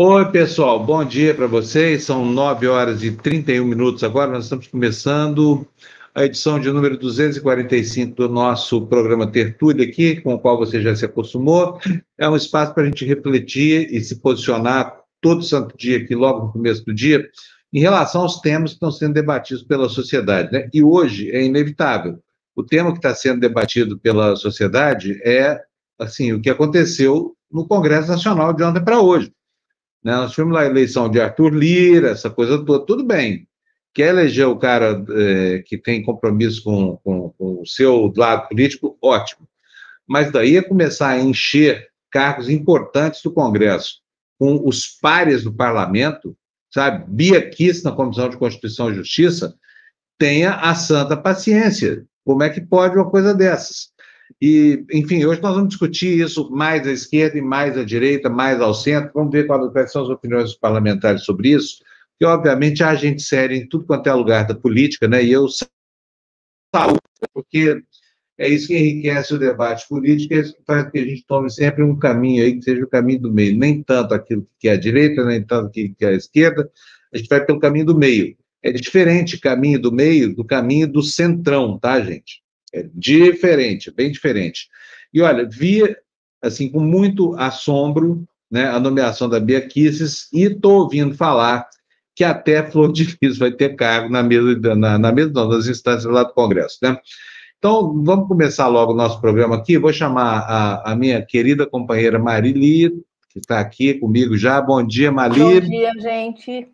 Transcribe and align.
Oi, 0.00 0.30
pessoal, 0.30 0.78
bom 0.78 1.04
dia 1.04 1.34
para 1.34 1.48
vocês. 1.48 2.04
São 2.04 2.24
9 2.24 2.68
horas 2.68 3.02
e 3.02 3.10
31 3.10 3.64
minutos 3.64 4.04
agora. 4.04 4.30
Nós 4.30 4.44
estamos 4.44 4.68
começando 4.68 5.66
a 6.14 6.24
edição 6.24 6.60
de 6.60 6.70
número 6.70 6.96
245 6.96 8.14
do 8.14 8.28
nosso 8.28 8.86
programa 8.86 9.26
Tertúlia 9.26 9.84
aqui, 9.84 10.20
com 10.20 10.34
o 10.34 10.38
qual 10.38 10.56
você 10.56 10.80
já 10.80 10.94
se 10.94 11.04
acostumou. 11.04 11.80
É 12.16 12.28
um 12.28 12.36
espaço 12.36 12.74
para 12.74 12.84
a 12.84 12.86
gente 12.86 13.04
refletir 13.04 13.92
e 13.92 14.00
se 14.00 14.20
posicionar 14.20 15.00
todo 15.20 15.42
santo 15.42 15.76
dia 15.76 15.98
aqui, 15.98 16.14
logo 16.14 16.46
no 16.46 16.52
começo 16.52 16.84
do 16.84 16.94
dia, 16.94 17.28
em 17.72 17.80
relação 17.80 18.20
aos 18.20 18.40
temas 18.40 18.70
que 18.70 18.76
estão 18.76 18.92
sendo 18.92 19.14
debatidos 19.14 19.64
pela 19.64 19.88
sociedade. 19.88 20.52
Né? 20.52 20.68
E 20.72 20.80
hoje 20.80 21.28
é 21.32 21.42
inevitável. 21.42 22.20
O 22.54 22.62
tema 22.62 22.92
que 22.92 22.98
está 22.98 23.12
sendo 23.16 23.40
debatido 23.40 23.98
pela 23.98 24.36
sociedade 24.36 25.20
é 25.24 25.60
assim 25.98 26.32
o 26.32 26.40
que 26.40 26.50
aconteceu 26.50 27.34
no 27.50 27.66
Congresso 27.66 28.06
Nacional 28.06 28.52
de 28.52 28.62
ontem 28.62 28.84
para 28.84 29.00
hoje. 29.00 29.32
Né? 30.08 30.16
Nós 30.16 30.30
tivemos 30.30 30.54
lá 30.54 30.62
a 30.62 30.66
eleição 30.66 31.06
de 31.06 31.20
Arthur 31.20 31.52
Lira, 31.52 32.08
essa 32.08 32.30
coisa 32.30 32.64
toda, 32.64 32.86
tudo 32.86 33.04
bem. 33.04 33.46
Quer 33.92 34.08
eleger 34.08 34.46
o 34.46 34.56
cara 34.56 35.04
é, 35.10 35.62
que 35.66 35.76
tem 35.76 36.02
compromisso 36.02 36.64
com, 36.64 36.96
com, 37.04 37.28
com, 37.36 37.60
o 37.60 37.66
seu 37.66 38.10
lado 38.16 38.48
político, 38.48 38.96
ótimo. 39.02 39.46
Mas 40.06 40.32
daí 40.32 40.56
é 40.56 40.62
começar 40.62 41.08
a 41.08 41.20
encher 41.20 41.88
cargos 42.10 42.48
importantes 42.48 43.20
do 43.22 43.30
Congresso 43.30 43.96
com 44.38 44.66
os 44.66 44.86
pares 44.86 45.44
do 45.44 45.52
parlamento, 45.52 46.34
sabe? 46.72 47.04
Bia 47.06 47.46
Kiss 47.46 47.84
na 47.84 47.92
Comissão 47.92 48.30
de 48.30 48.38
Constituição 48.38 48.90
e 48.90 48.94
Justiça, 48.94 49.54
tenha 50.16 50.54
a 50.54 50.74
santa 50.74 51.18
paciência. 51.18 52.06
Como 52.24 52.42
é 52.42 52.48
que 52.48 52.62
pode 52.62 52.96
uma 52.96 53.10
coisa 53.10 53.34
dessas? 53.34 53.90
E, 54.40 54.84
enfim, 54.92 55.24
hoje 55.24 55.40
nós 55.40 55.54
vamos 55.54 55.70
discutir 55.70 56.20
isso 56.20 56.50
mais 56.50 56.86
à 56.86 56.92
esquerda 56.92 57.38
e 57.38 57.42
mais 57.42 57.76
à 57.76 57.84
direita, 57.84 58.28
mais 58.28 58.60
ao 58.60 58.74
centro. 58.74 59.10
Vamos 59.14 59.32
ver 59.32 59.46
quais 59.46 59.90
são 59.90 60.02
as 60.02 60.08
opiniões 60.08 60.44
dos 60.44 60.58
parlamentares 60.58 61.24
sobre 61.24 61.50
isso, 61.50 61.82
porque, 62.12 62.24
obviamente, 62.24 62.82
há 62.82 62.94
gente 62.94 63.22
séria 63.22 63.56
em 63.56 63.68
tudo 63.68 63.86
quanto 63.86 64.08
é 64.08 64.12
lugar 64.12 64.46
da 64.46 64.54
política, 64.54 65.08
né? 65.08 65.24
E 65.24 65.32
eu 65.32 65.46
saúdo, 66.74 67.00
porque 67.32 67.82
é 68.38 68.48
isso 68.48 68.68
que 68.68 68.78
enriquece 68.78 69.34
o 69.34 69.38
debate 69.38 69.86
político, 69.88 70.34
é 70.34 70.44
faz 70.66 70.90
que 70.90 70.98
a 70.98 71.04
gente 71.04 71.24
tome 71.26 71.50
sempre 71.50 71.82
um 71.82 71.98
caminho 71.98 72.44
aí 72.44 72.56
que 72.56 72.62
seja 72.62 72.84
o 72.84 72.88
caminho 72.88 73.22
do 73.22 73.32
meio, 73.32 73.56
nem 73.56 73.82
tanto 73.82 74.14
aquilo 74.14 74.46
que 74.60 74.68
é 74.68 74.72
a 74.72 74.76
direita, 74.76 75.24
nem 75.24 75.42
tanto 75.44 75.70
que 75.70 75.94
é 76.00 76.06
a 76.06 76.12
esquerda, 76.12 76.70
a 77.12 77.18
gente 77.18 77.28
vai 77.28 77.44
pelo 77.44 77.58
caminho 77.58 77.86
do 77.86 77.98
meio. 77.98 78.36
É 78.62 78.72
diferente 78.72 79.38
caminho 79.38 79.80
do 79.80 79.92
meio 79.92 80.34
do 80.34 80.44
caminho 80.44 80.86
do 80.86 81.02
centrão, 81.02 81.78
tá, 81.78 82.00
gente? 82.00 82.42
É 82.72 82.86
diferente, 82.94 83.90
bem 83.90 84.10
diferente. 84.10 84.68
E 85.12 85.20
olha, 85.22 85.48
vi 85.48 85.82
assim 86.42 86.70
com 86.70 86.80
muito 86.80 87.34
assombro 87.36 88.24
né, 88.50 88.68
a 88.68 88.78
nomeação 88.78 89.28
da 89.28 89.40
Bia 89.40 89.60
Kisses 89.60 90.28
e 90.32 90.44
estou 90.44 90.82
ouvindo 90.82 91.14
falar 91.14 91.68
que 92.14 92.24
até 92.24 92.68
Flor 92.68 92.92
de 92.92 93.16
Lis 93.22 93.38
vai 93.38 93.52
ter 93.52 93.76
cargo 93.76 94.08
na 94.08 94.22
mesa, 94.22 94.74
na, 94.74 94.98
na 94.98 95.12
mesa 95.12 95.30
não, 95.32 95.48
nas 95.48 95.66
instâncias 95.66 96.12
lá 96.12 96.24
do 96.24 96.34
Congresso, 96.34 96.78
né? 96.82 96.98
Então, 97.58 98.02
vamos 98.04 98.28
começar 98.28 98.68
logo 98.68 98.92
o 98.92 98.96
nosso 98.96 99.20
programa 99.20 99.56
aqui. 99.56 99.78
Vou 99.78 99.92
chamar 99.92 100.40
a, 100.40 100.92
a 100.92 100.96
minha 100.96 101.24
querida 101.24 101.66
companheira 101.66 102.18
Marili, 102.18 102.90
que 103.30 103.38
está 103.38 103.58
aqui 103.58 103.94
comigo 103.94 104.36
já. 104.36 104.60
Bom 104.60 104.84
dia, 104.84 105.10
Marili. 105.10 105.60
Bom 105.60 105.68
dia, 105.68 105.92
gente. 106.00 106.68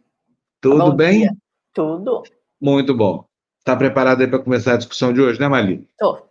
Tudo 0.61 0.79
bom 0.79 0.97
bem? 0.97 1.21
Dia. 1.21 1.33
Tudo. 1.73 2.23
Muito 2.61 2.95
bom. 2.95 3.25
Está 3.65 3.75
preparado 3.75 4.21
aí 4.21 4.27
para 4.27 4.41
começar 4.41 4.75
a 4.75 4.77
discussão 4.77 5.11
de 5.11 5.23
hoje, 5.23 5.41
né, 5.41 5.49
Marli? 5.49 5.89
Estou. 5.93 6.29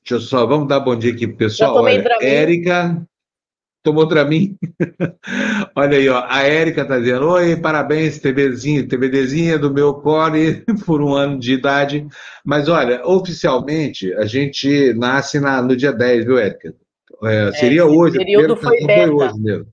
Deixa 0.00 0.14
eu 0.16 0.20
só, 0.20 0.44
vamos 0.44 0.66
dar 0.66 0.80
bom 0.80 0.96
dia 0.96 1.12
aqui 1.12 1.28
pro 1.28 1.36
pessoal. 1.36 1.76
Olha, 1.76 2.04
Érica, 2.20 3.00
tomou 3.84 4.04
Dramin? 4.04 4.58
Olha 5.76 5.96
aí, 5.96 6.08
ó, 6.08 6.24
a 6.28 6.42
Érica 6.42 6.82
está 6.82 6.98
dizendo, 6.98 7.28
oi, 7.28 7.54
parabéns, 7.54 8.18
TVzinha, 8.18 8.88
TVDzinha 8.88 9.60
do 9.60 9.72
meu 9.72 9.94
core 9.94 10.64
por 10.84 11.00
um 11.00 11.14
ano 11.14 11.38
de 11.38 11.52
idade. 11.52 12.04
Mas 12.44 12.68
olha, 12.68 13.06
oficialmente, 13.06 14.12
a 14.14 14.26
gente 14.26 14.92
nasce 14.94 15.38
na, 15.38 15.62
no 15.62 15.76
dia 15.76 15.92
10, 15.92 16.24
viu, 16.24 16.36
Érica? 16.36 16.74
É, 17.22 17.52
seria 17.52 17.82
é, 17.82 17.84
hoje. 17.84 18.16
O 18.16 18.18
período 18.18 18.56
foi 18.56 18.84
beta. 18.84 19.06
Foi 19.06 19.10
hoje 19.10 19.38
mesmo. 19.38 19.71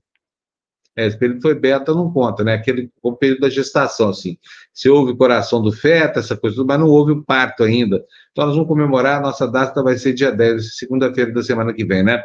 É, 0.96 1.06
esse 1.06 1.18
período 1.18 1.40
foi 1.40 1.54
beta, 1.54 1.94
não 1.94 2.12
conta, 2.12 2.42
né? 2.42 2.54
Aquele 2.54 2.90
o 3.02 3.12
período 3.12 3.42
da 3.42 3.50
gestação, 3.50 4.08
assim. 4.08 4.36
Se 4.74 4.88
houve 4.88 5.16
coração 5.16 5.62
do 5.62 5.72
feto, 5.72 6.18
essa 6.18 6.36
coisa, 6.36 6.64
mas 6.64 6.80
não 6.80 6.88
houve 6.88 7.12
o 7.12 7.22
parto 7.22 7.62
ainda. 7.62 8.04
Então, 8.32 8.46
nós 8.46 8.54
vamos 8.54 8.68
comemorar, 8.68 9.18
a 9.18 9.22
nossa 9.22 9.46
data 9.46 9.82
vai 9.82 9.96
ser 9.96 10.12
dia 10.12 10.32
10, 10.32 10.76
segunda-feira 10.76 11.32
da 11.32 11.42
semana 11.42 11.72
que 11.72 11.84
vem, 11.84 12.02
né? 12.02 12.22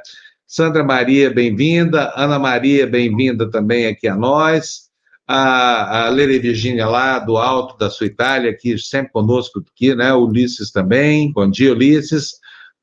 Sandra 0.47 0.83
Maria, 0.83 1.29
bem-vinda. 1.29 2.11
Ana 2.15 2.37
Maria, 2.37 2.85
bem-vinda 2.85 3.49
também 3.49 3.87
aqui 3.87 4.07
a 4.07 4.15
nós. 4.15 4.85
A, 5.27 6.05
a 6.05 6.09
Lere 6.09 6.37
Virgínia 6.37 6.87
lá, 6.87 7.17
do 7.17 7.35
alto 7.37 7.75
da 7.77 7.89
sua 7.89 8.05
Itália, 8.05 8.51
aqui 8.51 8.77
sempre 8.77 9.11
conosco 9.11 9.59
aqui, 9.59 9.95
né? 9.95 10.13
Ulisses 10.13 10.71
também. 10.71 11.31
Bom 11.31 11.49
dia, 11.49 11.71
Ulisses. 11.71 12.33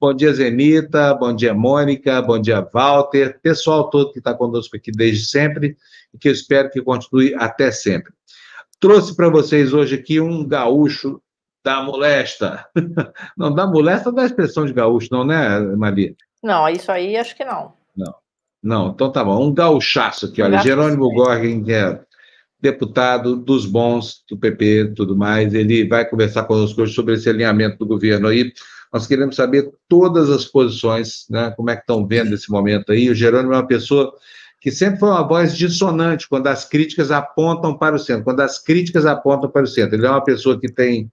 Bom 0.02 0.12
dia, 0.12 0.32
Zenita. 0.32 1.14
Bom 1.14 1.32
dia, 1.32 1.54
Mônica. 1.54 2.20
Bom 2.20 2.36
dia, 2.36 2.60
Walter. 2.60 3.38
Pessoal 3.40 3.88
todo 3.88 4.10
que 4.10 4.18
está 4.18 4.34
conosco 4.34 4.76
aqui 4.76 4.90
desde 4.90 5.26
sempre 5.26 5.76
e 6.12 6.18
que 6.18 6.26
eu 6.26 6.32
espero 6.32 6.68
que 6.68 6.82
continue 6.82 7.32
até 7.36 7.70
sempre. 7.70 8.12
Trouxe 8.80 9.14
para 9.14 9.28
vocês 9.28 9.72
hoje 9.72 9.94
aqui 9.94 10.18
um 10.18 10.44
gaúcho 10.44 11.22
da 11.64 11.84
molesta. 11.84 12.66
Não, 13.38 13.54
da 13.54 13.64
molesta 13.64 14.10
da 14.10 14.26
expressão 14.26 14.66
de 14.66 14.72
gaúcho, 14.72 15.06
não, 15.12 15.24
né, 15.24 15.60
Maria? 15.76 16.16
Não, 16.42 16.68
isso 16.68 16.90
aí 16.90 17.16
acho 17.16 17.36
que 17.36 17.44
não. 17.44 17.72
Não. 17.96 18.14
Não, 18.60 18.88
então 18.88 19.12
tá 19.12 19.22
bom. 19.22 19.46
Um 19.46 19.54
gauchaço 19.54 20.26
aqui, 20.26 20.42
olha. 20.42 20.58
Jerônimo 20.58 21.12
Gorgen, 21.14 21.62
que 21.62 21.72
é 21.72 22.00
deputado 22.60 23.36
dos 23.36 23.66
bons 23.66 24.24
do 24.28 24.36
PP 24.36 24.64
e 24.64 24.94
tudo 24.94 25.16
mais, 25.16 25.54
ele 25.54 25.86
vai 25.86 26.04
conversar 26.04 26.42
conosco 26.42 26.82
hoje 26.82 26.92
sobre 26.92 27.14
esse 27.14 27.30
alinhamento 27.30 27.78
do 27.78 27.86
governo 27.86 28.26
aí 28.26 28.52
nós 28.92 29.06
queremos 29.06 29.36
saber 29.36 29.72
todas 29.88 30.28
as 30.28 30.44
posições, 30.44 31.24
né? 31.30 31.52
Como 31.56 31.70
é 31.70 31.76
que 31.76 31.82
estão 31.82 32.06
vendo 32.06 32.34
esse 32.34 32.50
momento 32.50 32.92
aí. 32.92 33.08
O 33.08 33.14
Jerônimo 33.14 33.54
é 33.54 33.56
uma 33.56 33.66
pessoa 33.66 34.12
que 34.60 34.70
sempre 34.70 35.00
foi 35.00 35.08
uma 35.08 35.26
voz 35.26 35.56
dissonante 35.56 36.28
quando 36.28 36.46
as 36.46 36.64
críticas 36.64 37.10
apontam 37.10 37.76
para 37.76 37.96
o 37.96 37.98
centro, 37.98 38.24
quando 38.24 38.40
as 38.40 38.58
críticas 38.58 39.06
apontam 39.06 39.50
para 39.50 39.62
o 39.62 39.66
centro. 39.66 39.96
Ele 39.96 40.06
é 40.06 40.10
uma 40.10 40.22
pessoa 40.22 40.60
que 40.60 40.70
tem 40.70 41.10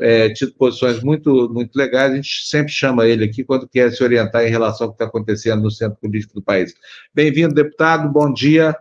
é, 0.00 0.30
tido 0.30 0.52
posições 0.54 1.02
muito, 1.02 1.48
muito 1.48 1.76
legais, 1.76 2.12
a 2.12 2.16
gente 2.16 2.44
sempre 2.44 2.72
chama 2.72 3.06
ele 3.06 3.24
aqui 3.24 3.44
quando 3.44 3.68
quer 3.68 3.92
se 3.92 4.02
orientar 4.02 4.44
em 4.44 4.50
relação 4.50 4.86
ao 4.86 4.92
que 4.92 4.96
está 4.96 5.04
acontecendo 5.06 5.62
no 5.62 5.70
centro 5.70 5.96
político 6.00 6.34
do 6.34 6.42
país. 6.42 6.74
Bem-vindo, 7.14 7.54
deputado, 7.54 8.08
bom 8.10 8.32
dia. 8.32 8.76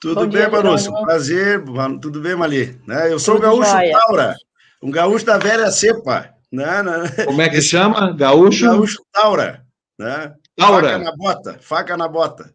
Tudo 0.00 0.26
bom 0.26 0.28
bem, 0.28 0.48
Manúcio? 0.48 0.92
Prazer, 1.02 1.64
tudo 2.00 2.20
bem, 2.20 2.36
Mali? 2.36 2.78
Né? 2.86 3.12
Eu 3.12 3.18
sou 3.18 3.34
Tudo 3.34 3.44
gaúcho 3.44 3.70
joia. 3.70 3.92
Taura, 3.92 4.36
um 4.82 4.90
gaúcho 4.90 5.26
da 5.26 5.38
velha 5.38 5.70
cepa. 5.70 6.33
Não, 6.54 6.82
não. 6.84 7.08
Como 7.24 7.42
é 7.42 7.48
que 7.48 7.56
Esse... 7.56 7.68
chama? 7.68 8.12
Gaúcho? 8.12 8.66
Gaúcho 8.66 9.02
Taura. 9.12 9.64
Né? 9.98 10.32
Taura. 10.56 10.90
Faca 10.90 10.98
na 11.04 11.16
bota, 11.16 11.58
faca 11.60 11.96
na 11.96 12.08
bota. 12.08 12.54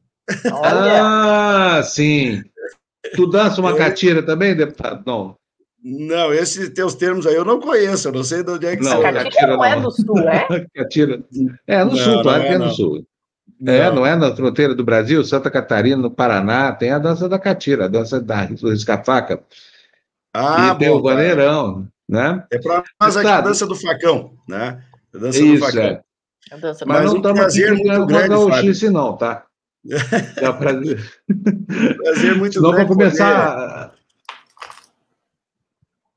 Ah, 0.54 1.82
sim. 1.84 2.42
Tu 3.16 3.28
dança 3.28 3.59
uma 3.59 3.72
eu... 3.72 3.78
catira 3.78 4.24
também, 4.24 4.56
deputado? 4.56 5.04
Não. 5.06 5.36
Não, 5.82 6.34
esses 6.34 6.70
teus 6.70 6.94
termos 6.96 7.26
aí 7.26 7.36
eu 7.36 7.46
não 7.46 7.59
conheço, 7.59 8.09
eu 8.09 8.12
não 8.12 8.24
sei 8.24 8.44
de 8.44 8.52
onde 8.52 8.66
é 8.66 8.76
que 8.76 8.84
não, 8.84 8.92
são. 8.92 9.02
Catira 9.02 9.48
não, 9.48 9.58
não 9.58 9.66
é 9.66 9.80
do 9.80 9.92
sul, 9.92 10.20
é? 10.20 10.66
catira. 10.76 11.24
É, 11.66 11.84
no 11.84 11.92
não, 11.92 11.98
sul, 11.98 12.22
claro 12.22 12.44
é, 12.44 12.48
que 12.48 12.54
é 12.54 12.58
no 12.58 12.70
sul. 12.72 13.06
Não. 13.59 13.74
É, 13.74 13.92
não 13.92 14.06
é 14.06 14.16
na 14.16 14.36
fronteira 14.36 14.76
do 14.76 14.84
Brasil, 14.84 15.24
Santa 15.24 15.50
Catarina, 15.50 16.02
no 16.02 16.12
Paraná, 16.12 16.72
tem 16.72 16.92
a 16.92 17.00
dança 17.00 17.28
da 17.28 17.40
catira, 17.40 17.86
a 17.86 17.88
dança 17.88 18.20
da 18.20 18.42
risca-faca. 18.44 19.42
Ah, 20.34 20.74
e 20.76 20.80
tem 20.80 20.90
o 20.90 21.02
vaneirão. 21.02 21.88
Né? 22.09 22.44
É 22.52 22.58
para 22.58 22.84
nós 23.00 23.16
aqui 23.16 23.28
a 23.28 23.41
dança 23.41 23.67
do 23.67 23.76
facão, 23.76 24.34
né? 24.47 24.84
A 25.14 25.17
dança 25.20 25.40
Isso, 25.40 25.53
do 25.53 25.59
facão. 25.59 25.84
É. 25.84 26.02
Dança 26.59 26.84
Mas 26.88 27.06
não 27.06 27.17
estamos 27.17 27.40
aqui 27.41 27.72
muito 27.72 28.06
grande, 28.08 28.29
gauchice, 28.29 28.90
não, 28.90 29.16
tá? 29.16 29.46
É 30.38 30.50
um 30.50 30.58
prazer. 30.58 31.11
prazer 31.97 32.35
muito 32.35 32.53
Senão 32.53 32.72
grande. 32.72 32.88
Vamos 32.88 32.97
começar. 32.97 33.94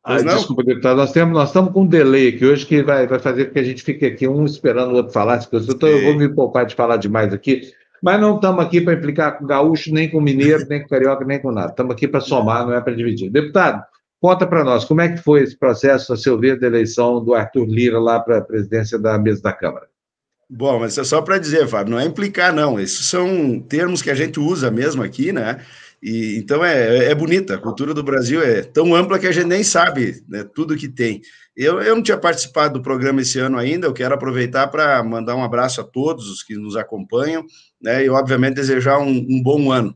Ah, 0.05 0.21
desculpa, 0.21 0.65
deputado, 0.65 0.97
nós, 0.97 1.13
temos, 1.13 1.35
nós 1.35 1.49
estamos 1.51 1.73
com 1.73 1.83
um 1.83 1.87
delay 1.87 2.29
aqui 2.31 2.45
hoje 2.45 2.67
que 2.67 2.83
vai, 2.83 3.07
vai 3.07 3.21
fazer 3.21 3.47
com 3.47 3.53
que 3.53 3.59
a 3.61 3.63
gente 3.63 3.85
fique 3.85 4.05
aqui 4.05 4.27
um 4.27 4.45
esperando 4.45 4.93
o 4.93 4.97
outro 4.97 5.13
falar. 5.13 5.47
Eu, 5.53 5.79
tô, 5.79 5.87
eu 5.87 6.03
vou 6.03 6.17
me 6.17 6.35
poupar 6.35 6.65
de 6.65 6.75
falar 6.75 6.97
demais 6.97 7.33
aqui, 7.33 7.71
mas 8.03 8.21
não 8.21 8.37
estamos 8.37 8.65
aqui 8.65 8.81
para 8.81 8.95
implicar 8.95 9.39
com 9.39 9.47
gaúcho, 9.47 9.93
nem 9.93 10.11
com 10.11 10.21
mineiro, 10.21 10.67
nem 10.69 10.83
com 10.83 10.89
carioca, 10.89 11.25
nem 11.25 11.39
com 11.39 11.53
nada. 11.53 11.71
Estamos 11.71 11.93
aqui 11.93 12.09
para 12.09 12.21
somar, 12.21 12.67
não 12.67 12.75
é 12.75 12.81
para 12.81 12.97
dividir. 12.97 13.31
Deputado, 13.31 13.85
Conta 14.23 14.47
para 14.47 14.63
nós, 14.63 14.85
como 14.85 15.01
é 15.01 15.09
que 15.09 15.21
foi 15.21 15.43
esse 15.43 15.57
processo, 15.57 16.13
a 16.13 16.17
seu 16.17 16.39
ver, 16.39 16.57
da 16.57 16.69
eleição 16.69 17.25
do 17.25 17.35
Arthur 17.35 17.67
Lira 17.67 17.99
lá 17.99 18.21
para 18.21 18.39
a 18.39 18.41
presidência 18.41 18.97
da 18.97 19.19
mesa 19.19 19.43
da 19.43 19.53
Câmara? 19.53 19.89
Bom, 20.49 20.79
mas 20.79 20.97
é 20.97 21.03
só 21.03 21.21
para 21.21 21.39
dizer, 21.39 21.67
Fábio, 21.67 21.91
não 21.91 21.99
é 21.99 22.05
implicar, 22.05 22.55
não. 22.55 22.79
Esses 22.79 23.07
são 23.07 23.59
termos 23.59 24.01
que 24.01 24.11
a 24.11 24.15
gente 24.15 24.39
usa 24.39 24.71
mesmo 24.71 25.03
aqui, 25.03 25.33
né? 25.33 25.61
E, 26.01 26.37
então 26.37 26.65
é, 26.65 27.07
é 27.07 27.15
bonita. 27.17 27.57
A 27.57 27.59
cultura 27.59 27.93
do 27.93 28.05
Brasil 28.05 28.41
é 28.41 28.63
tão 28.63 28.95
ampla 28.95 29.19
que 29.19 29.27
a 29.27 29.33
gente 29.33 29.47
nem 29.47 29.65
sabe 29.65 30.23
né, 30.29 30.45
tudo 30.55 30.77
que 30.77 30.89
tem. 30.89 31.21
Eu, 31.57 31.83
eu 31.83 31.97
não 31.97 32.03
tinha 32.03 32.17
participado 32.17 32.75
do 32.75 32.83
programa 32.83 33.23
esse 33.23 33.41
ano 33.41 33.59
ainda, 33.59 33.89
eu 33.89 33.93
quero 33.93 34.15
aproveitar 34.15 34.69
para 34.69 35.03
mandar 35.03 35.35
um 35.35 35.43
abraço 35.43 35.81
a 35.81 35.85
todos 35.85 36.31
os 36.31 36.45
que 36.45 36.55
nos 36.55 36.77
acompanham, 36.77 37.45
né? 37.83 38.05
E, 38.05 38.09
obviamente, 38.09 38.55
desejar 38.55 39.01
um, 39.01 39.11
um 39.11 39.43
bom 39.43 39.73
ano. 39.73 39.93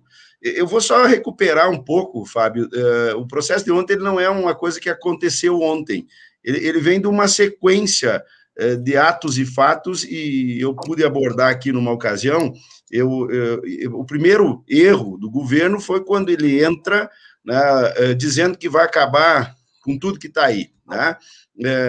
Eu 0.55 0.67
vou 0.67 0.81
só 0.81 1.07
recuperar 1.07 1.71
um 1.71 1.83
pouco, 1.83 2.25
Fábio. 2.25 2.69
Uh, 2.73 3.19
o 3.19 3.27
processo 3.27 3.65
de 3.65 3.73
ontem 3.73 3.97
não 3.97 4.21
é 4.21 4.29
uma 4.29 4.55
coisa 4.55 4.81
que 4.81 4.89
aconteceu 4.89 5.61
ontem. 5.61 6.07
Ele, 6.45 6.59
ele 6.59 6.81
vem 6.81 7.01
de 7.01 7.07
uma 7.07 7.27
sequência 7.27 8.23
uh, 8.61 8.77
de 8.77 8.97
atos 8.97 9.39
e 9.39 9.45
fatos, 9.45 10.05
e 10.05 10.59
eu 10.61 10.75
pude 10.75 11.05
abordar 11.05 11.51
aqui 11.51 11.73
numa 11.73 11.91
ocasião. 11.91 12.53
Eu, 12.91 13.29
eu, 13.31 13.63
eu, 13.65 13.99
o 13.99 14.05
primeiro 14.05 14.63
erro 14.69 15.19
do 15.19 15.29
governo 15.29 15.81
foi 15.81 16.05
quando 16.05 16.31
ele 16.31 16.63
entra 16.63 17.11
né, 17.45 18.15
dizendo 18.15 18.57
que 18.57 18.69
vai 18.69 18.85
acabar 18.85 19.55
com 19.83 19.99
tudo 19.99 20.19
que 20.19 20.29
está 20.29 20.45
aí. 20.45 20.71
Né? 20.87 21.17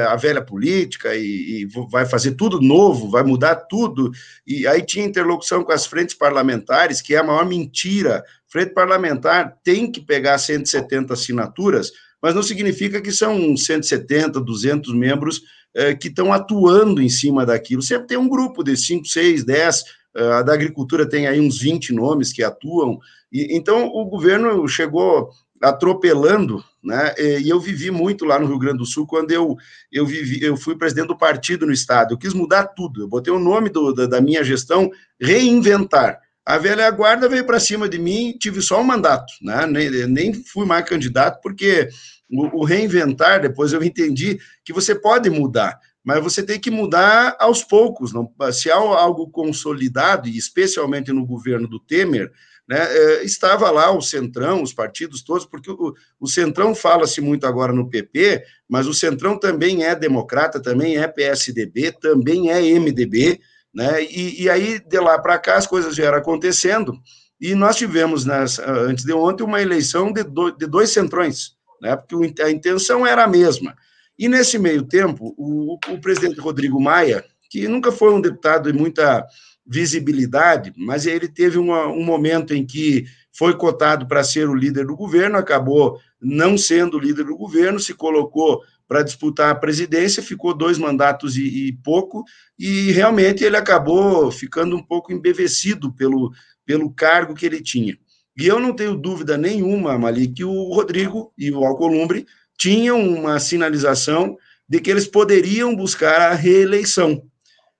a 0.09 0.15
velha 0.15 0.42
política 0.42 1.13
e, 1.15 1.63
e, 1.63 1.65
vai 1.92 2.06
fazer 2.06 2.31
tudo 2.31 2.62
novo, 2.62 3.09
vai 3.09 3.24
mudar 3.24 3.56
tudo. 3.56 4.12
E 4.45 4.65
aí 4.65 4.81
tinha 4.81 5.06
interlocução 5.06 5.63
com 5.63 5.71
as 5.71 5.86
frentes 5.86 6.15
parlamentares, 6.15 7.01
que 7.01 7.13
é 7.13 7.18
a 7.18 7.24
maior 7.24 7.45
mentira. 7.45 8.24
Frente 8.49 8.73
parlamentar 8.73 9.57
tem 9.63 9.91
que 9.91 10.01
pegar 10.01 10.38
170 10.38 11.13
assinaturas, 11.13 11.91
mas 12.21 12.33
não 12.33 12.41
significa 12.41 13.01
que 13.01 13.11
são 13.11 13.55
170, 13.55 14.39
200 14.39 14.94
membros 14.94 15.41
é, 15.75 15.94
que 15.94 16.07
estão 16.07 16.33
atuando 16.33 17.01
em 17.01 17.09
cima 17.09 17.45
daquilo. 17.45 17.81
Sempre 17.81 18.07
tem 18.07 18.17
um 18.17 18.29
grupo 18.29 18.63
de 18.63 18.75
5, 18.75 19.05
6, 19.05 19.44
10. 19.44 19.83
A 20.15 20.41
da 20.41 20.53
agricultura 20.53 21.07
tem 21.07 21.27
aí 21.27 21.39
uns 21.39 21.59
20 21.59 21.94
nomes 21.94 22.33
que 22.33 22.41
atuam. 22.41 22.97
E, 23.31 23.55
então, 23.55 23.85
o 23.88 24.05
governo 24.05 24.67
chegou 24.67 25.29
atropelando, 25.61 26.63
né? 26.83 27.13
E 27.17 27.49
eu 27.49 27.59
vivi 27.59 27.91
muito 27.91 28.25
lá 28.25 28.39
no 28.39 28.47
Rio 28.47 28.59
Grande 28.59 28.77
do 28.79 28.85
Sul 28.85 29.05
quando 29.05 29.31
eu 29.31 29.55
eu 29.91 30.05
vivi, 30.05 30.44
eu 30.44 30.55
fui 30.55 30.75
presidente 30.75 31.07
do 31.07 31.17
partido 31.17 31.65
no 31.65 31.71
estado. 31.71 32.13
Eu 32.13 32.17
quis 32.17 32.33
mudar 32.33 32.67
tudo. 32.67 33.01
Eu 33.01 33.07
botei 33.07 33.33
o 33.33 33.39
nome 33.39 33.69
do, 33.69 33.94
da, 33.94 34.05
da 34.05 34.21
minha 34.21 34.44
gestão 34.44 34.89
reinventar. 35.19 36.19
A 36.47 36.57
velha 36.57 36.89
guarda 36.91 37.27
veio 37.27 37.45
para 37.45 37.59
cima 37.59 37.89
de 37.89 37.99
mim, 37.99 38.38
tive 38.39 38.61
só 38.61 38.79
um 38.79 38.83
mandato, 38.83 39.33
né? 39.41 39.65
Nem, 39.65 40.07
nem 40.07 40.33
fui 40.33 40.65
mais 40.65 40.88
candidato 40.88 41.41
porque 41.41 41.89
o, 42.29 42.61
o 42.61 42.63
reinventar 42.63 43.41
depois 43.41 43.73
eu 43.73 43.83
entendi 43.83 44.39
que 44.63 44.71
você 44.71 44.95
pode 44.95 45.29
mudar 45.29 45.77
mas 46.07 46.23
você 46.23 46.41
tem 46.41 46.57
que 46.57 46.71
mudar 46.71 47.35
aos 47.38 47.65
poucos. 47.65 48.13
Não, 48.13 48.31
se 48.53 48.71
há 48.71 48.77
algo 48.77 49.27
consolidado, 49.27 50.29
e 50.29 50.38
especialmente 50.38 51.11
no 51.11 51.25
governo 51.25 51.67
do 51.67 51.81
Temer, 51.81 52.31
né, 52.65 52.77
é, 52.79 53.25
estava 53.25 53.69
lá 53.69 53.91
o 53.91 54.01
Centrão, 54.01 54.63
os 54.63 54.71
partidos 54.71 55.21
todos, 55.21 55.45
porque 55.45 55.69
o, 55.69 55.94
o 56.17 56.25
Centrão 56.25 56.73
fala-se 56.73 57.19
muito 57.19 57.45
agora 57.45 57.73
no 57.73 57.89
PP, 57.89 58.41
mas 58.69 58.88
o 58.88 58.94
Centrão 58.94 59.38
também 59.38 59.83
é 59.83 59.94
democrata, 59.94 60.61
também 60.61 60.97
é 60.97 61.09
PSDB, 61.09 61.91
também 61.91 62.51
é 62.51 62.61
MDB, 62.61 63.41
né, 63.77 64.03
e, 64.03 64.41
e 64.41 64.50
aí 64.50 64.79
de 64.79 65.00
lá 65.00 65.19
para 65.19 65.38
cá 65.38 65.56
as 65.56 65.68
coisas 65.68 65.95
vieram 65.95 66.18
acontecendo, 66.18 67.00
e 67.39 67.53
nós 67.53 67.75
tivemos, 67.75 68.25
nas, 68.25 68.57
antes 68.57 69.06
de 69.06 69.13
ontem, 69.13 69.44
uma 69.44 69.62
eleição 69.62 70.12
de, 70.12 70.24
do, 70.24 70.50
de 70.50 70.65
dois 70.65 70.89
centrões, 70.89 71.51
né, 71.79 71.95
porque 71.95 72.41
a 72.41 72.50
intenção 72.50 73.06
era 73.06 73.24
a 73.25 73.27
mesma. 73.27 73.75
E 74.18 74.27
nesse 74.27 74.57
meio 74.57 74.81
tempo, 74.81 75.35
o, 75.38 75.77
o 75.89 76.01
presidente 76.01 76.39
Rodrigo 76.39 76.81
Maia, 76.81 77.24
que 77.51 77.68
nunca 77.68 77.91
foi 77.91 78.12
um 78.12 78.19
deputado 78.19 78.71
de 78.71 78.75
muita 78.75 79.24
visibilidade, 79.63 80.73
mas 80.75 81.06
ele 81.06 81.27
teve 81.27 81.59
uma, 81.59 81.85
um 81.85 82.03
momento 82.03 82.56
em 82.56 82.65
que 82.65 83.06
foi 83.31 83.56
cotado 83.56 84.07
para 84.07 84.23
ser 84.23 84.50
o 84.50 84.56
líder 84.56 84.88
do 84.88 84.95
governo, 84.95 85.38
acabou 85.38 86.00
não 86.19 86.57
sendo 86.57 86.97
o 86.97 87.00
líder 87.00 87.25
do 87.25 87.38
governo, 87.38 87.80
se 87.80 87.94
colocou 87.94 88.63
para 88.88 89.04
disputar 89.04 89.51
a 89.51 89.56
presidência, 89.56 90.24
ficou 90.24 90.54
dois 90.54 90.78
mandatos 90.78 91.36
e, 91.36 91.68
e, 91.68 91.74
pouco, 91.74 92.24
e 92.57 92.92
realmente 92.92 93.44
ele 93.44 93.57
acabou 93.57 94.31
ficando 94.31 94.75
um 94.75 94.84
pouco 94.84 95.12
embevecido 95.12 95.94
pelo, 95.94 96.31
pelo 96.66 96.92
cargo 96.92 97.34
que 97.34 97.45
ele 97.45 97.62
tinha. 97.62 97.98
E 98.38 98.48
eu 98.48 98.60
não 98.60 98.74
tenho 98.74 98.95
dúvida 98.95 99.38
nenhuma, 99.38 99.98
Mali, 99.98 100.28
que 100.28 100.44
o 100.44 100.74
Rodrigo 100.74 101.34
e 101.38 101.51
o 101.51 101.66
Alcolumbre 101.66 102.25
tinham 102.57 103.00
uma 103.01 103.39
sinalização 103.39 104.38
de 104.69 104.80
que 104.80 104.92
eles 104.92 105.07
poderiam 105.07 105.75
buscar 105.75 106.31
a 106.31 106.33
reeleição. 106.33 107.24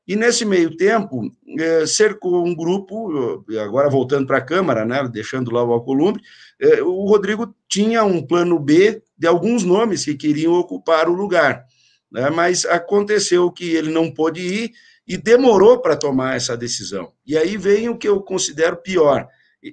E 0.08 0.16
nesse 0.16 0.46
meio 0.46 0.76
tempo, 0.76 1.30
é, 1.60 1.86
cercou 1.86 2.46
um 2.46 2.56
grupo, 2.56 3.44
agora 3.62 3.90
voltando 3.90 4.26
para 4.26 4.38
a 4.38 4.46
Câmara, 4.46 4.86
né, 4.86 5.08
deixando 5.12 5.52
lá 5.52 5.64
o 5.64 5.74
Alcolumbre, 5.74 6.24
é, 6.60 6.82
o 6.82 7.06
Rodrigo 7.06 7.54
tinha 7.68 8.04
um 8.04 8.26
plano 8.26 8.58
B 8.58 9.04
de 9.18 9.28
alguns 9.28 9.64
nomes 9.64 10.06
que 10.06 10.16
queriam 10.16 10.54
ocupar 10.54 11.10
o 11.10 11.14
lugar, 11.14 11.66
né, 12.12 12.30
mas 12.30 12.66
aconteceu 12.66 13.52
que 13.52 13.76
ele 13.76 13.92
não 13.92 14.12
pôde 14.12 14.42
ir 14.42 14.72
e 15.08 15.18
demorou 15.18 15.80
para 15.80 15.96
tomar 15.96 16.36
essa 16.36 16.56
decisão. 16.56 17.12
E 17.26 17.38
aí 17.38 17.58
vem 17.58 17.90
o 17.90 17.98
que 17.98 18.08
eu 18.08 18.22
considero 18.22 18.78
pior. 18.78 19.28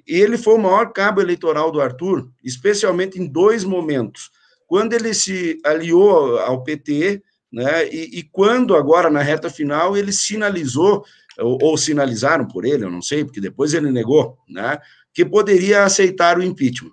Ele 0.07 0.37
foi 0.37 0.55
o 0.55 0.61
maior 0.61 0.91
cabo 0.91 1.21
eleitoral 1.21 1.71
do 1.71 1.81
Arthur, 1.81 2.27
especialmente 2.43 3.19
em 3.19 3.27
dois 3.27 3.63
momentos. 3.63 4.31
Quando 4.65 4.93
ele 4.93 5.13
se 5.13 5.59
aliou 5.63 6.39
ao 6.39 6.63
PT, 6.63 7.21
né? 7.55 7.87
E, 7.87 8.19
e, 8.19 8.23
quando 8.23 8.75
agora 8.75 9.09
na 9.09 9.21
reta 9.21 9.49
final 9.49 9.95
ele 9.95 10.11
sinalizou 10.11 11.05
ou, 11.39 11.57
ou, 11.61 11.77
sinalizaram 11.77 12.45
por 12.45 12.65
ele, 12.65 12.83
eu 12.83 12.91
não 12.91 13.01
sei, 13.01 13.23
porque 13.23 13.39
depois 13.39 13.73
ele 13.73 13.91
negou, 13.91 14.37
né? 14.49 14.77
Que 15.13 15.23
poderia 15.23 15.83
aceitar 15.83 16.37
o 16.37 16.43
impeachment. 16.43 16.91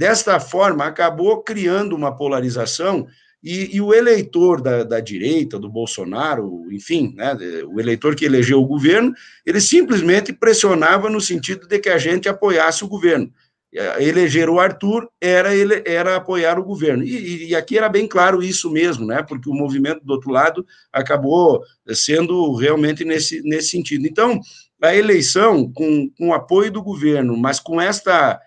Desta 0.00 0.40
forma, 0.40 0.86
acabou 0.86 1.42
criando 1.42 1.94
uma 1.94 2.16
polarização 2.16 3.06
e, 3.44 3.76
e 3.76 3.82
o 3.82 3.92
eleitor 3.92 4.62
da, 4.62 4.82
da, 4.82 4.98
direita, 4.98 5.58
do 5.58 5.68
Bolsonaro, 5.68 6.72
enfim, 6.72 7.12
né, 7.14 7.36
o 7.66 7.78
eleitor 7.78 8.16
que 8.16 8.24
elegeu 8.24 8.62
o 8.62 8.66
governo, 8.66 9.12
ele 9.44 9.60
simplesmente 9.60 10.32
pressionava 10.32 11.10
no 11.10 11.20
sentido 11.20 11.68
de 11.68 11.78
que 11.78 11.90
a 11.90 11.98
gente 11.98 12.30
apoiasse 12.30 12.82
o 12.82 12.88
governo. 12.88 13.30
É, 13.74 14.02
eleger 14.02 14.48
o 14.48 14.58
Arthur 14.58 15.06
era, 15.20 15.54
ele, 15.54 15.82
era 15.84 16.16
apoiar 16.16 16.58
o 16.58 16.64
governo. 16.64 17.04
E, 17.04 17.48
e, 17.48 17.54
aqui 17.54 17.76
era 17.76 17.90
bem 17.90 18.08
claro 18.08 18.42
isso 18.42 18.70
mesmo, 18.70 19.04
né? 19.04 19.22
porque 19.22 19.50
o 19.50 19.54
movimento 19.54 20.02
do 20.02 20.14
outro 20.14 20.30
lado 20.30 20.64
acabou 20.90 21.62
sendo 21.92 22.54
realmente 22.54 23.04
nesse, 23.04 23.42
nesse 23.42 23.68
sentido. 23.68 24.06
Então, 24.06 24.40
a 24.82 24.96
eleição, 24.96 25.70
com, 25.70 26.08
com 26.16 26.28
o 26.28 26.34
apoio 26.34 26.72
do 26.72 26.82
governo, 26.82 27.36
mas 27.36 27.60
com 27.60 27.78
esta, 27.78 28.40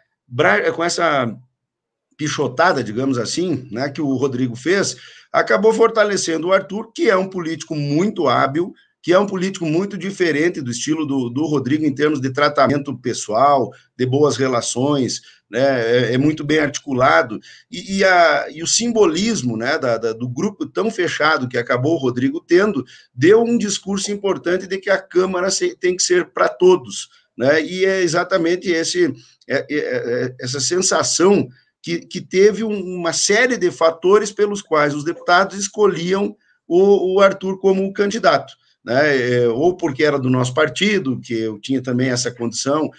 com 0.76 0.84
essa 0.84 1.36
pichotada, 2.18 2.84
digamos 2.84 3.18
assim, 3.18 3.68
né, 3.72 3.90
que 3.90 4.02
o 4.02 4.16
Rodrigo 4.16 4.56
fez, 4.56 4.96
acabou 5.32 5.74
fortalecendo 5.74 6.48
o 6.48 6.54
Arthur, 6.54 6.92
que 6.94 7.10
é 7.10 7.18
um 7.18 7.30
político 7.30 7.76
muito 7.76 8.28
hábil, 8.28 8.74
que 9.02 9.12
é 9.12 9.20
um 9.20 9.28
político 9.28 9.66
muito 9.66 9.98
diferente 9.98 10.62
do 10.62 10.72
estilo 10.72 11.06
do, 11.06 11.30
do 11.30 11.46
Rodrigo 11.46 11.86
em 11.86 11.94
termos 11.94 12.22
de 12.22 12.32
tratamento 12.32 12.98
pessoal, 12.98 13.70
de 13.98 14.06
boas 14.06 14.38
relações, 14.38 15.22
né, 15.52 15.60
é, 15.60 16.14
é 16.14 16.18
muito 16.18 16.44
bem 16.44 16.60
articulado, 16.60 17.38
e, 17.70 17.98
e, 17.98 18.04
a, 18.06 18.48
e 18.50 18.64
o 18.64 18.68
simbolismo 18.68 19.58
né, 19.58 19.78
da, 19.78 19.98
da, 19.98 20.14
do 20.14 20.28
grupo 20.28 20.66
tão 20.66 20.90
fechado 20.90 21.50
que 21.50 21.58
acabou 21.58 21.96
o 21.96 22.00
Rodrigo 22.00 22.40
tendo, 22.40 22.86
deu 23.14 23.44
um 23.44 23.58
discurso 23.58 24.10
importante 24.12 24.68
de 24.68 24.78
que 24.78 24.90
a 24.90 24.98
Câmara 24.98 25.50
tem 25.80 25.98
que 25.98 26.02
ser 26.02 26.32
para 26.32 26.48
todos, 26.48 27.10
né, 27.38 27.62
e 27.62 27.84
é 27.84 28.02
exatamente 28.02 28.70
esse, 28.70 29.14
essa 30.40 30.60
sensação 30.60 31.48
que, 31.82 32.00
que 32.00 32.22
teve 32.22 32.64
um, 32.64 32.98
uma 32.98 33.14
série 33.14 33.58
de 33.58 33.70
fatores 33.72 34.32
pelos 34.32 34.62
quais 34.62 34.94
os 34.96 35.04
deputados 35.04 35.58
escolhiam 35.58 36.36
o, 36.68 37.16
o 37.16 37.20
Arthur 37.20 37.60
como 37.60 37.92
candidato 37.92 38.54
né, 38.84 39.44
é, 39.44 39.48
ou 39.48 39.78
porque 39.78 40.04
era 40.04 40.20
do 40.20 40.30
nosso 40.30 40.54
partido, 40.54 41.20
que 41.20 41.34
eu 41.34 41.60
tinha 41.60 41.82
também 41.82 42.10
essa 42.10 42.32
condição 42.32 42.90
é, 42.90 42.92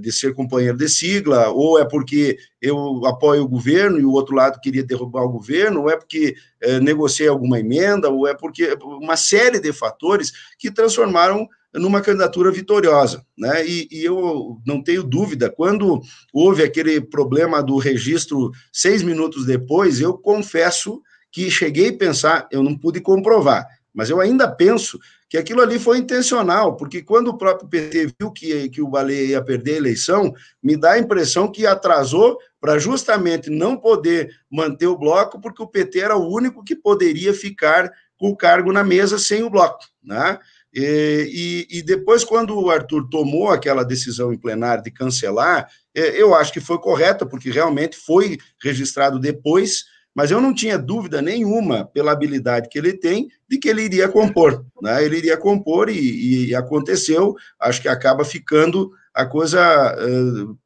de 0.00 0.12
ser 0.12 0.34
companheiro 0.34 0.76
de 0.76 0.88
sigla, 0.88 1.48
ou 1.48 1.78
é 1.78 1.84
porque 1.84 2.36
eu 2.60 3.04
apoio 3.06 3.42
o 3.42 3.48
governo 3.48 3.98
e 3.98 4.04
o 4.04 4.12
outro 4.12 4.34
lado 4.34 4.60
queria 4.60 4.84
derrubar 4.84 5.22
o 5.22 5.30
governo, 5.30 5.82
ou 5.82 5.90
é 5.90 5.96
porque 5.96 6.34
é, 6.60 6.78
negociei 6.80 7.28
alguma 7.28 7.58
emenda, 7.58 8.08
ou 8.10 8.26
é 8.28 8.34
porque 8.34 8.76
uma 8.82 9.16
série 9.16 9.58
de 9.58 9.72
fatores 9.72 10.32
que 10.58 10.70
transformaram 10.70 11.48
numa 11.72 12.00
candidatura 12.00 12.50
vitoriosa, 12.50 13.24
né? 13.38 13.64
E, 13.66 13.88
e, 13.90 14.04
eu 14.04 14.58
não 14.66 14.82
tenho 14.82 15.04
dúvida, 15.04 15.48
quando 15.48 16.00
houve 16.32 16.62
aquele 16.62 17.00
problema 17.00 17.62
do 17.62 17.78
registro 17.78 18.50
seis 18.72 19.02
minutos 19.02 19.46
depois, 19.46 20.00
eu 20.00 20.14
confesso 20.18 21.00
que 21.30 21.50
cheguei 21.50 21.90
a 21.90 21.96
pensar, 21.96 22.48
eu 22.50 22.62
não 22.62 22.76
pude 22.76 23.00
comprovar, 23.00 23.64
mas 23.94 24.10
eu 24.10 24.20
ainda 24.20 24.48
penso 24.48 24.98
que 25.30 25.38
aquilo 25.38 25.62
ali 25.62 25.78
foi 25.78 25.98
intencional, 25.98 26.76
porque 26.76 27.02
quando 27.02 27.28
o 27.28 27.38
próprio 27.38 27.68
PT 27.68 28.14
viu 28.18 28.32
que, 28.32 28.68
que 28.68 28.82
o 28.82 28.88
Baleia 28.88 29.26
ia 29.26 29.42
perder 29.42 29.74
a 29.74 29.76
eleição, 29.76 30.34
me 30.60 30.76
dá 30.76 30.92
a 30.92 30.98
impressão 30.98 31.50
que 31.50 31.64
atrasou 31.64 32.36
para 32.60 32.80
justamente 32.80 33.48
não 33.48 33.76
poder 33.76 34.28
manter 34.50 34.88
o 34.88 34.98
bloco, 34.98 35.40
porque 35.40 35.62
o 35.62 35.68
PT 35.68 36.00
era 36.00 36.16
o 36.16 36.28
único 36.28 36.64
que 36.64 36.74
poderia 36.74 37.32
ficar 37.32 37.88
com 38.18 38.30
o 38.30 38.36
cargo 38.36 38.72
na 38.72 38.82
mesa 38.82 39.20
sem 39.20 39.44
o 39.44 39.48
bloco, 39.48 39.84
né? 40.02 40.36
E, 40.74 41.66
e, 41.70 41.78
e, 41.78 41.82
depois, 41.82 42.24
quando 42.24 42.58
o 42.58 42.70
Arthur 42.70 43.08
tomou 43.08 43.50
aquela 43.50 43.84
decisão 43.84 44.32
em 44.32 44.38
plenário 44.38 44.82
de 44.82 44.90
cancelar, 44.90 45.68
é, 45.94 46.20
eu 46.20 46.34
acho 46.34 46.52
que 46.52 46.60
foi 46.60 46.78
correta, 46.78 47.24
porque 47.24 47.50
realmente 47.50 47.96
foi 47.96 48.36
registrado 48.62 49.18
depois 49.18 49.84
mas 50.14 50.30
eu 50.30 50.40
não 50.40 50.54
tinha 50.54 50.76
dúvida 50.78 51.22
nenhuma, 51.22 51.84
pela 51.84 52.12
habilidade 52.12 52.68
que 52.68 52.78
ele 52.78 52.92
tem, 52.92 53.28
de 53.48 53.58
que 53.58 53.68
ele 53.68 53.82
iria 53.82 54.08
compor. 54.08 54.64
Né? 54.82 55.04
Ele 55.04 55.18
iria 55.18 55.36
compor 55.36 55.88
e, 55.88 56.48
e 56.48 56.54
aconteceu, 56.54 57.34
acho 57.60 57.80
que 57.80 57.88
acaba 57.88 58.24
ficando 58.24 58.90
a 59.14 59.26
coisa, 59.26 59.96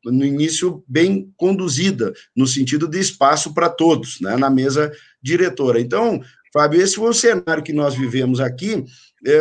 no 0.04 0.24
início, 0.24 0.84
bem 0.86 1.32
conduzida, 1.36 2.12
no 2.36 2.46
sentido 2.46 2.86
de 2.86 3.00
espaço 3.00 3.54
para 3.54 3.70
todos, 3.70 4.20
né, 4.20 4.36
na 4.36 4.50
mesa 4.50 4.92
diretora. 5.22 5.80
Então, 5.80 6.20
Fábio, 6.52 6.80
esse 6.80 6.96
foi 6.96 7.08
o 7.08 7.14
cenário 7.14 7.64
que 7.64 7.72
nós 7.72 7.94
vivemos 7.94 8.40
aqui, 8.40 8.84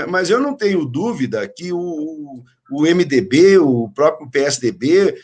mas 0.10 0.30
eu 0.30 0.40
não 0.40 0.56
tenho 0.56 0.86
dúvida 0.86 1.48
que 1.48 1.72
o, 1.74 2.44
o 2.76 2.84
MDB, 2.84 3.58
o 3.58 3.90
próprio 3.90 4.30
PSDB, 4.30 5.16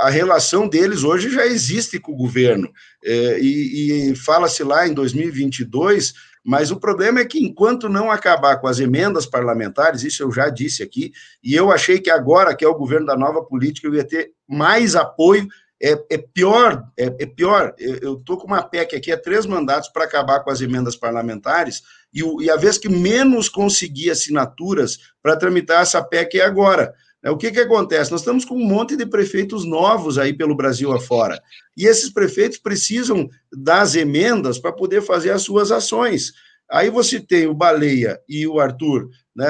a 0.00 0.10
relação 0.10 0.68
deles 0.68 1.02
hoje 1.02 1.30
já 1.30 1.46
existe 1.46 1.98
com 1.98 2.12
o 2.12 2.16
governo. 2.16 2.70
e, 3.04 4.10
e 4.10 4.16
fala-se 4.16 4.62
lá 4.62 4.86
em 4.86 4.92
2022 4.92 6.12
mas 6.48 6.70
o 6.70 6.80
problema 6.80 7.20
é 7.20 7.26
que, 7.26 7.38
enquanto 7.44 7.90
não 7.90 8.10
acabar 8.10 8.56
com 8.56 8.66
as 8.66 8.80
emendas 8.80 9.26
parlamentares, 9.26 10.02
isso 10.02 10.22
eu 10.22 10.32
já 10.32 10.48
disse 10.48 10.82
aqui, 10.82 11.12
e 11.44 11.54
eu 11.54 11.70
achei 11.70 12.00
que 12.00 12.08
agora, 12.08 12.56
que 12.56 12.64
é 12.64 12.68
o 12.68 12.74
governo 12.74 13.04
da 13.04 13.14
nova 13.14 13.44
política, 13.44 13.86
eu 13.86 13.94
ia 13.94 14.02
ter 14.02 14.30
mais 14.48 14.96
apoio. 14.96 15.46
É, 15.80 15.92
é 16.10 16.18
pior, 16.18 16.84
é, 16.96 17.06
é 17.06 17.26
pior. 17.26 17.74
Eu 17.78 18.14
estou 18.14 18.36
com 18.36 18.46
uma 18.46 18.62
PEC 18.62 18.96
aqui, 18.96 19.12
é 19.12 19.16
três 19.16 19.46
mandatos 19.46 19.88
para 19.88 20.04
acabar 20.04 20.40
com 20.40 20.50
as 20.50 20.60
emendas 20.60 20.96
parlamentares, 20.96 21.82
e, 22.12 22.22
e 22.44 22.50
a 22.50 22.56
vez 22.56 22.78
que 22.78 22.88
menos 22.88 23.48
consegui 23.48 24.10
assinaturas 24.10 24.98
para 25.22 25.36
tramitar 25.36 25.82
essa 25.82 26.02
PEC 26.02 26.40
é 26.40 26.44
agora. 26.44 26.94
O 27.26 27.36
que, 27.36 27.50
que 27.50 27.60
acontece? 27.60 28.12
Nós 28.12 28.20
estamos 28.20 28.44
com 28.44 28.54
um 28.54 28.64
monte 28.64 28.96
de 28.96 29.04
prefeitos 29.04 29.64
novos 29.64 30.18
aí 30.18 30.32
pelo 30.32 30.56
Brasil 30.56 30.92
afora. 30.92 31.40
E 31.76 31.84
esses 31.84 32.10
prefeitos 32.10 32.58
precisam 32.58 33.28
das 33.52 33.96
emendas 33.96 34.58
para 34.58 34.72
poder 34.72 35.02
fazer 35.02 35.30
as 35.30 35.42
suas 35.42 35.72
ações. 35.72 36.32
Aí 36.70 36.90
você 36.90 37.18
tem 37.18 37.46
o 37.46 37.54
Baleia 37.54 38.20
e 38.28 38.46
o 38.46 38.60
Arthur 38.60 39.08
né, 39.34 39.46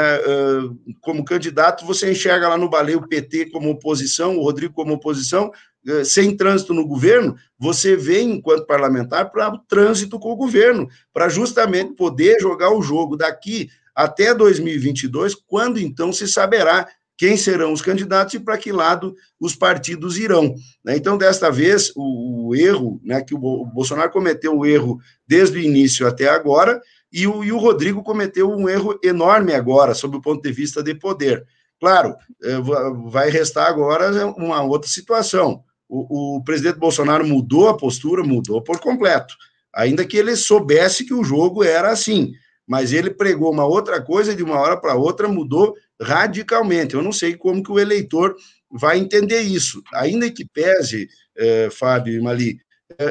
como 1.00 1.24
candidato, 1.24 1.86
você 1.86 2.10
enxerga 2.10 2.48
lá 2.48 2.58
no 2.58 2.68
Baleia 2.68 2.98
o 2.98 3.08
PT 3.08 3.46
como 3.46 3.70
oposição, 3.70 4.36
o 4.36 4.42
Rodrigo 4.42 4.74
como 4.74 4.92
oposição, 4.92 5.50
sem 6.04 6.36
trânsito 6.36 6.74
no 6.74 6.86
governo, 6.86 7.36
você 7.58 7.96
vem, 7.96 8.32
enquanto 8.32 8.66
parlamentar, 8.66 9.30
para 9.30 9.52
o 9.52 9.58
trânsito 9.58 10.18
com 10.18 10.32
o 10.32 10.36
governo, 10.36 10.88
para 11.12 11.28
justamente 11.28 11.94
poder 11.94 12.40
jogar 12.40 12.70
o 12.70 12.82
jogo 12.82 13.16
daqui 13.16 13.68
até 13.94 14.34
2022, 14.34 15.34
quando 15.34 15.78
então 15.78 16.12
se 16.12 16.28
saberá 16.28 16.88
quem 17.18 17.36
serão 17.36 17.72
os 17.72 17.82
candidatos 17.82 18.34
e 18.34 18.38
para 18.38 18.56
que 18.56 18.70
lado 18.70 19.16
os 19.40 19.56
partidos 19.56 20.16
irão. 20.16 20.54
Né? 20.84 20.96
Então, 20.96 21.18
desta 21.18 21.50
vez, 21.50 21.92
o, 21.96 22.54
erro, 22.54 23.00
né, 23.02 23.20
que 23.20 23.34
o, 23.34 23.38
Bolsonaro 23.66 24.12
cometeu 24.12 24.56
o 24.56 24.64
erro 24.64 25.00
desde 25.26 25.58
o 25.58 25.60
início 25.60 26.06
até 26.06 26.28
agora, 26.28 26.80
e 27.12 27.26
o, 27.26 27.58
Rodrigo 27.58 28.04
cometeu 28.04 28.48
um 28.48 28.68
erro 28.68 28.96
enorme 29.02 29.52
agora, 29.52 29.94
sob 29.94 30.16
o 30.16 30.22
ponto 30.22 30.42
de 30.42 30.52
vista 30.52 30.80
de 30.80 30.94
poder. 30.94 31.44
Claro, 31.80 32.14
é, 32.42 32.56
vai 33.06 33.30
restar 33.30 33.66
agora 33.66 34.26
uma 34.36 34.62
outra 34.62 34.88
situação. 34.88 35.64
O, 35.88 36.36
o, 36.36 36.44
presidente 36.44 36.78
Bolsonaro 36.78 37.26
mudou 37.26 37.68
a 37.68 37.76
postura, 37.76 38.22
mudou 38.22 38.62
por 38.62 38.78
completo. 38.78 39.34
Ainda 39.74 40.04
que 40.04 40.16
ele 40.16 40.36
soubesse 40.36 41.04
que 41.04 41.14
o 41.14 41.24
jogo 41.24 41.64
era 41.64 41.90
assim, 41.90 42.32
mas 42.66 42.92
ele 42.92 43.10
pregou 43.10 43.50
uma 43.50 43.64
outra 43.64 44.00
coisa 44.00 44.32
e 44.32 44.36
de 44.36 44.42
uma 44.42 44.58
hora 44.58 44.76
para 44.76 44.94
outra 44.94 45.26
mudou 45.28 45.74
radicalmente. 46.00 46.94
Eu 46.94 47.02
não 47.02 47.12
sei 47.12 47.34
como 47.34 47.62
que 47.62 47.72
o 47.72 47.78
eleitor 47.78 48.36
vai 48.70 48.98
entender 48.98 49.40
isso. 49.40 49.82
Ainda 49.94 50.30
que 50.30 50.44
pese, 50.44 51.08
eh, 51.36 51.68
Fábio 51.70 52.14
e 52.14 52.20
Mali, 52.20 52.58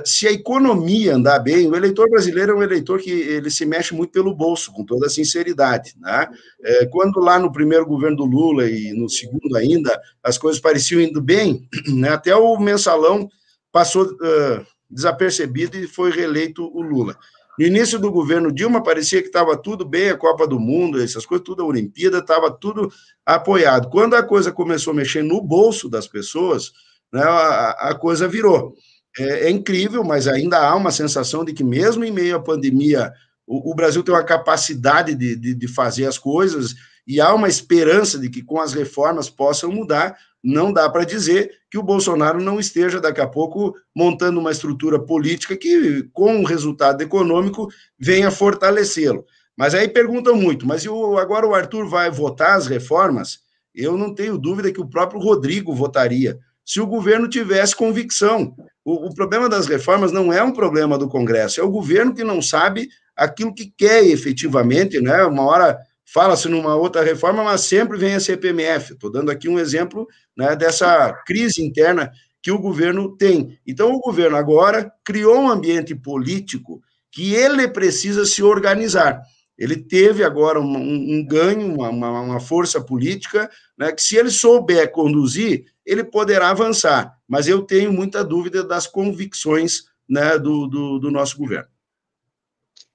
se 0.03 0.27
a 0.27 0.31
economia 0.31 1.15
andar 1.15 1.39
bem, 1.39 1.67
o 1.67 1.75
eleitor 1.75 2.09
brasileiro 2.09 2.51
é 2.51 2.55
um 2.55 2.63
eleitor 2.63 2.99
que 2.99 3.09
ele 3.09 3.49
se 3.49 3.65
mexe 3.65 3.95
muito 3.95 4.11
pelo 4.11 4.35
bolso, 4.35 4.73
com 4.73 4.83
toda 4.83 5.09
sinceridade. 5.09 5.93
Né? 5.97 6.27
Eh, 6.61 6.85
quando 6.87 7.21
lá 7.21 7.39
no 7.39 7.51
primeiro 7.51 7.85
governo 7.85 8.17
do 8.17 8.25
Lula 8.25 8.69
e 8.69 8.91
no 8.91 9.09
segundo 9.09 9.55
ainda, 9.55 9.97
as 10.21 10.37
coisas 10.37 10.59
pareciam 10.59 10.99
indo 10.99 11.21
bem, 11.21 11.69
né? 11.87 12.09
até 12.09 12.35
o 12.35 12.59
mensalão 12.59 13.29
passou 13.71 14.05
uh, 14.05 14.65
desapercebido 14.89 15.77
e 15.77 15.87
foi 15.87 16.11
reeleito 16.11 16.65
o 16.65 16.81
Lula. 16.81 17.17
No 17.57 17.65
início 17.65 17.97
do 17.97 18.11
governo 18.11 18.51
Dilma, 18.51 18.83
parecia 18.83 19.21
que 19.21 19.27
estava 19.27 19.57
tudo 19.57 19.85
bem, 19.85 20.09
a 20.09 20.17
Copa 20.17 20.45
do 20.45 20.59
Mundo, 20.59 21.01
essas 21.01 21.25
coisas, 21.25 21.45
tudo 21.45 21.63
a 21.63 21.65
Olimpíada, 21.65 22.19
estava 22.19 22.51
tudo 22.51 22.91
apoiado. 23.25 23.89
Quando 23.89 24.15
a 24.15 24.21
coisa 24.21 24.51
começou 24.51 24.91
a 24.91 24.95
mexer 24.95 25.23
no 25.23 25.41
bolso 25.41 25.89
das 25.89 26.07
pessoas, 26.07 26.71
né, 27.11 27.23
a, 27.23 27.69
a 27.89 27.95
coisa 27.95 28.27
virou. 28.27 28.75
É, 29.19 29.47
é, 29.47 29.49
incrível, 29.49 30.03
mas 30.03 30.27
ainda 30.27 30.59
há 30.59 30.75
uma 30.75 30.91
sensação 30.91 31.43
de 31.43 31.53
que, 31.53 31.63
mesmo 31.63 32.03
em 32.03 32.11
meio 32.11 32.35
à 32.35 32.39
pandemia, 32.39 33.11
o, 33.45 33.71
o 33.71 33.75
Brasil 33.75 34.03
tem 34.03 34.13
uma 34.13 34.23
capacidade 34.23 35.15
de, 35.15 35.35
de, 35.35 35.55
de 35.55 35.67
fazer 35.67 36.05
as 36.05 36.17
coisas 36.17 36.75
e 37.07 37.21
há 37.21 37.33
uma 37.33 37.47
esperança 37.47 38.19
de 38.19 38.29
que 38.29 38.43
com 38.43 38.59
as 38.59 38.73
reformas 38.73 39.29
possam 39.29 39.71
mudar, 39.71 40.17
não 40.43 40.71
dá 40.71 40.89
para 40.89 41.05
dizer 41.05 41.51
que 41.71 41.77
o 41.77 41.83
Bolsonaro 41.83 42.41
não 42.41 42.59
esteja 42.59 42.99
daqui 42.99 43.21
a 43.21 43.27
pouco 43.27 43.73
montando 43.95 44.39
uma 44.39 44.51
estrutura 44.51 44.99
política 44.99 45.57
que, 45.57 46.03
com 46.13 46.41
o 46.41 46.45
resultado 46.45 47.01
econômico, 47.01 47.69
venha 47.97 48.29
fortalecê-lo. 48.29 49.25
Mas 49.57 49.73
aí 49.73 49.87
perguntam 49.87 50.35
muito, 50.35 50.67
mas 50.67 50.85
o, 50.85 51.17
agora 51.17 51.47
o 51.47 51.55
Arthur 51.55 51.89
vai 51.89 52.11
votar 52.11 52.57
as 52.57 52.67
reformas? 52.67 53.39
Eu 53.73 53.97
não 53.97 54.13
tenho 54.13 54.37
dúvida 54.37 54.71
que 54.71 54.81
o 54.81 54.87
próprio 54.87 55.19
Rodrigo 55.19 55.73
votaria, 55.73 56.37
se 56.63 56.79
o 56.81 56.85
governo 56.85 57.27
tivesse 57.27 57.75
convicção. 57.75 58.55
O, 58.87 59.07
o 59.07 59.13
problema 59.13 59.49
das 59.49 59.67
reformas 59.67 60.13
não 60.13 60.31
é 60.31 60.41
um 60.41 60.53
problema 60.53 60.97
do 60.97 61.09
Congresso, 61.09 61.59
é 61.59 61.63
o 61.63 61.69
governo 61.69 62.15
que 62.15 62.23
não 62.23 62.41
sabe 62.41 62.87
aquilo 63.17 63.53
que 63.53 63.69
quer 63.77 64.05
efetivamente, 64.05 65.01
né? 65.01 65.25
Uma 65.25 65.43
hora 65.43 65.77
fala-se 66.05 66.47
numa 66.47 66.73
outra 66.73 67.03
reforma, 67.03 67.43
mas 67.43 67.61
sempre 67.65 67.97
vem 67.97 68.15
a 68.15 68.19
CPMF. 68.21 68.93
Estou 68.93 69.11
dando 69.11 69.29
aqui 69.29 69.49
um 69.49 69.59
exemplo 69.59 70.07
né, 70.37 70.55
dessa 70.55 71.11
crise 71.25 71.61
interna 71.61 72.13
que 72.41 72.49
o 72.49 72.57
governo 72.57 73.13
tem. 73.17 73.59
Então, 73.67 73.91
o 73.91 73.99
governo 73.99 74.37
agora 74.37 74.89
criou 75.03 75.37
um 75.37 75.49
ambiente 75.49 75.93
político 75.93 76.81
que 77.11 77.35
ele 77.35 77.67
precisa 77.67 78.25
se 78.25 78.41
organizar. 78.41 79.21
Ele 79.57 79.75
teve 79.75 80.23
agora 80.23 80.59
um, 80.59 80.77
um 80.77 81.25
ganho, 81.25 81.73
uma, 81.75 81.89
uma, 81.89 82.39
força 82.39 82.79
política, 82.79 83.49
né, 83.77 83.91
que 83.91 84.01
se 84.01 84.15
ele 84.15 84.29
souber 84.29 84.91
conduzir, 84.91 85.65
ele 85.85 86.03
poderá 86.03 86.49
avançar. 86.49 87.17
Mas 87.27 87.47
eu 87.47 87.63
tenho 87.63 87.91
muita 87.91 88.23
dúvida 88.23 88.63
das 88.63 88.85
convicções 88.85 89.85
né, 90.07 90.37
do, 90.37 90.67
do, 90.67 90.99
do 90.99 91.11
nosso 91.11 91.37
governo. 91.37 91.67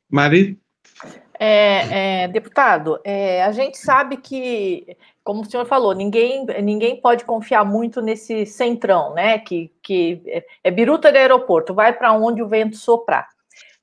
Mari? 0.08 0.60
É, 1.44 2.22
é, 2.22 2.28
deputado, 2.28 3.00
é, 3.02 3.42
a 3.42 3.50
gente 3.50 3.76
sabe 3.76 4.16
que, 4.16 4.96
como 5.24 5.40
o 5.40 5.44
senhor 5.44 5.66
falou, 5.66 5.92
ninguém, 5.92 6.46
ninguém 6.62 7.00
pode 7.00 7.24
confiar 7.24 7.64
muito 7.64 8.00
nesse 8.00 8.46
centrão, 8.46 9.12
né? 9.12 9.38
Que, 9.40 9.72
que 9.82 10.22
é, 10.26 10.44
é 10.62 10.70
biruta 10.70 11.10
de 11.10 11.18
aeroporto, 11.18 11.74
vai 11.74 11.92
para 11.92 12.12
onde 12.12 12.40
o 12.40 12.46
vento 12.46 12.76
soprar. 12.76 13.28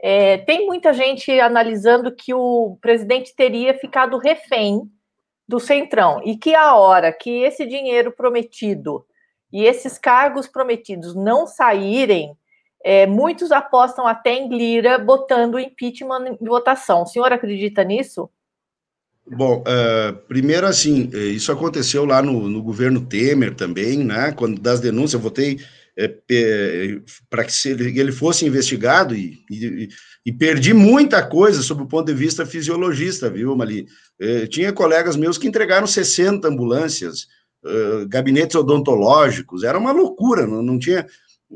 É, 0.01 0.37
tem 0.37 0.65
muita 0.65 0.93
gente 0.93 1.31
analisando 1.39 2.11
que 2.15 2.33
o 2.33 2.77
presidente 2.81 3.35
teria 3.35 3.73
ficado 3.73 4.17
refém 4.17 4.89
do 5.47 5.59
centrão 5.59 6.21
e 6.23 6.37
que 6.37 6.55
a 6.55 6.75
hora 6.75 7.11
que 7.11 7.43
esse 7.43 7.65
dinheiro 7.65 8.11
prometido 8.11 9.05
e 9.51 9.65
esses 9.65 9.97
cargos 9.97 10.47
prometidos 10.47 11.15
não 11.15 11.47
saírem, 11.47 12.37
é, 12.83 13.05
muitos 13.07 13.51
apostam 13.51 14.07
até 14.07 14.35
em 14.35 14.47
Lira 14.47 14.97
botando 14.97 15.55
o 15.55 15.59
impeachment 15.59 16.37
em 16.39 16.45
votação. 16.45 17.03
O 17.03 17.07
senhor 17.07 17.33
acredita 17.33 17.83
nisso? 17.83 18.29
Bom, 19.27 19.61
uh, 19.61 20.15
primeiro 20.27 20.65
assim, 20.65 21.09
é, 21.13 21.17
isso 21.17 21.51
aconteceu 21.51 22.05
lá 22.05 22.21
no, 22.21 22.47
no, 22.47 22.63
governo 22.63 23.05
Temer 23.05 23.53
também, 23.53 23.97
né? 23.97 24.31
Quando 24.31 24.59
das 24.59 24.79
denúncias, 24.79 25.13
eu 25.13 25.19
votei 25.19 25.59
é, 26.01 27.01
para 27.29 27.43
que 27.43 27.51
ele, 27.67 27.99
ele 27.99 28.11
fosse 28.11 28.45
investigado 28.45 29.15
e, 29.15 29.43
e, 29.51 29.89
e, 30.25 30.31
perdi 30.31 30.73
muita 30.73 31.21
coisa 31.21 31.61
sob 31.61 31.83
o 31.83 31.87
ponto 31.87 32.05
de 32.05 32.13
vista 32.13 32.45
fisiologista, 32.45 33.29
viu, 33.29 33.55
Mali? 33.55 33.85
É, 34.19 34.47
tinha 34.47 34.71
colegas 34.71 35.15
meus 35.15 35.37
que 35.37 35.47
entregaram 35.47 35.87
60 35.87 36.47
ambulâncias, 36.47 37.27
gabinetes 38.07 38.55
odontológicos, 38.55 39.65
era 39.65 39.77
uma 39.77 39.91
loucura, 39.91 40.47
não, 40.47 40.63
não 40.63 40.79
tinha 40.79 41.05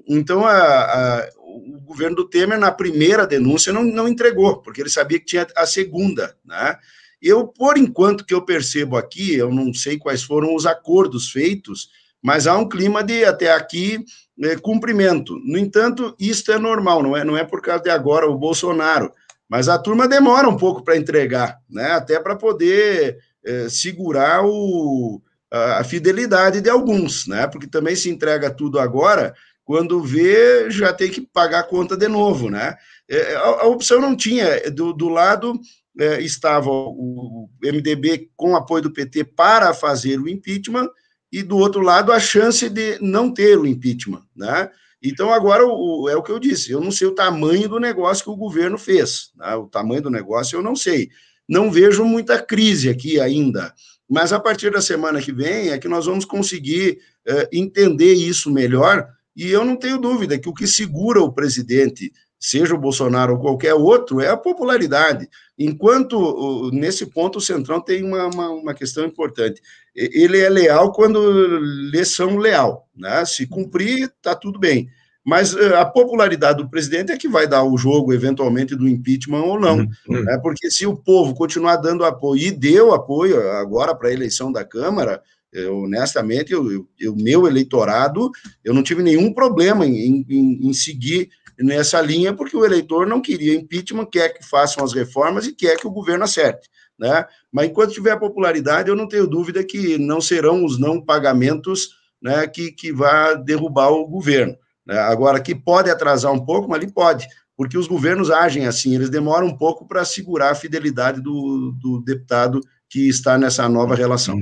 então, 0.07 0.45
a, 0.45 0.53
a, 0.53 1.29
o 1.37 1.79
governo 1.81 2.15
do 2.15 2.27
Temer, 2.27 2.57
na 2.57 2.71
primeira 2.71 3.27
denúncia, 3.27 3.71
não, 3.71 3.83
não 3.83 4.07
entregou, 4.07 4.61
porque 4.61 4.81
ele 4.81 4.89
sabia 4.89 5.19
que 5.19 5.25
tinha 5.25 5.47
a 5.55 5.65
segunda, 5.65 6.35
né? 6.43 6.77
Eu, 7.21 7.47
por 7.47 7.77
enquanto 7.77 8.25
que 8.25 8.33
eu 8.33 8.43
percebo 8.43 8.97
aqui, 8.97 9.35
eu 9.35 9.49
não 9.49 9.73
sei 9.73 9.97
quais 9.97 10.23
foram 10.23 10.53
os 10.55 10.65
acordos 10.65 11.29
feitos, 11.29 11.89
mas 12.23 12.47
há 12.47 12.57
um 12.57 12.69
clima 12.69 13.03
de, 13.03 13.25
até 13.25 13.51
aqui, 13.51 14.03
é, 14.41 14.55
cumprimento. 14.55 15.37
No 15.43 15.57
entanto, 15.57 16.15
isso 16.17 16.49
é 16.51 16.57
normal, 16.57 17.03
não 17.03 17.17
é, 17.17 17.23
não 17.25 17.37
é 17.37 17.43
por 17.43 17.61
causa 17.61 17.83
de 17.83 17.89
agora 17.89 18.29
o 18.29 18.37
Bolsonaro, 18.37 19.11
mas 19.49 19.67
a 19.67 19.77
turma 19.77 20.07
demora 20.07 20.47
um 20.47 20.57
pouco 20.57 20.83
para 20.83 20.97
entregar, 20.97 21.59
né? 21.69 21.91
Até 21.91 22.19
para 22.19 22.35
poder 22.35 23.17
é, 23.45 23.67
segurar 23.69 24.43
o, 24.45 25.21
a, 25.51 25.81
a 25.81 25.83
fidelidade 25.83 26.61
de 26.61 26.69
alguns, 26.69 27.27
né? 27.27 27.45
Porque 27.45 27.67
também 27.67 27.95
se 27.95 28.09
entrega 28.09 28.49
tudo 28.49 28.79
agora, 28.79 29.35
quando 29.65 30.01
vê, 30.01 30.69
já 30.71 30.93
tem 30.93 31.11
que 31.11 31.21
pagar 31.21 31.59
a 31.59 31.67
conta 31.67 31.97
de 31.97 32.07
novo, 32.07 32.49
né? 32.49 32.75
É, 33.09 33.35
a, 33.35 33.39
a 33.41 33.67
opção 33.67 33.99
não 33.99 34.15
tinha, 34.15 34.71
do, 34.71 34.93
do 34.93 35.09
lado 35.09 35.59
é, 35.99 36.21
estava 36.21 36.69
o 36.69 37.49
MDB 37.61 38.29
com 38.35 38.55
apoio 38.55 38.83
do 38.83 38.93
PT 38.93 39.25
para 39.25 39.73
fazer 39.73 40.19
o 40.19 40.27
impeachment, 40.27 40.89
e 41.33 41.41
do 41.41 41.57
outro 41.57 41.81
lado 41.81 42.11
a 42.11 42.19
chance 42.19 42.69
de 42.69 42.99
não 43.01 43.33
ter 43.33 43.57
o 43.57 43.65
impeachment, 43.65 44.21
né? 44.35 44.69
Então 45.01 45.33
agora 45.33 45.65
o, 45.65 46.07
é 46.07 46.15
o 46.15 46.21
que 46.21 46.31
eu 46.31 46.37
disse, 46.37 46.71
eu 46.71 46.79
não 46.79 46.91
sei 46.91 47.07
o 47.07 47.15
tamanho 47.15 47.67
do 47.67 47.79
negócio 47.79 48.23
que 48.23 48.29
o 48.29 48.35
governo 48.35 48.77
fez, 48.77 49.31
né? 49.35 49.55
o 49.55 49.65
tamanho 49.65 50.03
do 50.03 50.11
negócio 50.11 50.55
eu 50.55 50.61
não 50.61 50.75
sei, 50.75 51.09
não 51.49 51.71
vejo 51.71 52.05
muita 52.05 52.39
crise 52.39 52.87
aqui 52.87 53.19
ainda, 53.19 53.73
mas 54.07 54.31
a 54.31 54.39
partir 54.39 54.71
da 54.71 54.79
semana 54.79 55.19
que 55.19 55.33
vem 55.33 55.71
é 55.71 55.79
que 55.79 55.87
nós 55.87 56.05
vamos 56.05 56.23
conseguir 56.23 56.99
é, 57.27 57.49
entender 57.51 58.13
isso 58.13 58.51
melhor 58.51 59.09
e 59.35 59.49
eu 59.49 59.65
não 59.65 59.75
tenho 59.75 59.97
dúvida 59.97 60.37
que 60.37 60.47
o 60.47 60.53
que 60.53 60.67
segura 60.67 61.19
o 61.19 61.33
presidente 61.33 62.13
seja 62.43 62.75
o 62.75 62.77
Bolsonaro 62.77 63.35
ou 63.35 63.39
qualquer 63.39 63.73
outro, 63.73 64.19
é 64.19 64.27
a 64.27 64.35
popularidade. 64.35 65.29
Enquanto, 65.57 66.69
nesse 66.73 67.05
ponto, 67.05 67.37
o 67.37 67.41
Centrão 67.41 67.79
tem 67.79 68.03
uma, 68.03 68.25
uma, 68.27 68.49
uma, 68.49 68.73
questão 68.73 69.05
importante. 69.05 69.61
Ele 69.95 70.39
é 70.39 70.49
leal 70.49 70.91
quando 70.91 71.59
lhe 71.59 72.03
são 72.05 72.37
leal. 72.37 72.87
Né? 72.95 73.23
Se 73.25 73.45
cumprir, 73.45 74.05
está 74.05 74.35
tudo 74.35 74.59
bem. 74.59 74.87
Mas 75.25 75.55
eh, 75.55 75.75
a 75.77 75.85
popularidade 75.85 76.61
do 76.61 76.69
presidente 76.69 77.11
é 77.11 77.17
que 77.17 77.29
vai 77.29 77.47
dar 77.47 77.63
o 77.63 77.77
jogo, 77.77 78.11
eventualmente, 78.11 78.75
do 78.75 78.87
impeachment 78.87 79.43
ou 79.43 79.59
não. 79.59 79.77
Uhum. 80.07 80.23
Né? 80.23 80.37
Porque 80.41 80.69
se 80.69 80.85
o 80.85 80.95
povo 80.95 81.33
continuar 81.33 81.77
dando 81.77 82.03
apoio, 82.03 82.41
e 82.41 82.51
deu 82.51 82.93
apoio 82.93 83.49
agora 83.51 83.95
para 83.95 84.09
a 84.09 84.13
eleição 84.13 84.51
da 84.51 84.65
Câmara, 84.65 85.21
eu, 85.53 85.83
honestamente, 85.83 86.53
o 86.55 86.87
meu 87.15 87.47
eleitorado, 87.47 88.31
eu 88.63 88.73
não 88.73 88.81
tive 88.81 89.03
nenhum 89.03 89.31
problema 89.31 89.85
em, 89.85 90.25
em, 90.27 90.67
em 90.67 90.73
seguir 90.73 91.29
nessa 91.59 92.01
linha, 92.01 92.33
porque 92.33 92.57
o 92.57 92.65
eleitor 92.65 93.05
não 93.05 93.21
queria 93.21 93.55
impeachment, 93.55 94.07
quer 94.07 94.29
que 94.29 94.43
façam 94.43 94.83
as 94.83 94.93
reformas 94.93 95.45
e 95.45 95.53
quer 95.53 95.77
que 95.77 95.87
o 95.87 95.91
governo 95.91 96.23
acerte. 96.23 96.67
Né? 97.03 97.25
Mas 97.51 97.69
enquanto 97.69 97.91
tiver 97.91 98.17
popularidade, 98.17 98.87
eu 98.87 98.95
não 98.95 99.09
tenho 99.09 99.27
dúvida 99.27 99.61
que 99.61 99.97
não 99.97 100.21
serão 100.21 100.63
os 100.63 100.79
não 100.79 101.01
pagamentos 101.01 101.97
né, 102.21 102.47
que, 102.47 102.71
que 102.71 102.93
vá 102.93 103.33
derrubar 103.33 103.89
o 103.89 104.07
governo. 104.07 104.55
Né? 104.87 104.97
Agora, 104.97 105.41
que 105.41 105.53
pode 105.53 105.89
atrasar 105.89 106.31
um 106.31 106.39
pouco, 106.39 106.69
mas 106.69 106.81
ele 106.81 106.93
pode, 106.93 107.27
porque 107.57 107.77
os 107.77 107.87
governos 107.87 108.31
agem 108.31 108.67
assim, 108.67 108.95
eles 108.95 109.09
demoram 109.09 109.47
um 109.47 109.57
pouco 109.57 109.85
para 109.85 110.05
segurar 110.05 110.51
a 110.51 110.55
fidelidade 110.55 111.21
do, 111.21 111.75
do 111.77 112.01
deputado 112.05 112.61
que 112.87 113.09
está 113.09 113.37
nessa 113.37 113.67
nova 113.67 113.95
relação. 113.95 114.39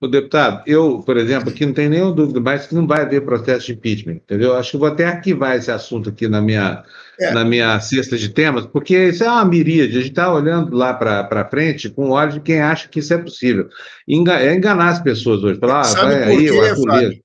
O 0.00 0.08
deputado, 0.08 0.64
eu, 0.66 1.00
por 1.06 1.16
exemplo, 1.16 1.50
aqui 1.50 1.64
não 1.64 1.72
tenho 1.72 1.90
nenhuma 1.90 2.12
dúvida 2.12 2.40
mais 2.40 2.66
que 2.66 2.74
não 2.74 2.88
vai 2.88 3.02
haver 3.02 3.24
processo 3.24 3.66
de 3.66 3.74
impeachment, 3.74 4.14
entendeu? 4.14 4.56
Acho 4.56 4.72
que 4.72 4.76
vou 4.78 4.88
até 4.88 5.04
arquivar 5.04 5.54
esse 5.54 5.70
assunto 5.70 6.08
aqui 6.08 6.26
na 6.26 6.42
minha, 6.42 6.82
é. 7.20 7.32
na 7.32 7.44
minha 7.44 7.78
cesta 7.80 8.16
de 8.16 8.28
temas, 8.28 8.66
porque 8.66 9.08
isso 9.08 9.24
é 9.24 9.30
uma 9.30 9.44
miríade, 9.44 9.92
a 9.92 10.00
gente 10.00 10.10
está 10.10 10.32
olhando 10.32 10.74
lá 10.74 10.92
para 10.94 11.48
frente 11.48 11.88
com 11.88 12.10
olhos 12.10 12.34
de 12.34 12.40
quem 12.40 12.60
acha 12.60 12.88
que 12.88 13.00
isso 13.00 13.14
é 13.14 13.18
possível. 13.18 13.68
Enga, 14.06 14.40
é 14.40 14.54
enganar 14.54 14.88
as 14.88 15.02
pessoas 15.02 15.42
hoje, 15.42 15.58
falar, 15.58 15.80
ah, 15.80 16.04
vai 16.04 16.22
aí, 16.24 16.48
quê, 16.48 16.50
o 16.50 16.84
Fábio? 16.84 17.24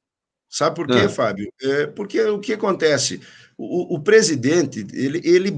Sabe 0.49 0.75
por 0.75 0.87
quê, 0.87 1.03
ah. 1.05 1.09
Fábio? 1.09 1.51
É 1.61 1.87
porque 1.87 2.21
o 2.21 2.39
que 2.39 2.53
acontece? 2.53 3.21
O, 3.57 3.95
o 3.95 3.99
presidente, 3.99 4.85
ele, 4.93 5.21
ele, 5.23 5.53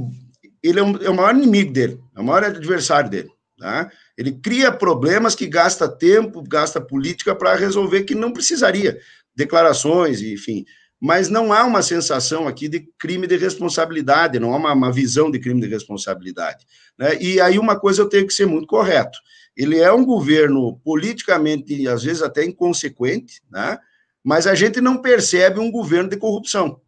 ele 0.62 0.80
é, 0.80 0.84
um, 0.84 0.98
é 0.98 1.10
o 1.10 1.16
maior 1.16 1.36
inimigo 1.36 1.72
dele, 1.72 2.00
é 2.16 2.20
o 2.20 2.24
maior 2.24 2.44
adversário 2.44 3.10
dele, 3.10 3.30
tá? 3.58 3.90
Ele 4.18 4.32
cria 4.32 4.72
problemas 4.72 5.36
que 5.36 5.48
gasta 5.48 5.88
tempo, 5.88 6.44
gasta 6.44 6.80
política 6.80 7.36
para 7.36 7.56
resolver 7.56 8.04
que 8.04 8.13
não 8.13 8.32
precisaria. 8.32 9.00
Declarações, 9.36 10.22
enfim. 10.22 10.66
Mas 11.05 11.27
não 11.27 11.51
há 11.51 11.65
uma 11.65 11.81
sensação 11.81 12.48
aqui 12.48 12.69
de 12.69 12.88
crime 12.98 13.27
de 13.27 13.36
responsabilidade, 13.36 14.39
não 14.39 14.53
há 14.53 14.57
uma, 14.57 14.72
uma 14.72 14.89
visão 14.89 15.29
de 15.29 15.38
crime 15.38 15.60
de 15.60 15.67
responsabilidade. 15.67 16.65
Né? 16.98 17.22
E 17.22 17.41
aí 17.41 17.60
uma 17.60 17.77
coisa 17.77 18.01
eu 18.01 18.07
tenho 18.07 18.25
que 18.25 18.33
ser 18.33 18.45
muito 18.45 18.67
correto. 18.67 19.19
Ele 19.58 19.78
é 19.80 19.91
um 19.91 20.06
governo 20.06 20.80
politicamente, 20.82 21.86
às 21.89 22.04
vezes 22.04 22.21
até 22.21 22.45
inconsequente, 22.45 23.41
né? 23.51 23.78
mas 24.23 24.47
a 24.47 24.56
gente 24.56 24.80
não 24.80 25.01
percebe 25.01 25.60
um 25.60 25.69
governo 25.69 26.10
de 26.10 26.15
corrupção. 26.15 26.80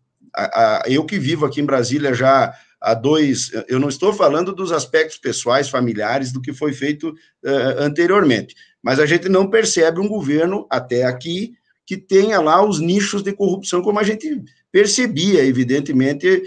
eu 0.85 1.05
que 1.05 1.19
vivo 1.19 1.45
aqui 1.45 1.59
em 1.59 1.65
Brasília 1.65 2.13
já 2.13 2.53
a 2.79 2.93
dois. 2.93 3.51
Eu 3.67 3.81
não 3.81 3.89
estou 3.89 4.13
falando 4.13 4.55
dos 4.55 4.71
aspectos 4.71 5.17
pessoais, 5.17 5.67
familiares, 5.67 6.31
do 6.31 6.41
que 6.41 6.53
foi 6.53 6.71
feito 6.71 7.09
uh, 7.09 7.79
anteriormente, 7.79 8.55
mas 8.81 8.97
a 8.97 9.05
gente 9.05 9.27
não 9.27 9.49
percebe 9.49 9.99
um 9.99 10.07
governo, 10.07 10.65
até 10.69 11.03
aqui, 11.03 11.57
que 11.85 11.97
tenha 11.97 12.39
lá 12.39 12.65
os 12.65 12.79
nichos 12.79 13.21
de 13.21 13.31
corrupção, 13.31 13.81
como 13.81 13.99
a 13.99 14.03
gente 14.03 14.43
percebia, 14.71 15.45
evidentemente, 15.45 16.43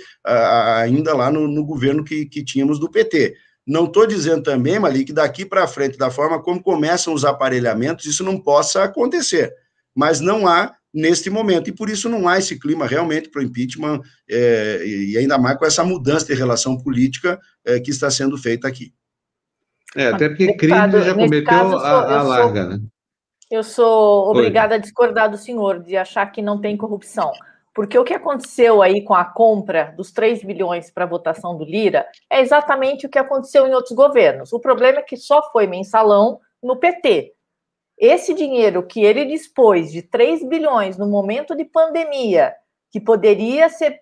ainda 0.80 1.14
lá 1.14 1.30
no, 1.30 1.46
no 1.48 1.64
governo 1.64 2.04
que, 2.04 2.26
que 2.26 2.44
tínhamos 2.44 2.78
do 2.78 2.90
PT. 2.90 3.34
Não 3.66 3.84
estou 3.84 4.06
dizendo 4.06 4.42
também, 4.42 4.78
Mali, 4.78 5.04
que 5.04 5.12
daqui 5.12 5.44
para 5.44 5.66
frente, 5.66 5.98
da 5.98 6.10
forma 6.10 6.42
como 6.42 6.62
começam 6.62 7.12
os 7.12 7.24
aparelhamentos, 7.24 8.06
isso 8.06 8.24
não 8.24 8.40
possa 8.40 8.82
acontecer. 8.82 9.52
Mas 9.94 10.20
não 10.20 10.46
há 10.46 10.74
neste 10.92 11.30
momento. 11.30 11.68
E 11.68 11.72
por 11.72 11.88
isso 11.88 12.08
não 12.08 12.28
há 12.28 12.38
esse 12.38 12.58
clima 12.58 12.86
realmente 12.86 13.28
para 13.28 13.40
o 13.40 13.44
impeachment, 13.44 14.00
é, 14.28 14.82
e 14.84 15.16
ainda 15.18 15.38
mais 15.38 15.58
com 15.58 15.66
essa 15.66 15.84
mudança 15.84 16.26
de 16.26 16.34
relação 16.34 16.76
política 16.76 17.38
é, 17.64 17.78
que 17.78 17.90
está 17.90 18.10
sendo 18.10 18.36
feita 18.36 18.66
aqui. 18.66 18.92
É, 19.96 20.08
até 20.08 20.28
porque 20.28 20.54
crime 20.54 20.90
já 21.04 21.14
cometeu 21.14 21.44
caso, 21.44 21.76
a, 21.76 22.18
a 22.18 22.22
larga, 22.22 22.68
né? 22.68 22.80
Eu 23.50 23.62
sou 23.62 24.30
obrigada 24.30 24.74
Oi. 24.74 24.78
a 24.78 24.80
discordar 24.80 25.30
do 25.30 25.38
senhor, 25.38 25.80
de 25.80 25.96
achar 25.96 26.26
que 26.26 26.42
não 26.42 26.60
tem 26.60 26.76
corrupção. 26.76 27.32
Porque 27.74 27.98
o 27.98 28.04
que 28.04 28.12
aconteceu 28.12 28.82
aí 28.82 29.02
com 29.02 29.14
a 29.14 29.24
compra 29.24 29.94
dos 29.96 30.10
3 30.10 30.42
bilhões 30.42 30.90
para 30.90 31.04
a 31.04 31.08
votação 31.08 31.56
do 31.56 31.64
Lira 31.64 32.06
é 32.28 32.40
exatamente 32.40 33.06
o 33.06 33.08
que 33.08 33.18
aconteceu 33.18 33.66
em 33.66 33.72
outros 33.72 33.94
governos. 33.94 34.52
O 34.52 34.60
problema 34.60 34.98
é 34.98 35.02
que 35.02 35.16
só 35.16 35.50
foi 35.50 35.66
mensalão 35.66 36.40
no 36.62 36.76
PT. 36.76 37.32
Esse 37.96 38.34
dinheiro 38.34 38.86
que 38.86 39.04
ele 39.04 39.24
dispôs 39.24 39.90
de 39.90 40.02
3 40.02 40.44
bilhões 40.44 40.98
no 40.98 41.06
momento 41.06 41.56
de 41.56 41.64
pandemia, 41.64 42.54
que 42.90 43.00
poderia 43.00 43.68
ser, 43.68 44.00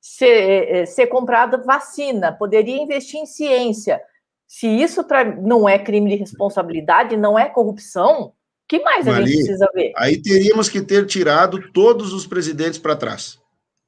ser, 0.00 0.26
eh, 0.26 0.80
eh, 0.80 0.86
ser 0.86 1.06
comprada 1.08 1.58
vacina, 1.58 2.32
poderia 2.32 2.80
investir 2.80 3.20
em 3.20 3.26
ciência. 3.26 4.00
Se 4.46 4.66
isso 4.66 5.02
pra, 5.02 5.24
não 5.24 5.68
é 5.68 5.78
crime 5.78 6.10
de 6.10 6.16
responsabilidade, 6.16 7.16
não 7.16 7.38
é 7.38 7.48
corrupção, 7.48 8.32
que 8.68 8.80
mais 8.80 9.06
a 9.06 9.20
gente 9.20 9.36
precisa 9.36 9.68
ver? 9.74 9.92
Aí 9.96 10.20
teríamos 10.20 10.68
que 10.68 10.80
ter 10.80 11.06
tirado 11.06 11.70
todos 11.72 12.12
os 12.12 12.26
presidentes 12.26 12.78
para 12.78 12.96
trás. 12.96 13.38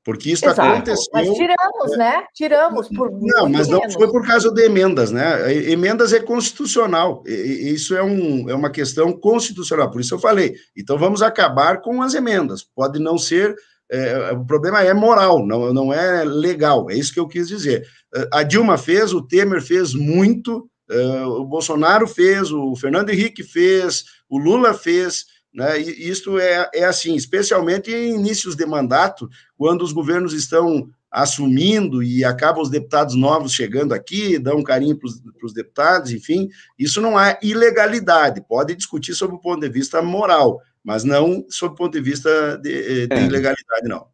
Porque 0.07 0.31
isso 0.31 0.45
Exato. 0.45 0.61
aconteceu. 0.61 1.11
Mas 1.13 1.29
tiramos, 1.31 1.93
é, 1.95 1.97
né? 1.97 2.25
Tiramos 2.33 2.89
por. 2.91 3.11
Não, 3.11 3.49
mas 3.49 3.67
não 3.67 3.91
foi 3.91 4.09
por 4.09 4.25
causa 4.25 4.53
de 4.53 4.65
emendas, 4.65 5.11
né? 5.11 5.53
Emendas 5.69 6.13
é 6.13 6.21
constitucional. 6.21 7.25
Isso 7.27 7.97
é, 7.97 8.05
um, 8.05 8.49
é 8.49 8.55
uma 8.55 8.71
questão 8.71 9.13
constitucional. 9.13 9.91
Por 9.91 10.01
isso 10.01 10.15
eu 10.15 10.19
falei. 10.21 10.55
Então 10.79 10.97
vamos 10.97 11.23
acabar 11.23 11.81
com 11.81 12.03
as 12.03 12.15
emendas. 12.15 12.63
Pode 12.63 13.01
não 13.01 13.19
ser. 13.19 13.57
É, 13.91 14.33
o 14.33 14.45
problema 14.45 14.81
é 14.83 14.95
moral, 14.95 15.45
não, 15.45 15.73
não 15.73 15.93
é 15.93 16.25
legal. 16.25 16.89
É 16.89 16.95
isso 16.95 17.13
que 17.13 17.19
eu 17.19 17.27
quis 17.27 17.49
dizer. 17.49 17.85
A 18.33 18.45
Dilma 18.45 18.79
fez, 18.79 19.13
o 19.13 19.27
Temer 19.27 19.61
fez 19.61 19.93
muito, 19.93 20.69
é, 20.89 21.25
o 21.25 21.45
Bolsonaro 21.45 22.07
fez, 22.07 22.51
o 22.53 22.75
Fernando 22.77 23.11
Henrique 23.11 23.43
fez, 23.43 24.05
o 24.29 24.39
Lula 24.39 24.75
fez. 24.75 25.27
Né? 25.53 25.81
E 25.81 26.09
isto 26.09 26.39
é, 26.39 26.71
é 26.75 26.85
assim, 26.85 27.15
especialmente 27.15 27.91
em 27.91 28.15
inícios 28.15 28.55
de 28.55 28.67
mandato, 28.67 29.29
quando 29.57 29.83
os 29.83 29.93
governos 29.93 30.33
estão 30.33 30.89
assumindo 31.11 32.03
e 32.03 32.25
acabam 32.25 32.63
os 32.63 32.69
deputados 32.69 33.15
novos 33.15 33.53
chegando 33.53 33.95
aqui, 33.95 34.39
dão 34.39 34.59
um 34.59 34.63
carinho 34.63 34.99
para 34.99 35.47
os 35.47 35.53
deputados, 35.55 36.11
enfim, 36.11 36.49
isso 36.79 37.01
não 37.01 37.19
é 37.19 37.39
ilegalidade, 37.43 38.45
pode 38.47 38.75
discutir 38.75 39.15
sob 39.15 39.35
o 39.35 39.39
ponto 39.39 39.61
de 39.61 39.69
vista 39.71 40.03
moral, 40.03 40.61
mas 40.85 41.05
não 41.05 41.47
sob 41.49 41.73
o 41.73 41.77
ponto 41.77 41.95
de 41.95 42.03
vista 42.03 42.59
de, 42.59 43.07
de 43.07 43.15
é. 43.15 43.25
ilegalidade, 43.25 43.89
não. 43.89 44.07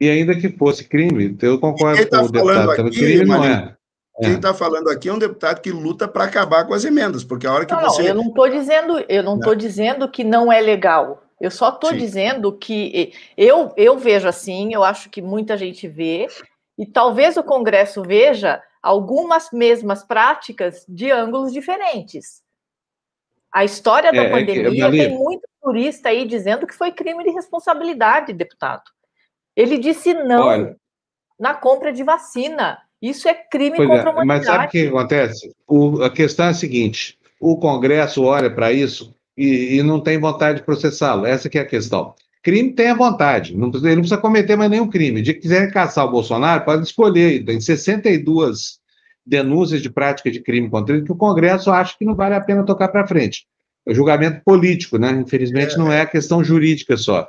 E 0.00 0.10
ainda 0.10 0.34
que 0.34 0.48
fosse 0.48 0.84
crime, 0.84 1.36
eu 1.40 1.60
concordo 1.60 2.02
com 2.02 2.10
tá 2.10 2.22
o 2.22 2.28
deputado, 2.28 2.70
aqui, 2.72 2.98
crime 2.98 3.24
não 3.24 3.44
é. 3.44 3.76
Quem 4.20 4.34
está 4.34 4.50
é. 4.50 4.54
falando 4.54 4.88
aqui 4.88 5.08
é 5.08 5.12
um 5.12 5.18
deputado 5.18 5.60
que 5.60 5.70
luta 5.70 6.08
para 6.08 6.24
acabar 6.24 6.66
com 6.66 6.72
as 6.72 6.84
emendas, 6.84 7.22
porque 7.22 7.46
a 7.46 7.52
hora 7.52 7.66
que 7.66 7.74
não, 7.74 7.82
você. 7.82 8.10
eu 8.10 8.14
não 8.14 8.28
estou 8.28 8.48
dizendo, 8.48 9.04
eu 9.08 9.22
não 9.22 9.36
estou 9.36 9.54
dizendo 9.54 10.10
que 10.10 10.24
não 10.24 10.50
é 10.50 10.60
legal. 10.60 11.22
Eu 11.38 11.50
só 11.50 11.68
estou 11.68 11.92
dizendo 11.92 12.50
que 12.56 13.12
eu, 13.36 13.72
eu 13.76 13.98
vejo 13.98 14.26
assim, 14.26 14.72
eu 14.72 14.82
acho 14.82 15.10
que 15.10 15.20
muita 15.20 15.56
gente 15.56 15.86
vê, 15.86 16.26
e 16.78 16.86
talvez 16.86 17.36
o 17.36 17.42
Congresso 17.42 18.02
veja 18.02 18.62
algumas 18.82 19.50
mesmas 19.50 20.02
práticas 20.02 20.84
de 20.88 21.10
ângulos 21.10 21.52
diferentes. 21.52 22.42
A 23.52 23.64
história 23.64 24.12
da 24.12 24.22
é, 24.22 24.30
pandemia 24.30 24.86
é 24.86 24.90
que, 24.90 24.96
tem 24.96 25.18
muito 25.18 25.42
turista 25.62 26.08
aí 26.08 26.26
dizendo 26.26 26.66
que 26.66 26.74
foi 26.74 26.92
crime 26.92 27.24
de 27.24 27.30
responsabilidade, 27.30 28.32
deputado. 28.32 28.84
Ele 29.54 29.78
disse 29.78 30.14
não 30.14 30.46
Olha, 30.46 30.76
na 31.38 31.54
compra 31.54 31.92
de 31.92 32.02
vacina. 32.02 32.78
Isso 33.00 33.28
é 33.28 33.34
crime 33.34 33.76
pois 33.76 33.88
contra 33.88 34.04
é, 34.04 34.08
a 34.08 34.12
humanidade. 34.12 34.26
Mas 34.26 34.46
sabe 34.46 34.66
o 34.66 34.70
que 34.70 34.86
acontece? 34.86 35.52
O, 35.66 36.02
a 36.02 36.10
questão 36.10 36.46
é 36.46 36.50
a 36.50 36.54
seguinte: 36.54 37.18
o 37.40 37.56
Congresso 37.58 38.22
olha 38.24 38.50
para 38.50 38.72
isso 38.72 39.14
e, 39.36 39.76
e, 39.76 39.82
não 39.82 40.00
tem 40.00 40.18
vontade 40.18 40.58
de 40.58 40.64
processá-lo. 40.64 41.26
Essa 41.26 41.48
que 41.48 41.58
é 41.58 41.62
a 41.62 41.66
questão. 41.66 42.14
Crime 42.42 42.72
tem 42.72 42.88
a 42.88 42.94
vontade, 42.94 43.56
não, 43.56 43.68
ele 43.68 43.96
não 43.96 44.02
precisa 44.02 44.18
cometer 44.18 44.54
mais 44.54 44.70
nenhum 44.70 44.88
crime. 44.88 45.20
De 45.20 45.34
que 45.34 45.40
quiserem 45.40 45.70
caçar 45.70 46.06
o 46.06 46.10
Bolsonaro, 46.10 46.64
pode 46.64 46.84
escolher. 46.84 47.44
Tem 47.44 47.60
62 47.60 48.78
denúncias 49.26 49.82
de 49.82 49.90
prática 49.90 50.30
de 50.30 50.40
crime 50.40 50.70
contra 50.70 50.94
ele 50.94 51.04
que 51.04 51.10
o 51.10 51.16
Congresso 51.16 51.72
acha 51.72 51.96
que 51.98 52.04
não 52.04 52.14
vale 52.14 52.36
a 52.36 52.40
pena 52.40 52.64
tocar 52.64 52.88
para 52.88 53.06
frente. 53.06 53.44
é 53.86 53.92
julgamento 53.92 54.40
político, 54.44 54.96
né? 54.96 55.10
Infelizmente 55.10 55.74
é, 55.74 55.78
não 55.78 55.90
é 55.90 56.02
a 56.02 56.06
questão 56.06 56.44
jurídica 56.44 56.96
só. 56.96 57.28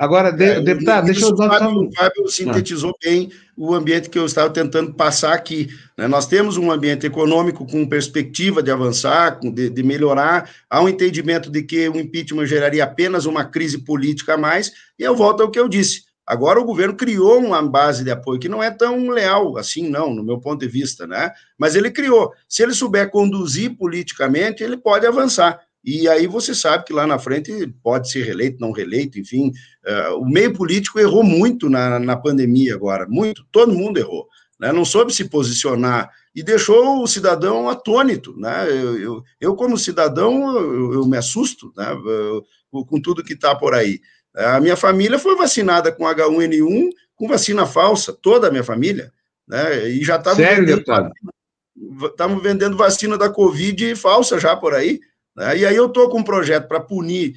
Agora, 0.00 0.32
de, 0.32 0.44
é, 0.44 0.60
deputado, 0.62 1.04
deixa 1.04 1.26
eu 1.26 1.34
dar 1.34 1.58
Fábio, 1.58 1.86
o 1.86 1.94
Fábio 1.94 2.26
sintetizou 2.26 2.88
ah. 2.88 2.98
bem 3.04 3.30
o 3.54 3.74
ambiente 3.74 4.08
que 4.08 4.18
eu 4.18 4.24
estava 4.24 4.48
tentando 4.48 4.94
passar 4.94 5.34
aqui. 5.34 5.68
Né? 5.94 6.08
Nós 6.08 6.26
temos 6.26 6.56
um 6.56 6.72
ambiente 6.72 7.04
econômico 7.04 7.66
com 7.66 7.86
perspectiva 7.86 8.62
de 8.62 8.70
avançar, 8.70 9.38
de, 9.40 9.68
de, 9.68 9.82
melhorar, 9.82 10.48
há 10.70 10.80
um 10.80 10.88
entendimento 10.88 11.50
de 11.50 11.62
que 11.62 11.86
o 11.90 11.98
impeachment 11.98 12.46
geraria 12.46 12.82
apenas 12.82 13.26
uma 13.26 13.44
crise 13.44 13.76
política 13.84 14.32
a 14.32 14.38
mais, 14.38 14.72
e 14.98 15.02
eu 15.02 15.14
volto 15.14 15.42
ao 15.42 15.50
que 15.50 15.60
eu 15.60 15.68
disse. 15.68 16.04
Agora 16.26 16.58
o 16.58 16.64
governo 16.64 16.96
criou 16.96 17.38
uma 17.38 17.60
base 17.60 18.02
de 18.02 18.10
apoio 18.10 18.40
que 18.40 18.48
não 18.48 18.62
é 18.62 18.70
tão 18.70 19.10
leal 19.10 19.58
assim, 19.58 19.86
não, 19.86 20.14
no 20.14 20.24
meu 20.24 20.38
ponto 20.38 20.60
de 20.60 20.68
vista, 20.68 21.06
né? 21.06 21.30
Mas 21.58 21.74
ele 21.74 21.90
criou. 21.90 22.32
Se 22.48 22.62
ele 22.62 22.72
souber 22.72 23.10
conduzir 23.10 23.76
politicamente, 23.76 24.62
ele 24.62 24.78
pode 24.78 25.04
avançar. 25.06 25.60
E 25.84 26.08
aí 26.08 26.26
você 26.26 26.54
sabe 26.54 26.84
que 26.84 26.92
lá 26.92 27.06
na 27.06 27.18
frente 27.18 27.66
pode 27.82 28.10
ser 28.10 28.24
reeleito, 28.24 28.60
não 28.60 28.70
reeleito, 28.70 29.18
enfim. 29.18 29.52
Uh, 29.84 30.18
o 30.18 30.28
meio 30.28 30.52
político 30.52 31.00
errou 31.00 31.22
muito 31.22 31.70
na, 31.70 31.98
na 31.98 32.16
pandemia 32.16 32.74
agora, 32.74 33.06
muito, 33.08 33.44
todo 33.50 33.72
mundo 33.72 33.98
errou. 33.98 34.26
Né? 34.58 34.72
Não 34.72 34.84
soube 34.84 35.12
se 35.12 35.24
posicionar 35.24 36.10
e 36.34 36.42
deixou 36.42 37.02
o 37.02 37.06
cidadão 37.06 37.68
atônito. 37.68 38.36
Né? 38.36 38.68
Eu, 38.68 38.98
eu, 38.98 39.24
eu 39.40 39.56
como 39.56 39.78
cidadão, 39.78 40.54
eu, 40.56 40.92
eu 40.94 41.06
me 41.06 41.16
assusto 41.16 41.72
né? 41.76 41.86
Com 42.70 43.00
tudo 43.00 43.24
que 43.24 43.32
está 43.32 43.54
por 43.54 43.74
aí. 43.74 44.00
A 44.34 44.60
minha 44.60 44.76
família 44.76 45.18
foi 45.18 45.34
vacinada 45.34 45.90
com 45.90 46.04
H1N1 46.04 46.90
com 47.16 47.28
vacina 47.28 47.66
falsa, 47.66 48.12
toda 48.12 48.48
a 48.48 48.50
minha 48.50 48.64
família. 48.64 49.12
Né? 49.46 49.88
E 49.88 50.04
já 50.04 50.16
estavam 50.16 50.38
vendendo, 50.38 50.84
vendendo 52.42 52.76
vacina 52.76 53.18
da 53.18 53.28
Covid 53.28 53.94
falsa 53.96 54.38
já 54.38 54.56
por 54.56 54.74
aí. 54.74 55.00
Né? 55.36 55.58
E 55.58 55.66
aí 55.66 55.76
eu 55.76 55.86
estou 55.86 56.08
com 56.08 56.18
um 56.18 56.24
projeto 56.24 56.68
para 56.68 56.80
punir 56.80 57.34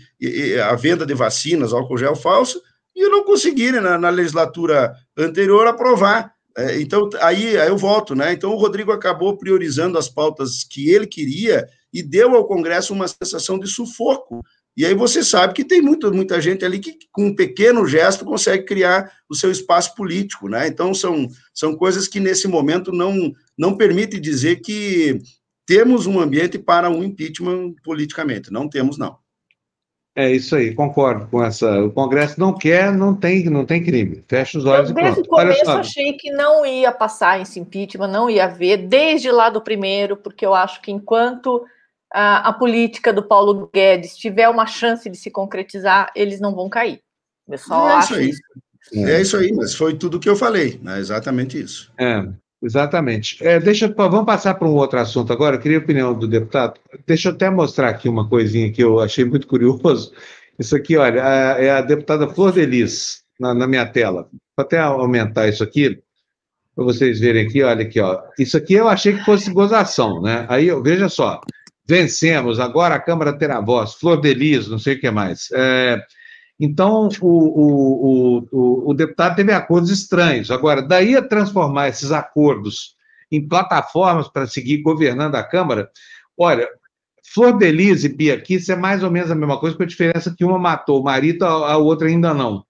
a 0.70 0.76
venda 0.76 1.06
de 1.06 1.14
vacinas, 1.14 1.74
álcool 1.74 1.98
gel 1.98 2.16
falso, 2.16 2.62
e 2.96 3.02
eu 3.02 3.10
não 3.10 3.24
consegui, 3.24 3.72
né, 3.72 3.80
na, 3.80 3.98
na, 3.98 4.10
legislatura 4.10 4.94
anterior, 5.18 5.66
aprovar. 5.66 6.32
É, 6.56 6.80
então, 6.80 7.10
aí, 7.22 7.58
aí 7.58 7.68
eu 7.68 7.78
volto, 7.78 8.14
né? 8.14 8.32
Então, 8.32 8.52
o 8.52 8.58
Rodrigo 8.58 8.92
acabou 8.92 9.36
priorizando 9.38 9.98
as 9.98 10.08
pautas 10.08 10.64
que 10.64 10.90
ele 10.92 11.08
queria 11.08 11.68
e 11.92 12.04
deu 12.04 12.36
ao 12.36 12.46
Congresso 12.46 12.94
uma 12.94 13.08
sensação 13.08 13.58
de 13.58 13.68
sufoco. 13.68 14.44
E 14.76 14.86
aí 14.86 14.94
você 14.96 15.24
sabe 15.24 15.54
que 15.54 15.64
tem 15.64 15.82
muito, 15.82 16.12
muita 16.12 16.42
gente 16.42 16.66
ali 16.66 16.80
que, 16.80 16.98
com 17.12 17.28
um 17.28 17.36
pequeno 17.36 17.88
gesto, 17.88 18.26
consegue 18.26 18.66
criar 18.66 19.12
o 19.30 19.36
seu 19.36 19.52
espaço 19.52 19.96
político, 19.96 20.48
né? 20.48 20.68
Então, 20.68 20.94
são, 20.94 21.28
são 21.54 21.76
coisas 21.76 22.08
que, 22.08 22.20
nesse 22.20 22.48
momento, 22.48 22.92
não, 22.92 23.32
não 23.58 23.78
permite 23.78 24.20
dizer 24.20 24.62
que 24.62 25.20
temos 25.66 26.06
um 26.06 26.20
ambiente 26.20 26.60
para 26.60 26.90
um 26.90 27.04
impeachment 27.04 27.74
politicamente. 27.84 28.52
Não 28.52 28.70
temos, 28.70 28.98
não. 28.98 29.18
É 30.16 30.30
isso 30.30 30.56
aí, 30.56 30.76
concordo 30.76 31.28
com 31.28 31.44
essa. 31.44 31.84
O 31.84 31.92
Congresso 31.92 32.40
não 32.40 32.54
quer, 32.54 32.92
não 32.92 33.16
tem, 33.16 33.46
não 33.46 33.66
tem 33.66 33.84
crime. 33.84 34.24
Fecha 34.28 34.60
os 34.60 34.66
olhos 34.66 34.90
eu, 34.90 34.96
Desde 34.96 35.22
o 35.22 35.26
começo 35.26 35.72
achei 35.72 36.14
que 36.14 36.30
não 36.30 36.64
ia 36.64 36.92
passar 36.92 37.42
esse 37.42 37.60
impeachment, 37.60 38.10
não 38.10 38.30
ia 38.30 38.46
haver, 38.46 38.78
desde 38.78 39.32
lá 39.32 39.50
do 39.50 39.60
primeiro, 39.60 40.16
porque 40.16 40.46
eu 40.46 40.54
acho 40.54 40.82
que 40.84 40.92
enquanto 40.92 41.66
a, 42.14 42.50
a 42.50 42.54
política 42.54 43.12
do 43.12 43.24
Paulo 43.24 43.68
Guedes 43.74 44.16
tiver 44.16 44.48
uma 44.48 44.68
chance 44.68 45.10
de 45.10 45.18
se 45.18 45.32
concretizar, 45.32 46.12
eles 46.16 46.40
não 46.40 46.54
vão 46.54 46.70
cair. 46.70 47.00
Eu 47.48 47.58
só 47.58 47.90
é 47.90 47.94
acho 47.94 48.22
isso. 48.22 48.40
isso. 48.92 49.08
É 49.08 49.20
isso 49.20 49.36
aí, 49.36 49.52
mas 49.52 49.74
foi 49.74 49.98
tudo 49.98 50.20
que 50.20 50.30
eu 50.30 50.36
falei, 50.36 50.80
é 50.86 51.00
exatamente 51.00 51.60
isso. 51.60 51.92
É. 51.98 52.24
Exatamente. 52.64 53.46
É, 53.46 53.60
deixa, 53.60 53.94
vamos 53.94 54.26
passar 54.26 54.54
para 54.54 54.68
um 54.68 54.76
outro 54.76 54.98
assunto 54.98 55.34
agora. 55.34 55.58
Eu 55.58 55.60
queria 55.60 55.80
a 55.80 55.82
opinião 55.82 56.18
do 56.18 56.26
deputado. 56.26 56.80
Deixa 57.06 57.28
eu 57.28 57.34
até 57.34 57.50
mostrar 57.50 57.90
aqui 57.90 58.08
uma 58.08 58.28
coisinha 58.28 58.72
que 58.72 58.82
eu 58.82 59.02
achei 59.02 59.26
muito 59.26 59.46
curioso. 59.46 60.14
Isso 60.58 60.74
aqui, 60.74 60.96
olha, 60.96 61.20
é 61.20 61.72
a 61.72 61.82
deputada 61.82 62.26
Flor 62.28 62.54
Delis 62.54 63.24
na, 63.38 63.54
na 63.54 63.68
minha 63.68 63.86
tela. 63.86 64.30
Vou 64.56 64.64
até 64.64 64.80
aumentar 64.80 65.50
isso 65.50 65.62
aqui 65.62 66.00
para 66.74 66.86
vocês 66.86 67.20
verem 67.20 67.46
aqui. 67.46 67.62
Olha 67.62 67.84
aqui, 67.84 68.00
ó. 68.00 68.22
Isso 68.40 68.56
aqui 68.56 68.76
eu 68.76 68.88
achei 68.88 69.14
que 69.14 69.26
fosse 69.26 69.52
gozação, 69.52 70.22
né? 70.22 70.46
Aí, 70.48 70.70
veja 70.82 71.10
só. 71.10 71.42
Vencemos. 71.86 72.62
Agora 72.62 72.96
a 72.96 73.00
Câmara 73.00 73.38
terá 73.38 73.60
voz. 73.60 73.96
Flor 73.96 74.22
Delis, 74.22 74.70
não 74.70 74.80
sei 74.80 74.96
o 74.96 75.00
que 75.02 75.12
mais. 75.12 75.50
É, 75.54 76.02
então, 76.60 77.10
o, 77.20 77.28
o, 77.28 78.48
o, 78.52 78.90
o, 78.92 78.94
deputado 78.94 79.36
teve 79.36 79.52
acordos 79.52 79.90
estranhos. 79.90 80.52
Agora, 80.52 80.82
daí 80.82 81.16
a 81.16 81.22
transformar 81.22 81.90
esses 81.90 82.12
acordos 82.12 82.96
em 83.32 83.46
plataformas 83.48 84.28
para 84.28 84.48
seguir 84.48 84.82
governando 84.82 85.36
a 85.36 85.44
Câmara, 85.44 85.90
olha, 86.38 86.68
Flor 87.34 87.58
Delis 87.58 88.04
e 88.04 88.10
Bia 88.10 88.40
Kiss 88.40 88.72
é 88.72 88.76
mais 88.76 89.04
ou 89.04 89.10
menos 89.10 89.32
a 89.32 89.36
mesma 89.36 89.60
coisa, 89.60 89.76
com 89.76 89.84
a 89.84 89.88
diferença 89.88 90.34
que 90.38 90.46
uma 90.46 90.60
matou 90.60 91.02
o 91.02 91.04
marido, 91.04 91.44
a, 91.44 91.74
a 91.74 91.78
outra 91.78 92.08
ainda 92.08 92.34
não. 92.34 92.64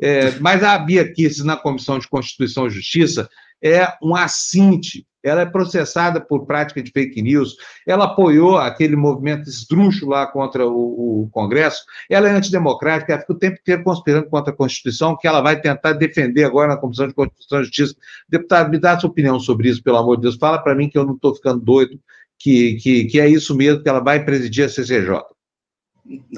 É, 0.00 0.38
mas 0.40 0.62
a 0.62 0.78
Bia 0.78 1.10
Kiss, 1.12 1.44
na 1.44 1.56
Comissão 1.56 1.98
de 1.98 2.08
Constituição 2.08 2.66
e 2.66 2.70
Justiça, 2.70 3.28
é 3.62 3.92
um 4.02 4.14
assinte 4.14 5.06
ela 5.26 5.42
é 5.42 5.46
processada 5.46 6.20
por 6.20 6.46
prática 6.46 6.82
de 6.82 6.90
fake 6.90 7.20
news, 7.20 7.56
ela 7.86 8.04
apoiou 8.04 8.56
aquele 8.56 8.96
movimento 8.96 9.48
esdrúxulo 9.48 10.12
lá 10.12 10.26
contra 10.26 10.66
o, 10.66 11.24
o, 11.24 11.28
Congresso, 11.30 11.84
ela 12.08 12.28
é 12.28 12.32
antidemocrática, 12.32 13.12
ela 13.12 13.20
fica 13.20 13.32
o 13.32 13.38
tempo 13.38 13.58
inteiro 13.60 13.82
conspirando 13.82 14.28
contra 14.28 14.52
a 14.52 14.56
Constituição, 14.56 15.16
que 15.16 15.26
ela 15.26 15.40
vai 15.40 15.60
tentar 15.60 15.92
defender 15.94 16.44
agora 16.44 16.68
na 16.68 16.76
Comissão 16.76 17.08
de 17.08 17.14
Constituição 17.14 17.60
e 17.60 17.64
Justiça. 17.64 17.94
Deputado, 18.28 18.70
me 18.70 18.78
dá 18.78 18.92
a 18.92 19.00
sua 19.00 19.10
opinião 19.10 19.40
sobre 19.40 19.68
isso, 19.68 19.82
pelo 19.82 19.96
amor 19.96 20.16
de 20.16 20.22
Deus. 20.22 20.36
Fala 20.36 20.58
para 20.58 20.74
mim 20.74 20.88
que 20.88 20.96
eu 20.96 21.04
não 21.04 21.14
estou 21.14 21.34
ficando 21.34 21.60
doido, 21.60 21.98
que, 22.38 22.74
que, 22.74 23.04
que 23.06 23.20
é 23.20 23.28
isso 23.28 23.54
mesmo, 23.54 23.82
que 23.82 23.88
ela 23.88 24.00
vai 24.00 24.24
presidir 24.24 24.64
a 24.64 24.68
CCJ. 24.68 25.22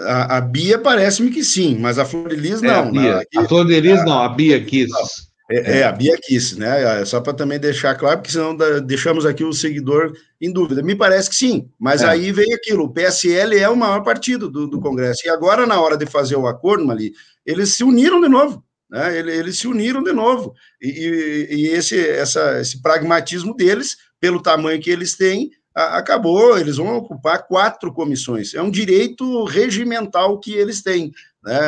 A, 0.00 0.38
a 0.38 0.40
Bia 0.40 0.78
parece-me 0.78 1.30
que 1.30 1.44
sim, 1.44 1.76
mas 1.78 1.98
a 1.98 2.04
Flor 2.04 2.30
de 2.30 2.36
Lis 2.36 2.62
não. 2.62 2.70
É, 2.70 2.78
a, 2.78 2.82
Bia, 2.82 3.16
né? 3.16 3.24
a 3.36 3.44
Flor 3.44 3.66
de 3.66 3.80
Lis 3.80 4.04
não, 4.04 4.22
a 4.22 4.28
Bia 4.28 4.64
quis. 4.64 4.88
Não. 4.90 5.27
É, 5.50 5.78
é, 5.78 5.82
a 5.84 5.92
Bia 5.92 6.18
quis, 6.22 6.56
né? 6.56 7.00
É, 7.00 7.04
só 7.06 7.20
para 7.20 7.32
também 7.32 7.58
deixar 7.58 7.94
claro, 7.94 8.18
porque 8.18 8.30
senão 8.30 8.54
deixamos 8.84 9.24
aqui 9.24 9.42
o 9.42 9.52
seguidor 9.52 10.12
em 10.38 10.52
dúvida. 10.52 10.82
Me 10.82 10.94
parece 10.94 11.30
que 11.30 11.36
sim, 11.36 11.70
mas 11.78 12.02
é. 12.02 12.06
aí 12.06 12.30
veio 12.32 12.54
aquilo: 12.54 12.84
o 12.84 12.92
PSL 12.92 13.58
é 13.58 13.68
o 13.68 13.76
maior 13.76 14.02
partido 14.02 14.50
do, 14.50 14.66
do 14.66 14.80
Congresso. 14.80 15.22
E 15.24 15.30
agora, 15.30 15.66
na 15.66 15.80
hora 15.80 15.96
de 15.96 16.04
fazer 16.04 16.36
o 16.36 16.46
acordo, 16.46 16.90
ali, 16.90 17.12
eles 17.46 17.74
se 17.74 17.82
uniram 17.82 18.20
de 18.20 18.28
novo. 18.28 18.62
Né? 18.90 19.18
Eles, 19.18 19.34
eles 19.34 19.58
se 19.58 19.66
uniram 19.66 20.02
de 20.02 20.12
novo. 20.12 20.52
E, 20.82 20.88
e, 20.88 21.54
e 21.54 21.66
esse, 21.68 21.98
essa, 21.98 22.60
esse 22.60 22.82
pragmatismo 22.82 23.54
deles, 23.54 23.96
pelo 24.20 24.42
tamanho 24.42 24.80
que 24.80 24.90
eles 24.90 25.16
têm, 25.16 25.50
a, 25.74 25.96
acabou. 25.96 26.58
Eles 26.58 26.76
vão 26.76 26.94
ocupar 26.96 27.46
quatro 27.46 27.90
comissões. 27.90 28.52
É 28.52 28.60
um 28.60 28.70
direito 28.70 29.44
regimental 29.44 30.38
que 30.38 30.52
eles 30.52 30.82
têm. 30.82 31.10
Né? 31.42 31.58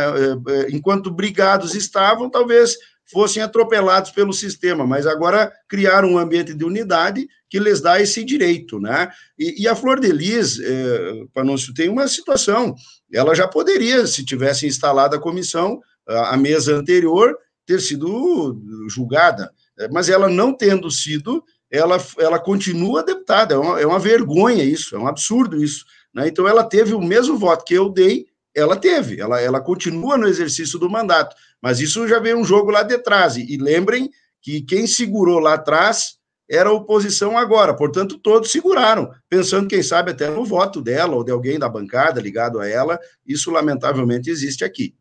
É, 0.49 0.71
enquanto 0.71 1.11
brigados 1.11 1.75
estavam, 1.75 2.29
talvez 2.29 2.77
fossem 3.11 3.43
atropelados 3.43 4.11
pelo 4.11 4.33
sistema, 4.33 4.87
mas 4.87 5.07
agora 5.07 5.53
criaram 5.69 6.13
um 6.13 6.19
ambiente 6.19 6.55
de 6.55 6.65
unidade 6.65 7.29
que 7.49 7.59
lhes 7.59 7.81
dá 7.81 8.01
esse 8.01 8.25
direito, 8.25 8.79
né? 8.79 9.11
E, 9.39 9.63
e 9.63 9.69
a 9.69 9.75
Flor 9.75 9.99
de 9.99 10.13
Lis, 10.13 10.61
é, 10.61 11.25
Panúncio, 11.35 11.75
tem 11.75 11.89
uma 11.89 12.07
situação, 12.07 12.75
ela 13.13 13.35
já 13.35 13.49
poderia, 13.49 14.07
se 14.07 14.25
tivesse 14.25 14.67
instalado 14.67 15.17
a 15.17 15.21
comissão, 15.21 15.81
a, 16.09 16.35
a 16.35 16.37
mesa 16.37 16.75
anterior, 16.77 17.37
ter 17.67 17.81
sido 17.81 18.61
julgada, 18.89 19.51
é, 19.79 19.89
mas 19.89 20.09
ela 20.09 20.29
não 20.29 20.57
tendo 20.57 20.91
sido, 20.91 21.43
ela, 21.71 21.99
ela 22.19 22.39
continua 22.39 23.03
deputada, 23.03 23.55
é 23.55 23.59
uma, 23.59 23.81
é 23.81 23.87
uma 23.87 23.99
vergonha 23.99 24.63
isso, 24.63 24.95
é 24.95 24.99
um 24.99 25.07
absurdo 25.07 25.63
isso, 25.63 25.85
né? 26.15 26.29
Então 26.29 26.47
ela 26.47 26.65
teve 26.65 26.95
o 26.95 27.01
mesmo 27.01 27.37
voto 27.37 27.65
que 27.65 27.75
eu 27.75 27.89
dei, 27.89 28.27
ela 28.55 28.77
teve, 28.77 29.21
ela, 29.21 29.41
ela 29.41 29.61
continua 29.61 30.17
no 30.17 30.27
exercício 30.27 30.79
do 30.79 30.91
mandato, 30.91 31.35
mas 31.63 31.81
isso 31.81 32.07
já 32.09 32.19
veio 32.19 32.39
um 32.39 32.45
jogo 32.45 32.71
lá 32.71 32.83
de 32.83 32.99
trás. 32.99 33.37
E, 33.37 33.57
lembrem 33.57 34.11
que 34.43 34.61
quem 34.63 34.87
segurou 34.87 35.39
lá 35.39 35.55
atrás 35.55 36.19
era 36.51 36.69
a 36.69 36.73
oposição 36.73 37.39
agora, 37.39 37.75
portanto, 37.75 38.19
todos 38.19 38.51
seguraram, 38.51 39.11
pensando, 39.29 39.69
quem 39.69 39.83
sabe, 39.83 40.11
até 40.11 40.29
no 40.29 40.45
voto 40.45 40.83
dela 40.83 41.15
ou 41.15 41.23
de 41.23 41.31
alguém 41.31 41.59
da 41.59 41.69
bancada 41.69 42.21
ligado 42.21 42.59
a 42.59 42.69
ela. 42.69 42.99
Isso, 43.25 43.53
lamentavelmente, 43.53 44.29
existe 44.29 44.65
aqui. 44.65 44.95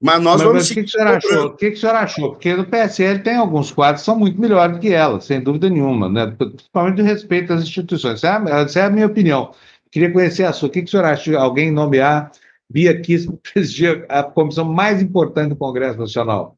Mas 0.00 0.22
nós 0.22 0.36
mas, 0.36 0.42
vamos. 0.42 0.54
Mas 0.54 0.70
o 0.70 0.74
que, 0.74 0.82
que, 0.82 0.88
o 0.88 0.90
senhor 0.90 1.06
achou? 1.08 1.46
O 1.46 1.56
que, 1.56 1.70
que 1.70 1.76
o 1.76 1.80
senhor 1.80 1.94
achou? 1.94 2.30
Porque 2.30 2.56
no 2.56 2.64
PSL 2.64 3.18
tem 3.18 3.36
alguns 3.36 3.70
quadros 3.70 4.00
que 4.00 4.06
são 4.06 4.18
muito 4.18 4.40
melhores 4.40 4.76
do 4.76 4.80
que 4.80 4.90
ela, 4.90 5.20
sem 5.20 5.42
dúvida 5.42 5.68
nenhuma, 5.68 6.08
né? 6.08 6.34
principalmente 6.38 6.96
de 6.96 7.02
respeito 7.02 7.52
às 7.52 7.62
instituições. 7.62 8.24
Essa 8.24 8.28
é 8.28 8.30
a, 8.30 8.60
essa 8.60 8.80
é 8.80 8.84
a 8.84 8.90
minha 8.90 9.06
opinião. 9.06 9.52
Queria 9.90 10.10
conhecer 10.10 10.44
a 10.44 10.52
sua. 10.54 10.68
O 10.68 10.72
que, 10.72 10.80
que 10.80 10.88
o 10.88 10.90
senhor 10.90 11.04
acha 11.04 11.38
alguém 11.38 11.70
nomear 11.70 12.32
Bia 12.70 12.98
Kiss 13.00 13.28
presidir 13.52 14.06
a 14.08 14.22
comissão 14.22 14.64
mais 14.64 15.02
importante 15.02 15.50
do 15.50 15.56
Congresso 15.56 15.98
Nacional. 15.98 16.56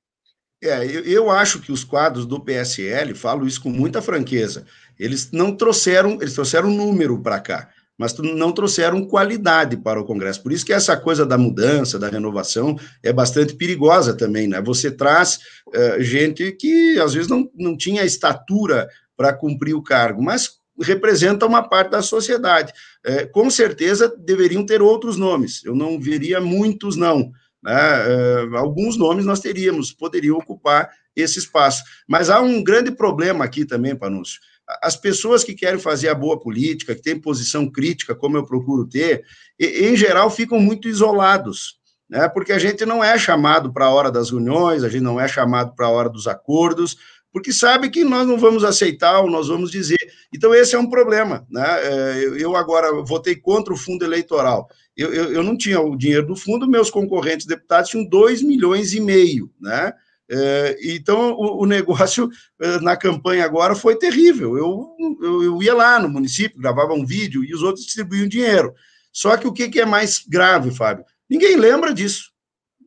É, 0.63 0.85
eu, 0.85 1.03
eu, 1.05 1.31
acho 1.31 1.61
que 1.61 1.73
os 1.73 1.83
quadros 1.83 2.25
do 2.25 2.39
PSL, 2.39 3.15
falo 3.15 3.49
isso 3.49 3.61
com 3.61 3.71
muita 3.71 4.01
franqueza, 4.01 4.65
eles 4.97 5.33
não 5.33 5.57
trouxeram, 5.57 6.19
eles 6.21 6.35
trouxeram 6.35 6.71
número 6.71 7.21
para 7.21 7.41
cá, 7.41 7.69
mas 7.99 8.17
não 8.19 8.53
trouxeram 8.53 9.05
qualidade 9.05 9.77
para 9.77 10.01
o 10.01 10.05
Congresso. 10.05 10.41
Por 10.41 10.53
isso 10.53 10.65
que 10.65 10.73
essa 10.73 10.97
coisa 10.97 11.27
da 11.27 11.37
mudança, 11.37 11.99
da 11.99 12.09
renovação, 12.09 12.79
é 13.03 13.13
bastante 13.13 13.55
perigosa 13.55 14.15
também, 14.15 14.47
né? 14.47 14.61
Você 14.61 14.91
traz 14.91 15.41
uh, 15.69 16.01
gente 16.01 16.53
que 16.53 16.99
às 17.01 17.13
vezes 17.13 17.29
não, 17.29 17.51
não 17.57 17.77
tinha 17.77 18.05
estatura 18.05 18.89
para 19.17 19.33
cumprir 19.33 19.75
o 19.75 19.83
cargo, 19.83 20.23
mas 20.23 20.62
representa 20.81 21.47
uma 21.47 21.63
parte 21.63 21.91
da 21.91 22.03
sociedade. 22.03 22.73
É, 23.05 23.27
com 23.27 23.51
certeza 23.51 24.15
deveriam 24.19 24.65
ter 24.65 24.81
outros 24.81 25.17
nomes, 25.17 25.65
eu 25.65 25.75
não 25.75 26.01
veria 26.01 26.41
muitos, 26.41 26.97
não. 26.97 27.33
Né? 27.63 27.73
É, 27.73 28.57
alguns 28.57 28.97
nomes 28.97 29.25
nós 29.25 29.41
teríamos, 29.41 29.93
poderiam 29.93 30.37
ocupar 30.37 30.91
esse 31.15 31.39
espaço. 31.39 31.83
Mas 32.09 32.31
há 32.31 32.41
um 32.41 32.63
grande 32.63 32.91
problema 32.91 33.45
aqui 33.45 33.65
também, 33.65 33.95
Panúncio. 33.95 34.41
As 34.83 34.97
pessoas 34.97 35.45
que 35.45 35.55
querem 35.55 35.79
fazer 35.79 36.09
a 36.09 36.15
boa 36.15 36.41
política, 36.41 36.95
que 36.95 37.03
têm 37.03 37.21
posição 37.21 37.71
crítica, 37.71 38.15
como 38.15 38.37
eu 38.37 38.47
procuro 38.47 38.89
ter, 38.89 39.25
em 39.61 39.95
geral 39.97 40.31
ficam 40.31 40.59
muito 40.59 40.89
isolados 40.89 41.83
né? 42.13 42.29
Porque 42.29 42.53
a 42.53 42.59
gente 42.59 42.85
não 42.85 43.03
é 43.03 43.19
chamado 43.19 43.73
para 43.73 43.87
a 43.87 43.91
hora 43.91 44.13
das 44.13 44.31
reuniões, 44.31 44.85
a 44.85 44.89
gente 44.91 45.01
não 45.01 45.19
é 45.19 45.27
chamado 45.27 45.75
para 45.75 45.87
a 45.87 45.91
hora 45.91 46.11
dos 46.11 46.29
acordos, 46.29 46.99
porque 47.33 47.53
sabe 47.53 47.89
que 47.89 48.05
nós 48.05 48.27
não 48.27 48.37
vamos 48.37 48.63
aceitar 48.63 49.21
ou 49.21 49.31
nós 49.31 49.49
vamos 49.49 49.71
dizer. 49.71 49.99
Então, 50.33 50.55
esse 50.55 50.75
é 50.75 50.79
um 50.79 50.91
problema. 50.91 51.47
Né? 51.51 51.65
É, 51.65 52.25
eu 52.39 52.55
agora 52.55 52.93
votei 53.03 53.35
contra 53.35 53.73
o 53.73 53.77
fundo 53.77 54.05
eleitoral. 54.05 54.69
Eu, 54.95 55.13
eu, 55.13 55.33
eu 55.33 55.43
não 55.43 55.57
tinha 55.57 55.81
o 55.81 55.97
dinheiro 55.97 56.27
do 56.27 56.37
fundo, 56.37 56.69
meus 56.69 56.91
concorrentes 56.91 57.47
deputados 57.47 57.91
tinham 57.91 58.05
2 58.05 58.43
milhões 58.43 58.93
e 58.93 59.01
meio. 59.01 59.51
Né? 59.59 59.93
É, 60.31 60.77
então, 60.83 61.35
o, 61.39 61.65
negócio 61.65 62.29
é, 62.61 62.79
na 62.81 62.97
campanha 62.97 63.45
agora 63.45 63.75
foi 63.75 63.97
terrível. 63.97 64.57
Eu, 64.59 64.97
eu, 65.23 65.43
eu, 65.43 65.63
ia 65.63 65.75
lá 65.75 65.99
no 65.99 66.11
município, 66.11 66.61
gravava 66.61 66.93
um 66.93 67.05
vídeo 67.05 67.43
e 67.43 67.55
os 67.55 67.63
outros 67.63 67.87
distribuíam 67.87 68.29
dinheiro. 68.29 68.75
Só 69.11 69.37
que 69.37 69.47
o 69.47 69.53
que 69.53 69.81
é 69.81 69.87
mais 69.87 70.25
grave, 70.27 70.71
Fábio? 70.71 71.05
Ninguém 71.29 71.57
lembra 71.57 71.95
disso. 71.95 72.31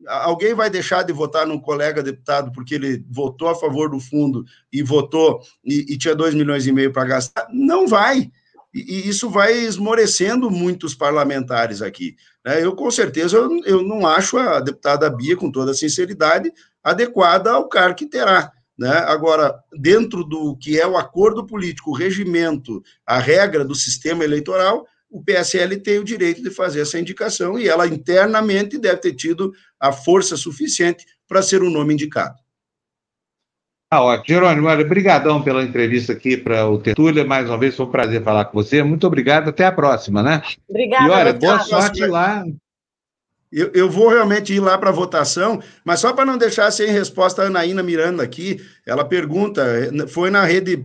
Alguém 0.08 0.54
vai 0.54 0.70
deixar 0.70 1.02
de 1.02 1.12
votar 1.12 1.46
num 1.46 1.58
colega 1.58 2.02
deputado 2.02 2.52
porque 2.52 2.74
ele 2.74 3.04
votou 3.10 3.48
a 3.48 3.54
favor 3.54 3.90
do 3.90 4.00
fundo 4.00 4.44
e 4.72 4.82
votou 4.82 5.40
e, 5.64 5.86
e 5.92 5.98
tinha 5.98 6.14
2 6.14 6.34
milhões 6.34 6.66
e 6.66 6.72
meio 6.72 6.92
para 6.92 7.04
gastar? 7.04 7.46
Não 7.50 7.86
vai. 7.86 8.30
E, 8.74 8.80
e, 8.80 9.08
isso 9.08 9.30
vai 9.30 9.54
esmorecendo 9.54 10.50
muitos 10.50 10.94
parlamentares 10.94 11.80
aqui. 11.80 12.14
Né? 12.44 12.62
Eu, 12.62 12.74
com 12.76 12.90
certeza, 12.90 13.36
eu, 13.36 13.50
eu 13.64 13.82
não 13.82 14.06
acho 14.06 14.36
a 14.36 14.60
deputada 14.60 15.08
Bia, 15.08 15.36
com 15.36 15.50
toda 15.50 15.72
sinceridade, 15.72 16.52
adequada 16.84 17.52
ao 17.52 17.68
cargo 17.68 17.96
que 17.96 18.06
terá. 18.06 18.52
Né? 18.78 18.90
Agora, 18.90 19.58
dentro 19.72 20.22
do 20.22 20.56
que 20.56 20.78
é 20.78 20.86
o 20.86 20.96
acordo 20.96 21.46
político, 21.46 21.90
o 21.90 21.94
regimento, 21.94 22.82
a 23.06 23.18
regra 23.18 23.64
do 23.64 23.74
sistema 23.74 24.22
eleitoral, 24.22 24.86
o 25.16 25.22
PSL 25.22 25.78
tem 25.78 25.98
o 25.98 26.04
direito 26.04 26.42
de 26.42 26.50
fazer 26.50 26.82
essa 26.82 26.98
indicação 26.98 27.58
e 27.58 27.66
ela 27.66 27.86
internamente 27.86 28.76
deve 28.76 28.98
ter 28.98 29.14
tido 29.14 29.52
a 29.80 29.90
força 29.90 30.36
suficiente 30.36 31.06
para 31.26 31.40
ser 31.40 31.62
o 31.62 31.70
nome 31.70 31.94
indicado. 31.94 32.36
Ah, 33.90 34.02
ótimo. 34.02 34.26
Jerônimo, 34.26 34.66
olha, 34.68 34.84
obrigadão 34.84 35.42
pela 35.42 35.62
entrevista 35.62 36.12
aqui 36.12 36.36
para 36.36 36.68
o 36.68 36.78
Tertúlia. 36.78 37.24
Mais 37.24 37.48
uma 37.48 37.56
vez, 37.56 37.74
foi 37.74 37.86
um 37.86 37.90
prazer 37.90 38.22
falar 38.22 38.44
com 38.46 38.62
você. 38.62 38.82
Muito 38.82 39.06
obrigado. 39.06 39.48
Até 39.48 39.64
a 39.64 39.72
próxima, 39.72 40.22
né? 40.22 40.42
Obrigada. 40.68 41.06
E 41.06 41.10
olha, 41.10 41.32
boa 41.32 41.60
sorte 41.60 42.04
lá. 42.04 42.44
Eu, 43.50 43.70
eu, 43.72 43.88
vou 43.88 44.08
realmente 44.08 44.52
ir 44.52 44.60
lá 44.60 44.76
para 44.76 44.90
a 44.90 44.92
votação, 44.92 45.62
mas 45.84 46.00
só 46.00 46.12
para 46.12 46.26
não 46.26 46.36
deixar 46.36 46.70
sem 46.72 46.90
resposta 46.90 47.42
a 47.42 47.46
Anaína 47.46 47.82
Miranda 47.82 48.22
aqui, 48.22 48.60
ela 48.84 49.04
pergunta, 49.04 49.64
foi 50.08 50.30
na 50.30 50.44
rede 50.44 50.84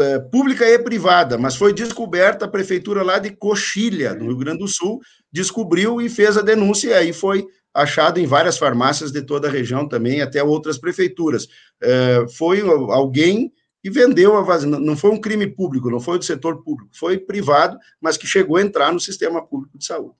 é, 0.00 0.18
pública 0.18 0.66
e 0.68 0.78
privada, 0.78 1.36
mas 1.36 1.56
foi 1.56 1.72
descoberta 1.72 2.44
a 2.44 2.48
prefeitura 2.48 3.02
lá 3.02 3.18
de 3.18 3.30
Coxilha, 3.30 4.14
no 4.14 4.26
Rio 4.26 4.38
Grande 4.38 4.58
do 4.58 4.68
Sul, 4.68 5.00
descobriu 5.30 6.00
e 6.00 6.08
fez 6.08 6.36
a 6.36 6.42
denúncia, 6.42 6.88
e 6.88 6.94
aí 6.94 7.12
foi 7.12 7.46
achado 7.74 8.18
em 8.18 8.26
várias 8.26 8.58
farmácias 8.58 9.10
de 9.10 9.22
toda 9.22 9.48
a 9.48 9.50
região 9.50 9.88
também, 9.88 10.20
até 10.20 10.42
outras 10.42 10.78
prefeituras. 10.78 11.48
É, 11.82 12.26
foi 12.36 12.60
alguém 12.60 13.52
que 13.82 13.90
vendeu 13.90 14.36
a 14.36 14.42
vacina, 14.42 14.78
não 14.78 14.96
foi 14.96 15.10
um 15.10 15.20
crime 15.20 15.46
público, 15.46 15.90
não 15.90 16.00
foi 16.00 16.18
do 16.18 16.24
setor 16.24 16.62
público, 16.62 16.90
foi 16.94 17.18
privado, 17.18 17.76
mas 18.00 18.16
que 18.16 18.26
chegou 18.26 18.56
a 18.56 18.62
entrar 18.62 18.92
no 18.92 19.00
sistema 19.00 19.44
público 19.44 19.76
de 19.76 19.84
saúde. 19.84 20.14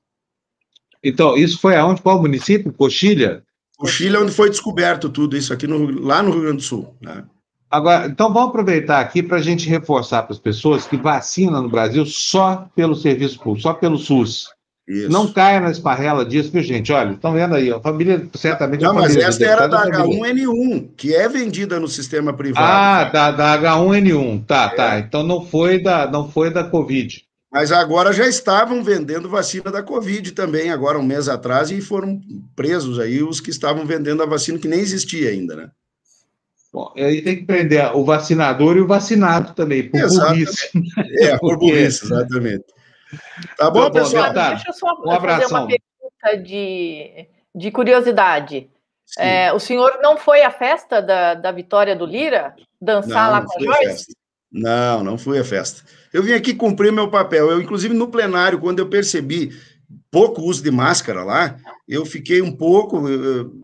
Então, 1.02 1.37
isso 1.37 1.61
foi 1.61 1.76
aonde? 1.76 2.02
Qual 2.02 2.20
município? 2.20 2.72
Coxilha? 2.72 3.44
Coxilha, 3.76 4.20
onde 4.20 4.32
foi 4.32 4.48
descoberto 4.48 5.08
tudo 5.08 5.37
isso 5.37 5.52
aqui 5.52 5.66
no, 5.66 6.00
lá 6.00 6.22
no 6.22 6.30
Rio 6.30 6.42
Grande 6.42 6.58
do 6.58 6.62
Sul. 6.62 6.96
Né? 7.00 7.24
Agora, 7.72 8.06
então 8.06 8.30
vamos 8.30 8.50
aproveitar 8.50 9.00
aqui 9.00 9.22
para 9.22 9.38
a 9.38 9.40
gente 9.40 9.66
reforçar 9.66 10.24
para 10.24 10.35
as 10.35 10.38
pessoas 10.38 10.85
que 10.85 10.98
vacina 10.98 11.58
no 11.58 11.70
Brasil 11.70 12.04
só 12.04 12.68
pelo 12.76 12.94
serviço 12.94 13.38
público, 13.38 13.62
só 13.62 13.72
pelo 13.72 13.96
SUS. 13.96 14.50
Isso. 14.87 15.08
Não 15.11 15.32
caia 15.32 15.58
na 15.58 15.70
esparrela 15.70 16.22
disso, 16.22 16.50
viu, 16.52 16.62
gente? 16.62 16.92
Olha, 16.92 17.12
estão 17.12 17.32
vendo 17.32 17.54
aí, 17.54 17.72
a 17.72 17.80
família 17.80 18.28
certamente. 18.35 18.82
Não, 18.82 18.92
mas 18.92 19.16
essa 19.16 19.42
era 19.42 19.66
da 19.66 19.87
H1N1, 19.87 20.90
que 20.98 21.14
é 21.14 21.26
vendida 21.30 21.80
no 21.80 21.88
sistema 21.88 22.35
privado. 22.35 22.66
Ah, 22.66 23.04
da, 23.04 23.30
da 23.30 23.58
H1N1, 23.58 24.44
tá, 24.44 24.64
é. 24.64 24.76
tá. 24.76 24.98
Então 24.98 25.22
não 25.22 25.46
foi 25.46 25.80
da, 25.80 26.11
não 26.11 26.28
foi 26.28 26.50
da 26.50 26.64
Covid. 26.64 27.24
Mas 27.50 27.72
agora 27.72 28.12
já 28.12 28.26
estavam 28.26 28.85
vendendo 28.85 29.30
vacina 29.30 29.70
da 29.70 29.82
Covid 29.82 30.32
também, 30.32 30.70
agora 30.70 30.98
um 30.98 31.02
mês 31.02 31.26
atrás, 31.26 31.70
e 31.70 31.80
foram 31.80 32.20
presos 32.54 32.98
aí 32.98 33.22
os 33.22 33.40
que 33.40 33.50
estavam 33.50 33.87
vendendo 33.87 34.22
a 34.22 34.26
vacina 34.26 34.58
que 34.58 34.68
nem 34.68 34.80
existia 34.80 35.30
ainda, 35.30 35.56
né? 35.56 35.70
Bom, 36.72 36.90
aí 36.96 37.20
tem 37.20 37.37
que 37.37 37.44
prender 37.44 37.94
o 37.94 38.02
vacinador 38.02 38.76
e 38.76 38.80
o 38.80 38.87
vacinado 38.87 39.52
também, 39.52 39.90
por 39.90 40.00
exatamente. 40.00 40.46
burrice. 40.46 40.70
É, 41.20 41.38
por 41.38 41.58
burrice, 41.58 42.04
exatamente. 42.06 42.64
Tá 43.58 43.70
bom, 43.70 43.90
tá 43.90 44.00
pessoal? 44.00 44.32
Deixa 44.32 44.70
eu 44.70 44.72
só 44.72 44.94
um 44.94 45.20
fazer 45.20 45.46
uma 45.46 45.66
pergunta 45.66 46.42
de, 46.42 47.26
de 47.54 47.70
curiosidade. 47.70 48.70
É, 49.18 49.52
o 49.52 49.58
senhor 49.58 49.98
não 50.02 50.16
foi 50.16 50.42
à 50.42 50.50
festa 50.50 51.02
da, 51.02 51.35
da 51.35 51.52
vitória 51.52 51.94
do 51.94 52.06
Lira? 52.06 52.54
Dançar 52.80 53.26
não, 53.26 53.32
lá 53.32 53.44
com 53.44 53.58
a 53.58 53.62
Joyce? 53.62 54.16
Não, 54.50 55.04
não 55.04 55.18
fui 55.18 55.38
à 55.38 55.44
festa. 55.44 55.82
Eu 56.11 56.22
vim 56.22 56.32
aqui 56.32 56.54
cumprir 56.54 56.90
meu 56.90 57.11
papel. 57.11 57.50
Eu, 57.50 57.61
inclusive, 57.61 57.92
no 57.92 58.08
plenário, 58.08 58.58
quando 58.58 58.78
eu 58.78 58.88
percebi 58.88 59.50
pouco 60.12 60.42
uso 60.42 60.62
de 60.62 60.70
máscara 60.70 61.25
lá, 61.25 61.57
eu 61.88 62.05
fiquei 62.05 62.42
um 62.42 62.55
pouco, 62.55 63.03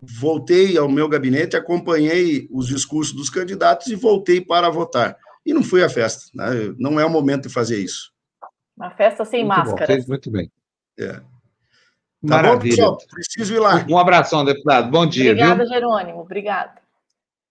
voltei 0.01 0.75
ao 0.77 0.89
meu 0.89 1.07
gabinete, 1.07 1.55
acompanhei 1.55 2.49
os 2.51 2.67
discursos 2.67 3.13
dos 3.13 3.29
candidatos 3.29 3.85
e 3.87 3.95
voltei 3.95 4.41
para 4.41 4.67
votar. 4.71 5.15
E 5.45 5.53
não 5.53 5.61
fui 5.63 5.83
à 5.83 5.89
festa, 5.89 6.25
né? 6.33 6.73
não 6.79 6.99
é 6.99 7.05
o 7.05 7.09
momento 7.09 7.43
de 7.43 7.53
fazer 7.53 7.77
isso. 7.77 8.11
Uma 8.75 8.89
festa 8.89 9.23
sem 9.23 9.45
muito 9.45 9.57
máscara. 9.57 9.79
Bom, 9.79 9.85
fez 9.85 10.07
muito 10.07 10.31
bem. 10.31 10.51
É. 10.99 11.13
Tá 11.13 11.23
Maravilha. 12.21 12.83
bom? 12.83 12.97
Preciso 13.11 13.53
ir 13.53 13.59
lá. 13.59 13.85
Um 13.87 13.97
abração, 13.97 14.43
deputado. 14.43 14.89
Bom 14.89 15.05
dia. 15.05 15.31
Obrigada, 15.31 15.63
viu? 15.63 15.67
Jerônimo. 15.67 16.19
Obrigada. 16.19 16.81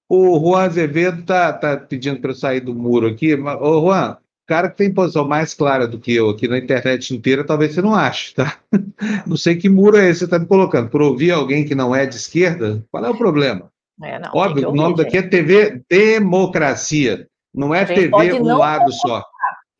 O 0.08 0.38
Juan 0.40 0.64
Azevedo 0.64 1.20
está 1.20 1.52
tá 1.52 1.76
pedindo 1.76 2.20
para 2.20 2.30
eu 2.30 2.34
sair 2.34 2.60
do 2.60 2.74
muro 2.74 3.06
aqui. 3.06 3.34
Ô, 3.34 3.80
Juan, 3.80 4.16
cara 4.48 4.70
que 4.70 4.78
tem 4.78 4.92
posição 4.92 5.28
mais 5.28 5.52
clara 5.52 5.86
do 5.86 6.00
que 6.00 6.12
eu 6.14 6.30
aqui 6.30 6.48
na 6.48 6.56
internet 6.56 7.14
inteira, 7.14 7.44
talvez 7.44 7.74
você 7.74 7.82
não 7.82 7.94
ache, 7.94 8.34
tá? 8.34 8.58
Não 9.26 9.36
sei 9.36 9.56
que 9.56 9.68
muro 9.68 9.98
é 9.98 10.08
esse 10.08 10.14
que 10.14 10.18
você 10.20 10.24
está 10.24 10.38
me 10.38 10.46
colocando. 10.46 10.88
Por 10.88 11.02
ouvir 11.02 11.30
alguém 11.30 11.66
que 11.66 11.74
não 11.74 11.94
é 11.94 12.06
de 12.06 12.16
esquerda, 12.16 12.82
qual 12.90 13.04
é 13.04 13.10
o 13.10 13.16
problema? 13.16 13.70
É, 14.02 14.18
não, 14.18 14.30
Óbvio, 14.34 14.66
ouvir, 14.66 14.78
o 14.78 14.82
nome 14.82 14.96
gente. 14.96 15.04
daqui 15.04 15.18
é 15.18 15.22
TV 15.22 15.82
Democracia. 15.88 17.28
Não 17.54 17.74
é 17.74 17.84
TV 17.84 18.32
um 18.34 18.56
lado 18.56 18.90
só. 18.92 19.22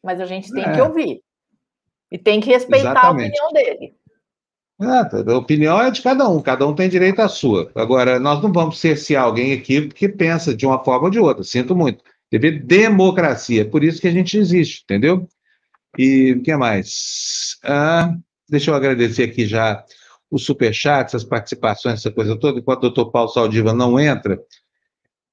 Mas 0.04 0.20
a 0.20 0.26
gente 0.26 0.52
tem 0.52 0.64
é. 0.64 0.72
que 0.72 0.80
ouvir. 0.80 1.20
E 2.10 2.18
tem 2.18 2.40
que 2.40 2.50
respeitar 2.50 2.92
Exatamente. 2.92 3.40
a 3.40 3.44
opinião 3.46 3.52
dele. 3.52 3.94
É, 4.80 5.32
a 5.32 5.36
opinião 5.36 5.80
é 5.80 5.90
de 5.90 6.02
cada 6.02 6.28
um, 6.28 6.40
cada 6.40 6.66
um 6.66 6.74
tem 6.74 6.88
direito 6.88 7.20
à 7.20 7.28
sua. 7.28 7.70
Agora, 7.74 8.20
nós 8.20 8.42
não 8.42 8.52
vamos 8.52 8.78
cercear 8.78 9.24
alguém 9.24 9.52
aqui 9.52 9.88
que 9.88 10.08
pensa 10.08 10.54
de 10.54 10.66
uma 10.66 10.82
forma 10.84 11.06
ou 11.06 11.10
de 11.10 11.18
outra, 11.18 11.42
sinto 11.42 11.74
muito. 11.74 12.02
TV 12.30 12.52
Democracia. 12.52 13.68
Por 13.68 13.82
isso 13.82 14.00
que 14.00 14.08
a 14.08 14.12
gente 14.12 14.36
existe, 14.36 14.82
entendeu? 14.84 15.28
E 15.96 16.32
o 16.32 16.42
que 16.42 16.54
mais? 16.56 17.56
Ah, 17.64 18.14
deixa 18.48 18.70
eu 18.70 18.74
agradecer 18.74 19.24
aqui 19.24 19.46
já 19.46 19.84
os 20.30 20.44
superchats, 20.44 21.14
as 21.14 21.24
participações, 21.24 22.00
essa 22.00 22.10
coisa 22.10 22.38
toda, 22.38 22.58
enquanto 22.58 22.78
o 22.78 22.90
doutor 22.90 23.10
Paulo 23.10 23.30
Saldiva 23.30 23.72
não 23.72 23.98
entra. 23.98 24.38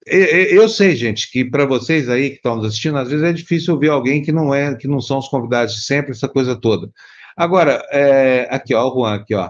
Eu 0.07 0.69
sei, 0.69 0.95
gente, 0.95 1.29
que 1.31 1.43
para 1.43 1.65
vocês 1.65 2.07
aí 2.09 2.29
que 2.29 2.35
estão 2.35 2.55
nos 2.55 2.67
assistindo, 2.67 2.97
às 2.97 3.09
vezes 3.09 3.23
é 3.23 3.33
difícil 3.33 3.73
ouvir 3.73 3.89
alguém 3.89 4.21
que 4.21 4.31
não 4.31 4.53
é, 4.53 4.75
que 4.75 4.87
não 4.87 5.01
são 5.01 5.17
os 5.17 5.27
convidados 5.27 5.75
de 5.75 5.81
sempre, 5.81 6.11
essa 6.11 6.29
coisa 6.29 6.55
toda. 6.55 6.91
Agora, 7.35 7.83
é, 7.91 8.47
aqui, 8.51 8.73
ó, 8.73 8.87
o 8.87 8.93
Juan, 8.93 9.15
aqui, 9.15 9.33
ó. 9.33 9.49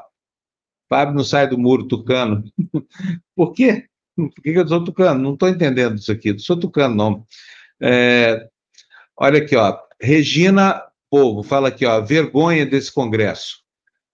Fábio 0.89 1.15
não 1.15 1.23
sai 1.23 1.47
do 1.47 1.57
muro 1.57 1.87
tucano. 1.87 2.43
Por 3.35 3.53
quê? 3.53 3.85
Por 4.15 4.29
que, 4.29 4.49
eu 4.51 4.67
sou 4.67 4.83
tucano? 4.83 5.21
Não 5.21 5.33
estou 5.33 5.49
entendendo 5.49 5.97
isso 5.97 6.11
aqui. 6.11 6.31
Não 6.31 6.39
sou 6.39 6.57
tucano, 6.57 6.95
não. 6.95 7.25
É, 7.81 8.47
olha 9.17 9.39
aqui, 9.39 9.55
ó. 9.55 9.77
Regina 10.01 10.81
Povo 11.09 11.43
fala 11.43 11.69
aqui, 11.69 11.85
ó. 11.85 12.01
Vergonha 12.01 12.65
desse 12.65 12.91
Congresso. 12.91 13.59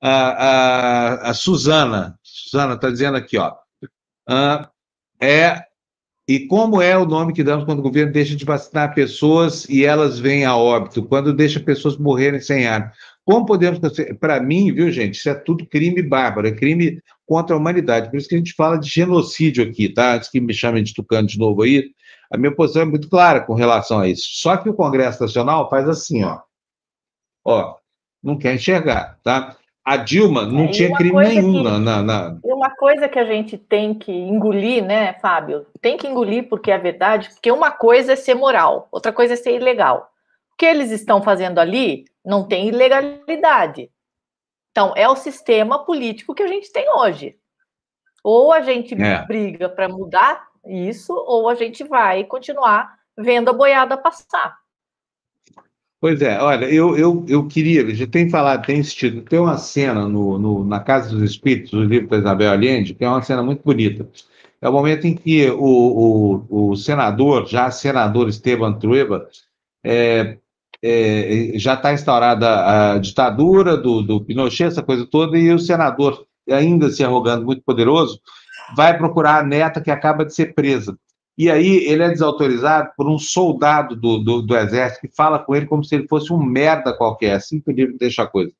A, 0.02 0.10
a, 0.10 1.30
a 1.30 1.34
Suzana, 1.34 2.20
Suzana 2.24 2.74
está 2.74 2.90
dizendo 2.90 3.18
aqui, 3.18 3.38
ó. 3.38 3.56
é 5.20 5.71
E 6.28 6.48
como 6.48 6.82
é 6.82 6.98
o 6.98 7.06
nome 7.06 7.34
que 7.34 7.44
damos 7.44 7.66
quando 7.66 7.80
o 7.80 7.84
governo 7.84 8.14
deixa 8.14 8.36
de 8.36 8.46
vacinar 8.46 8.94
pessoas 8.94 9.68
e 9.68 9.84
elas 9.84 10.20
vêm 10.20 10.46
a 10.46 10.56
óbito, 10.56 11.04
quando 11.04 11.34
deixa 11.34 11.60
pessoas 11.60 11.98
morrerem 11.98 12.40
sem 12.40 12.68
ar? 12.68 12.94
Como 13.26 13.46
podemos. 13.46 13.80
Para 14.20 14.42
mim, 14.42 14.74
viu, 14.74 14.92
gente, 14.92 15.16
isso 15.16 15.30
é 15.30 15.34
tudo 15.34 15.66
crime 15.66 16.02
bárbaro, 16.02 16.48
é 16.48 16.52
crime 16.52 17.02
contra 17.26 17.56
a 17.56 17.60
humanidade. 17.60 18.10
Por 18.10 18.18
isso 18.18 18.30
que 18.30 18.36
a 18.36 18.38
gente 18.38 18.54
fala 18.54 18.78
de 18.78 18.90
genocídio 18.90 19.64
aqui, 19.64 19.90
tá? 19.90 20.16
Antes 20.16 20.30
que 20.30 20.40
me 20.40 20.54
chamem 20.54 20.84
de 20.84 20.94
tucano 20.94 21.28
de 21.28 21.38
novo 21.38 21.64
aí, 21.64 21.92
a 22.32 22.38
minha 22.38 22.54
posição 22.54 22.84
é 22.84 22.86
muito 22.86 23.10
clara 23.10 23.42
com 23.42 23.54
relação 23.54 24.00
a 24.00 24.08
isso. 24.08 24.28
Só 24.34 24.58
que 24.58 24.70
o 24.70 24.74
Congresso 24.74 25.22
Nacional 25.22 25.70
faz 25.70 25.88
assim, 25.88 26.24
ó. 26.24 26.40
Ó, 27.46 27.78
não 28.24 28.38
quer 28.38 28.56
enxergar, 28.56 29.20
tá? 29.24 29.58
A 29.84 29.98
Dilma 29.98 30.46
não 30.46 30.70
tinha 30.70 30.96
crime 30.96 31.24
nenhum 31.24 31.64
que, 31.64 31.80
na, 31.80 32.04
na, 32.04 32.40
Uma 32.44 32.70
coisa 32.70 33.10
que 33.10 33.18
a 33.18 33.26
gente 33.26 33.58
tem 33.58 33.96
que 33.96 34.12
engolir, 34.12 34.86
né, 34.86 35.14
Fábio? 35.14 35.66
Tem 35.82 35.98
que 35.98 36.08
engolir 36.08 36.48
porque 36.48 36.72
é 36.72 36.78
verdade, 36.78 37.30
porque 37.30 37.52
uma 37.52 37.72
coisa 37.72 38.14
é 38.14 38.16
ser 38.16 38.36
moral, 38.36 38.88
outra 38.92 39.12
coisa 39.12 39.34
é 39.34 39.36
ser 39.36 39.56
ilegal. 39.56 40.12
O 40.54 40.58
que 40.58 40.66
eles 40.68 40.92
estão 40.92 41.24
fazendo 41.24 41.58
ali 41.58 42.06
não 42.24 42.48
tem 42.48 42.68
ilegalidade. 42.68 43.90
Então, 44.70 44.94
é 44.96 45.10
o 45.10 45.16
sistema 45.16 45.84
político 45.84 46.36
que 46.36 46.44
a 46.44 46.48
gente 46.48 46.72
tem 46.72 46.88
hoje. 46.90 47.36
Ou 48.24 48.54
a 48.54 48.62
gente 48.62 48.94
é. 48.94 49.26
briga 49.26 49.68
para 49.68 49.90
mudar 49.90 50.48
isso, 50.64 51.12
ou 51.12 51.50
a 51.50 51.56
gente 51.56 51.84
vai 51.84 52.24
continuar 52.24 53.00
vendo 53.18 53.50
a 53.50 53.54
boiada 53.54 53.98
passar. 53.98 54.56
Pois 56.02 56.20
é, 56.20 56.42
olha, 56.42 56.66
eu, 56.66 56.98
eu, 56.98 57.24
eu 57.30 57.48
queria, 57.48 57.94
já 57.94 58.08
tem 58.08 58.28
falado, 58.28 58.66
tem 58.66 58.80
insistido, 58.80 59.22
tem 59.22 59.38
uma 59.38 59.56
cena 59.60 60.08
no, 60.08 60.40
no, 60.40 60.66
na 60.66 60.80
Casa 60.80 61.12
dos 61.12 61.22
Espíritos, 61.22 61.74
o 61.74 61.84
livro 61.84 62.08
da 62.08 62.18
Isabel 62.18 62.52
Allende, 62.52 62.96
que 62.96 63.06
é 63.06 63.08
uma 63.08 63.22
cena 63.22 63.44
muito 63.44 63.62
bonita. 63.64 64.10
É 64.60 64.68
o 64.68 64.74
momento 64.74 65.06
em 65.06 65.14
que 65.16 65.48
o, 65.52 66.48
o, 66.50 66.72
o 66.72 66.76
senador, 66.76 67.46
já 67.46 67.70
senador 67.70 68.30
Esteban 68.30 68.74
Trueba, 68.80 69.28
é, 69.84 70.40
é, 70.82 71.52
já 71.60 71.76
está 71.76 71.94
instaurada 71.94 72.94
a 72.94 72.98
ditadura 72.98 73.78
do, 73.78 74.02
do 74.02 74.22
Pinochet, 74.26 74.70
essa 74.70 74.82
coisa 74.82 75.06
toda, 75.06 75.38
e 75.38 75.54
o 75.54 75.60
senador, 75.60 76.26
ainda 76.50 76.90
se 76.90 77.04
arrogando 77.04 77.46
muito 77.46 77.62
poderoso, 77.62 78.20
vai 78.76 78.98
procurar 78.98 79.42
a 79.42 79.44
neta 79.44 79.80
que 79.80 79.92
acaba 79.92 80.26
de 80.26 80.34
ser 80.34 80.56
presa. 80.56 80.98
E 81.38 81.50
aí 81.50 81.86
ele 81.86 82.04
é 82.04 82.10
desautorizado 82.10 82.92
por 82.96 83.10
um 83.10 83.18
soldado 83.18 83.96
do, 83.96 84.20
do, 84.20 84.42
do, 84.42 84.58
exército 84.58 85.08
que 85.08 85.16
fala 85.16 85.40
com 85.40 85.56
ele 85.56 85.66
como 85.66 85.84
se 85.84 85.96
ele 85.96 86.08
fosse 86.08 86.32
um 86.32 86.44
merda 86.44 86.94
qualquer, 86.94 87.34
assim 87.34 87.60
que 87.60 87.72
livro 87.72 87.98
deixa 87.98 88.24
a 88.24 88.28
coisa. 88.28 88.52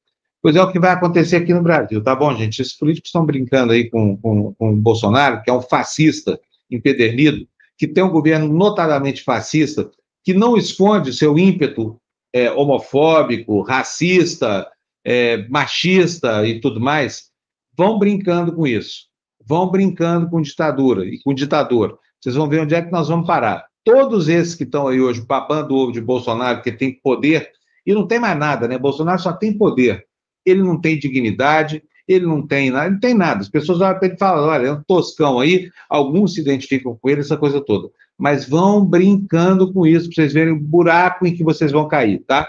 Pois 0.42 0.56
é 0.56 0.62
o 0.62 0.72
que 0.72 0.80
vai 0.80 0.92
acontecer 0.92 1.36
aqui 1.36 1.54
no 1.54 1.62
Brasil, 1.62 2.02
tá 2.02 2.16
bom, 2.16 2.36
gente? 2.36 2.62
Esses 2.62 2.76
políticos 2.76 3.10
estão 3.10 3.26
brincando 3.26 3.74
aí 3.74 3.90
com, 3.90 4.18
com, 4.18 4.54
com 4.54 4.72
o 4.72 4.76
Bolsonaro, 4.76 5.44
que 5.44 5.52
é 5.52 5.54
um 5.54 5.62
fascista 5.62 6.40
empedernido, 6.70 7.48
que 7.78 7.88
tem 7.88 8.04
um 8.04 8.10
governo 8.10 8.52
notadamente 8.52 9.24
fascista, 9.24 9.92
que 10.24 10.34
não 10.34 10.58
esconde 10.58 11.14
seu 11.14 11.38
ímpeto 11.38 12.00
é, 12.34 12.52
homofóbico, 12.52 13.62
racista, 13.62 14.68
é, 15.06 15.48
machista 15.50 16.48
e 16.48 16.60
tudo 16.60 16.80
mais, 16.80 17.30
vão 17.76 18.00
brincando 18.00 18.54
com 18.54 18.66
isso. 18.66 19.11
Vão 19.52 19.70
brincando 19.70 20.30
com 20.30 20.42
ditadura 20.42 21.04
e 21.04 21.22
com 21.22 21.34
ditador. 21.34 22.00
Vocês 22.22 22.36
vão 22.36 22.48
ver 22.48 22.62
onde 22.62 22.74
é 22.74 22.82
que 22.82 22.90
nós 22.90 23.10
vamos 23.10 23.28
parar. 23.28 23.66
Todos 23.84 24.30
esses 24.30 24.56
que 24.56 24.64
estão 24.64 24.88
aí 24.88 25.02
hoje 25.02 25.26
babando 25.28 25.76
o 25.76 25.78
ovo 25.78 25.92
de 25.92 26.00
Bolsonaro, 26.00 26.62
que 26.62 26.72
tem 26.72 26.98
poder, 27.04 27.50
e 27.86 27.94
não 27.94 28.08
tem 28.08 28.18
mais 28.18 28.40
nada, 28.40 28.66
né? 28.66 28.78
Bolsonaro 28.78 29.22
só 29.22 29.34
tem 29.34 29.52
poder. 29.58 30.06
Ele 30.46 30.64
não 30.64 30.80
tem 30.80 30.98
dignidade, 30.98 31.84
ele 32.08 32.26
não 32.26 32.48
tem 32.48 32.72
nada, 32.72 32.92
não 32.92 33.00
tem 33.02 33.14
nada. 33.14 33.42
As 33.42 33.50
pessoas 33.50 33.82
olham 33.82 34.00
para 34.00 34.06
ele 34.06 34.16
e 34.16 34.18
falam: 34.18 34.48
olha, 34.48 34.68
é 34.68 34.72
um 34.72 34.84
toscão 34.84 35.38
aí, 35.38 35.70
alguns 35.90 36.36
se 36.36 36.40
identificam 36.40 36.98
com 37.02 37.10
ele, 37.10 37.20
essa 37.20 37.36
coisa 37.36 37.60
toda. 37.60 37.90
Mas 38.18 38.48
vão 38.48 38.86
brincando 38.86 39.74
com 39.74 39.86
isso, 39.86 40.06
para 40.06 40.16
vocês 40.16 40.32
verem 40.32 40.54
o 40.54 40.62
buraco 40.62 41.28
em 41.28 41.36
que 41.36 41.44
vocês 41.44 41.74
vão 41.74 41.90
cair, 41.90 42.24
tá? 42.26 42.48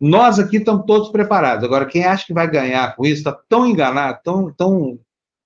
Nós 0.00 0.38
aqui 0.38 0.58
estamos 0.58 0.86
todos 0.86 1.08
preparados. 1.08 1.64
Agora, 1.64 1.86
quem 1.86 2.04
acha 2.04 2.24
que 2.24 2.32
vai 2.32 2.48
ganhar 2.48 2.94
com 2.94 3.04
isso 3.04 3.18
está 3.18 3.32
tão 3.48 3.66
enganado, 3.66 4.20
tão, 4.22 4.52
tão, 4.52 5.00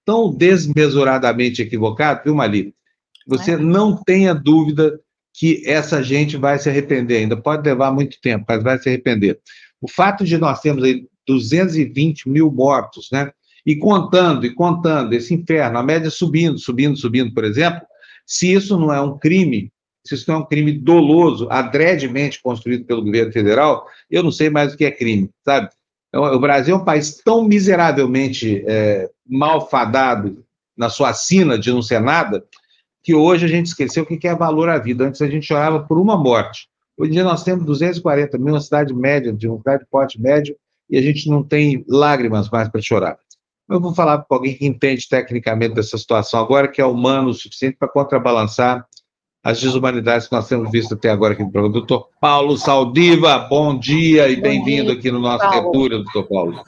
tão 0.09 0.35
desmesuradamente 0.35 1.61
equivocado, 1.61 2.23
viu, 2.25 2.35
Mali? 2.35 2.73
Você 3.27 3.53
é. 3.53 3.57
não 3.59 3.95
tenha 3.95 4.33
dúvida 4.33 4.99
que 5.35 5.63
essa 5.67 6.03
gente 6.03 6.35
vai 6.39 6.59
se 6.59 6.67
arrepender 6.67 7.19
ainda. 7.19 7.37
Pode 7.37 7.69
levar 7.69 7.93
muito 7.93 8.19
tempo, 8.23 8.47
mas 8.49 8.63
vai 8.63 8.79
se 8.79 8.89
arrepender. 8.89 9.39
O 9.83 9.87
fato 9.87 10.25
de 10.25 10.39
nós 10.39 10.63
termos 10.63 10.83
aí 10.83 11.07
220 11.27 12.27
mil 12.27 12.51
mortos, 12.51 13.11
né? 13.13 13.31
E 13.67 13.77
contando, 13.77 14.47
e 14.47 14.55
contando, 14.55 15.13
esse 15.13 15.35
inferno, 15.35 15.77
a 15.77 15.83
média 15.83 16.09
subindo, 16.09 16.59
subindo, 16.59 16.97
subindo, 16.97 17.35
por 17.35 17.45
exemplo, 17.45 17.83
se 18.27 18.51
isso 18.51 18.79
não 18.79 18.91
é 18.91 19.03
um 19.03 19.19
crime, 19.19 19.71
se 20.07 20.15
isso 20.15 20.25
não 20.27 20.39
é 20.39 20.39
um 20.39 20.47
crime 20.47 20.73
doloso, 20.73 21.47
adredemente 21.51 22.41
construído 22.43 22.87
pelo 22.87 23.05
governo 23.05 23.31
federal, 23.31 23.87
eu 24.11 24.23
não 24.23 24.33
sei 24.33 24.49
mais 24.49 24.73
o 24.73 24.77
que 24.79 24.87
é 24.87 24.91
crime, 24.91 25.29
sabe? 25.45 25.69
O 26.15 26.39
Brasil 26.39 26.75
é 26.75 26.79
um 26.79 26.85
país 26.85 27.17
tão 27.23 27.45
miseravelmente 27.45 28.65
é, 28.67 29.11
malfadado 29.27 30.43
na 30.77 30.89
sua 30.89 31.13
sina 31.13 31.59
de 31.59 31.71
não 31.71 31.83
ser 31.83 32.01
nada, 32.01 32.45
que 33.03 33.15
hoje 33.15 33.45
a 33.45 33.49
gente 33.49 33.67
esqueceu 33.67 34.05
o 34.05 34.07
que 34.07 34.27
é 34.27 34.35
valor 34.35 34.69
à 34.69 34.79
vida. 34.79 35.05
Antes 35.05 35.21
a 35.21 35.29
gente 35.29 35.47
chorava 35.47 35.81
por 35.81 35.99
uma 35.99 36.17
morte. 36.17 36.69
Hoje 36.97 37.11
em 37.11 37.15
dia 37.15 37.25
nós 37.25 37.45
temos 37.45 37.65
240 37.65 38.39
mil 38.39 38.55
na 38.55 38.61
cidade 38.61 38.95
média, 38.95 39.33
de 39.33 39.49
um 39.49 39.59
cidade 39.59 39.85
de 39.85 39.91
porte 39.91 40.21
médio, 40.21 40.57
e 40.89 40.97
a 40.97 41.03
gente 41.03 41.29
não 41.29 41.43
tem 41.43 41.85
lágrimas 41.87 42.49
mais 42.49 42.69
para 42.69 42.81
chorar. 42.81 43.19
Eu 43.69 43.81
vou 43.81 43.95
falar 43.95 44.19
com 44.19 44.35
alguém 44.35 44.57
que 44.57 44.67
entende 44.67 45.07
tecnicamente 45.07 45.75
dessa 45.75 45.99
situação 45.99 46.41
agora, 46.41 46.69
que 46.69 46.81
é 46.81 46.87
humano 46.87 47.29
o 47.29 47.35
suficiente 47.35 47.77
para 47.79 47.89
contrabalançar 47.89 48.87
as 49.43 49.61
desumanidades 49.61 50.27
que 50.27 50.35
nós 50.35 50.49
temos 50.49 50.71
visto 50.71 50.95
até 50.95 51.11
agora 51.11 51.35
aqui 51.35 51.43
no 51.43 51.51
programa. 51.51 51.73
Doutor 51.73 52.09
Paulo 52.21 52.57
Saldiva, 52.57 53.39
bom 53.39 53.79
dia 53.79 54.29
e 54.29 54.37
bem-vindo 54.37 54.93
aqui 54.93 55.11
no 55.11 55.21
nosso 55.21 55.49
Retura, 55.49 55.99
doutor 55.99 56.29
Paulo. 56.29 56.65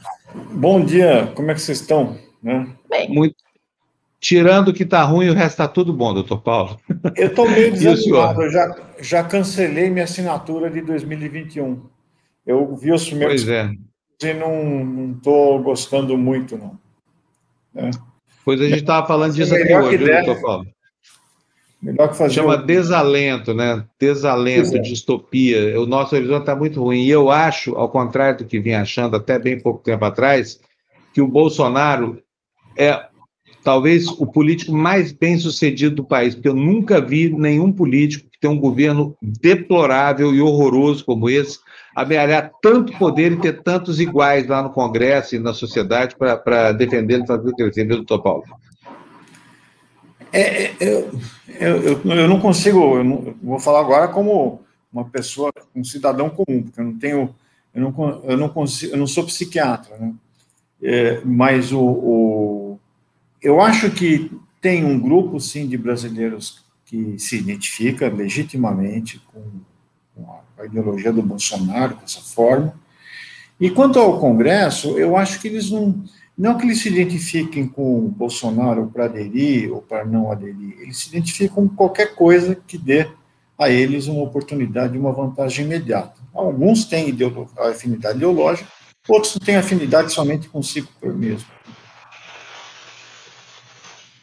Bom 0.53 0.85
dia, 0.85 1.33
como 1.35 1.51
é 1.51 1.55
que 1.55 1.61
vocês 1.61 1.81
estão? 1.81 2.17
Né? 2.43 2.69
Bem. 2.89 3.09
Muito, 3.11 3.35
Tirando 4.21 4.75
que 4.75 4.83
está 4.83 5.03
ruim, 5.03 5.31
o 5.31 5.33
resto 5.33 5.53
está 5.53 5.67
tudo 5.67 5.95
bom, 5.95 6.13
doutor 6.13 6.43
Paulo. 6.43 6.79
Eu 7.17 7.29
estou 7.29 7.49
meio 7.49 7.73
desanimado, 7.73 8.43
eu 8.43 8.53
já, 8.53 8.77
já 9.01 9.25
cancelei 9.25 9.89
minha 9.89 10.05
assinatura 10.05 10.71
de 10.71 10.83
2021. 10.83 11.83
Eu 12.47 12.77
vi 12.77 12.93
os 12.93 13.07
primeiros 13.07 13.45
pois 13.45 13.49
é. 13.49 13.71
e 14.23 14.35
não 14.35 15.13
estou 15.17 15.63
gostando 15.63 16.19
muito, 16.19 16.59
não. 16.59 16.79
É. 17.75 17.91
Pois 18.45 18.61
a 18.61 18.65
gente 18.65 18.81
estava 18.81 19.07
falando 19.07 19.33
disso 19.33 19.55
aqui 19.55 19.75
hoje, 19.75 19.97
doutor 19.97 20.43
Paulo? 20.43 20.67
Melhor 21.83 22.09
que 22.09 22.17
fazer. 22.17 22.35
Chama 22.35 22.55
o... 22.55 22.67
desalento, 22.67 23.55
né? 23.55 23.85
Desalento, 23.99 24.77
é. 24.77 24.81
distopia. 24.81 25.81
O 25.81 25.87
nosso 25.87 26.15
horizonte 26.15 26.41
está 26.41 26.55
muito 26.55 26.83
ruim. 26.83 27.03
E 27.03 27.11
eu 27.11 27.31
acho, 27.31 27.75
ao 27.75 27.89
contrário 27.89 28.39
do 28.39 28.45
que 28.45 28.61
vinha 28.61 28.83
achando 28.83 29.17
até 29.17 29.39
bem 29.39 29.59
pouco 29.59 29.83
tempo 29.83 30.05
atrás, 30.05 30.61
que 31.15 31.23
o 31.23 31.29
Bolsonaro 31.29 32.23
é 32.77 33.09
talvez 33.63 34.09
o 34.09 34.27
político 34.27 34.73
mais 34.73 35.13
bem 35.13 35.39
sucedido 35.39 35.97
do 35.97 36.05
país, 36.05 36.35
porque 36.35 36.49
eu 36.49 36.55
nunca 36.55 37.01
vi 37.01 37.31
nenhum 37.31 37.73
político 37.73 38.29
que 38.31 38.41
tem 38.41 38.51
um 38.51 38.59
governo 38.59 39.17
deplorável 39.21 40.35
e 40.35 40.41
horroroso 40.41 41.05
como 41.05 41.29
esse, 41.29 41.59
amealhar 41.95 42.51
tanto 42.63 42.97
poder 42.99 43.33
e 43.33 43.37
ter 43.37 43.63
tantos 43.63 44.01
iguais 44.01 44.47
lá 44.47 44.63
no 44.63 44.71
Congresso 44.71 45.37
e 45.37 45.39
na 45.39 45.53
sociedade 45.53 46.17
para 46.17 46.73
defender 46.73 47.23
e 47.23 47.27
fazer 47.27 47.53
crescer, 47.53 47.87
viu, 47.87 47.97
doutor 47.97 48.23
Paulo? 48.23 48.45
É, 50.33 50.65
é, 50.65 50.77
eu, 50.81 51.83
eu, 51.83 52.01
eu, 52.05 52.29
não 52.29 52.41
consigo, 52.41 52.97
eu 52.97 53.05
não, 53.05 53.35
vou 53.43 53.59
falar 53.59 53.81
agora 53.81 54.09
como 54.09 54.61
uma 54.93 55.05
pessoa, 55.05 55.53
um 55.75 55.85
cidadão 55.85 56.31
comum, 56.31 56.63
porque 56.63 56.81
eu 56.81 56.85
não 56.85 56.99
tenho, 56.99 57.35
eu 57.75 57.83
não, 57.83 58.23
eu 58.25 58.37
não 58.37 58.49
consigo, 58.49 58.93
eu 58.95 58.99
não 58.99 59.07
sou 59.07 59.25
psiquiatra, 59.25 59.97
né? 59.99 60.15
É, 60.83 61.21
mas 61.25 61.73
o, 61.73 61.81
o 61.81 62.79
eu 63.43 63.61
acho 63.61 63.91
que 63.91 64.31
tem 64.61 64.85
um 64.85 64.99
grupo, 64.99 65.41
sim, 65.41 65.67
de 65.67 65.77
brasileiros 65.77 66.63
que 66.85 67.19
se 67.19 67.39
identifica 67.39 68.09
legitimamente 68.09 69.21
com, 69.33 69.43
com 70.15 70.41
a 70.59 70.67
ideologia 70.67 71.13
do 71.13 71.23
Bolsonaro, 71.23 71.97
dessa 71.97 72.21
forma. 72.21 72.75
E 73.61 73.71
quanto 73.71 73.99
ao 73.99 74.19
Congresso, 74.19 74.99
eu 74.99 75.17
acho 75.17 75.41
que 75.41 75.49
eles 75.49 75.71
não. 75.71 76.03
Não 76.37 76.57
que 76.57 76.65
eles 76.65 76.81
se 76.81 76.89
identifiquem 76.89 77.69
com 77.69 77.99
o 77.99 78.09
Bolsonaro 78.09 78.91
para 78.93 79.05
aderir 79.05 79.73
ou 79.73 79.83
para 79.83 80.05
não 80.05 80.33
aderir, 80.33 80.81
eles 80.81 80.99
se 80.99 81.09
identificam 81.09 81.69
com 81.69 81.77
qualquer 81.77 82.15
coisa 82.15 82.55
que 82.55 82.79
dê 82.79 83.09
a 83.59 83.69
eles 83.69 84.07
uma 84.07 84.23
oportunidade, 84.23 84.97
uma 84.97 85.13
vantagem 85.13 85.67
imediata. 85.67 86.15
Alguns 86.33 86.87
têm 86.87 87.15
afinidade 87.59 88.17
ideológica, 88.17 88.71
outros 89.07 89.35
têm 89.35 89.57
afinidade 89.57 90.13
somente 90.13 90.49
consigo 90.49 90.89
mesmo. 91.03 91.47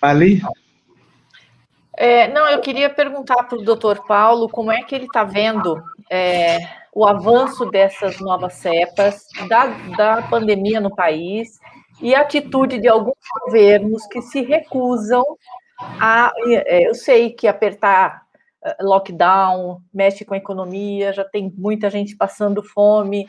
Ali? 0.02 0.42
É, 1.96 2.28
não, 2.28 2.48
eu 2.48 2.62
queria 2.62 2.90
perguntar 2.90 3.44
para 3.44 3.58
o 3.58 3.64
doutor 3.64 4.06
Paulo 4.08 4.50
como 4.50 4.72
é 4.72 4.82
que 4.82 4.96
ele 4.96 5.06
está 5.06 5.24
vendo 5.24 5.82
é, 6.10 6.60
o 6.94 7.06
avanço 7.06 7.66
dessas 7.66 8.20
novas 8.20 8.54
cepas, 8.54 9.26
da, 9.48 9.66
da 9.96 10.22
pandemia 10.24 10.80
no 10.80 10.96
país 10.96 11.60
e 12.02 12.14
a 12.14 12.22
atitude 12.22 12.80
de 12.80 12.88
alguns 12.88 13.16
governos 13.46 14.06
que 14.08 14.22
se 14.22 14.42
recusam 14.42 15.24
Ah, 16.00 16.32
eu 16.66 16.96
sei 16.96 17.32
que 17.32 17.48
apertar 17.48 18.24
eh, 18.64 18.78
lockdown 18.82 19.82
mexe 19.94 20.26
com 20.26 20.34
a 20.34 20.38
economia, 20.38 21.14
já 21.14 21.24
tem 21.24 21.54
muita 21.56 21.90
gente 21.90 22.16
passando 22.16 22.64
fome, 22.64 23.28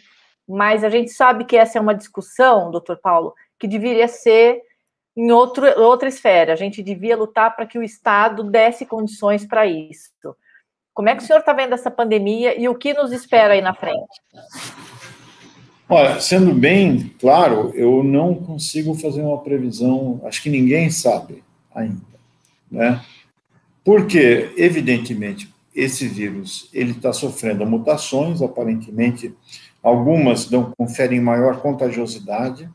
mas 0.48 0.82
a 0.82 0.88
gente 0.88 1.10
sabe 1.10 1.44
que 1.44 1.56
essa 1.56 1.78
é 1.78 1.80
uma 1.80 1.94
discussão, 1.94 2.70
doutor 2.70 2.98
Paulo, 3.02 3.34
que 3.58 3.68
deveria 3.68 4.08
ser 4.08 4.62
em 5.16 5.30
outro, 5.30 5.66
outra 5.80 6.08
esfera. 6.08 6.52
A 6.52 6.56
gente 6.56 6.82
devia 6.82 7.16
lutar 7.16 7.54
para 7.54 7.66
que 7.66 7.78
o 7.78 7.82
Estado 7.82 8.42
desse 8.42 8.86
condições 8.86 9.44
para 9.44 9.66
isso. 9.66 10.12
Como 10.94 11.08
é 11.08 11.14
que 11.14 11.22
o 11.22 11.26
senhor 11.26 11.40
está 11.40 11.52
vendo 11.52 11.74
essa 11.74 11.90
pandemia 11.90 12.58
e 12.58 12.68
o 12.68 12.74
que 12.74 12.94
nos 12.94 13.12
espera 13.12 13.54
aí 13.54 13.60
na 13.60 13.74
frente? 13.74 14.20
Olha, 15.90 16.20
sendo 16.20 16.52
bem 16.52 17.14
claro, 17.18 17.72
eu 17.74 18.04
não 18.04 18.34
consigo 18.34 18.94
fazer 18.94 19.22
uma 19.22 19.38
previsão, 19.38 20.20
acho 20.24 20.42
que 20.42 20.50
ninguém 20.50 20.90
sabe 20.90 21.42
ainda, 21.74 22.02
né? 22.70 23.02
Porque, 23.82 24.52
evidentemente, 24.58 25.50
esse 25.74 26.06
vírus 26.06 26.68
ele 26.74 26.90
está 26.90 27.10
sofrendo 27.10 27.64
mutações, 27.64 28.42
aparentemente 28.42 29.34
algumas 29.82 30.50
não 30.50 30.72
conferem 30.76 31.22
maior 31.22 31.62
contagiosidade, 31.62 32.68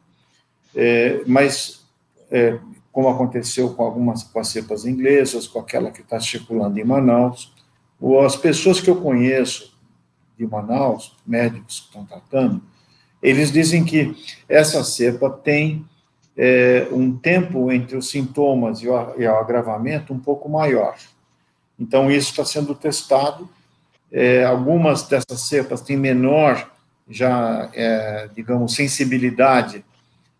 é, 0.75 1.21
mas 1.27 1.85
é, 2.31 2.57
como 2.91 3.09
aconteceu 3.09 3.75
com 3.75 3.83
algumas 3.83 4.23
com 4.23 4.39
as 4.39 4.47
cepas 4.47 4.85
inglesas, 4.85 5.47
com 5.47 5.59
aquela 5.59 5.91
que 5.91 6.01
está 6.01 6.19
circulando 6.19 6.79
em 6.79 6.83
Manaus, 6.83 7.53
as 8.25 8.35
pessoas 8.35 8.81
que 8.81 8.89
eu 8.89 8.95
conheço 8.95 9.77
de 10.35 10.47
Manaus, 10.47 11.15
médicos 11.27 11.81
que 11.81 11.85
estão 11.85 12.05
tratando, 12.05 12.72
eles 13.23 13.51
dizem 13.51 13.85
que 13.85 14.13
essa 14.49 14.83
cepa 14.83 15.29
tem 15.29 15.85
é, 16.35 16.87
um 16.91 17.15
tempo 17.15 17.71
entre 17.71 17.95
os 17.95 18.09
sintomas 18.09 18.79
e 18.79 18.89
o, 18.89 19.13
e 19.17 19.25
o, 19.25 19.35
agravamento 19.35 20.13
um 20.13 20.19
pouco 20.19 20.49
maior. 20.49 20.95
Então, 21.79 22.11
isso 22.11 22.31
está 22.31 22.43
sendo 22.43 22.75
testado. 22.75 23.49
É, 24.11 24.43
algumas 24.43 25.03
dessas 25.03 25.41
cepas 25.41 25.81
têm 25.81 25.95
menor, 25.95 26.69
já, 27.09 27.69
é, 27.73 28.29
digamos, 28.35 28.75
sensibilidade 28.75 29.83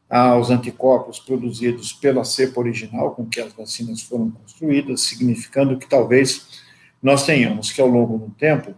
aos 0.10 0.50
anticorpos 0.52 1.20
produzidos 1.20 1.94
pela 1.94 2.24
cepa 2.24 2.60
original 2.60 3.12
com 3.12 3.26
que 3.26 3.40
as 3.40 3.54
vacinas 3.54 4.02
foram 4.02 4.30
construídas, 4.30 5.02
significando 5.02 5.78
que 5.78 5.88
talvez 5.88 6.62
nós 7.02 7.26
tenhamos 7.26 7.72
que, 7.72 7.82
ao 7.82 7.88
longo 7.88 8.18
do 8.18 8.30
tempo, 8.32 8.76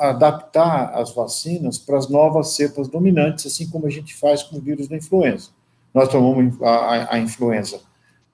adaptar 0.00 0.92
as 0.94 1.14
vacinas 1.14 1.78
para 1.78 1.96
as 1.96 2.08
novas 2.08 2.54
cepas 2.54 2.88
dominantes, 2.88 3.46
assim 3.46 3.68
como 3.68 3.86
a 3.86 3.90
gente 3.90 4.14
faz 4.14 4.42
com 4.42 4.56
o 4.56 4.60
vírus 4.60 4.88
da 4.88 4.96
influenza. 4.96 5.50
Nós 5.94 6.08
tomamos 6.08 6.60
a, 6.60 6.68
a, 6.68 7.14
a 7.14 7.18
influenza, 7.18 7.80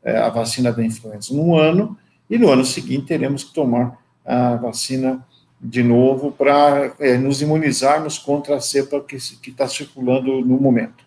é, 0.03 0.17
a 0.17 0.31
vacina 0.31 0.73
da 0.73 0.83
influenza 0.83 1.35
num 1.35 1.55
ano, 1.55 1.97
e 2.31 2.39
no 2.39 2.51
ano 2.51 2.65
seguinte 2.65 3.07
teremos 3.07 3.45
que 3.45 3.53
tomar 3.53 3.99
a 4.25 4.57
vacina 4.57 5.25
de 5.61 5.83
novo 5.83 6.33
para 6.33 6.95
é, 6.99 7.19
nos 7.19 7.43
imunizarmos 7.43 8.19
contra 8.19 8.57
a 8.57 8.61
cepa 8.61 9.01
que 9.01 9.17
está 9.17 9.69
circulando 9.69 10.41
no 10.41 10.59
momento. 10.59 11.05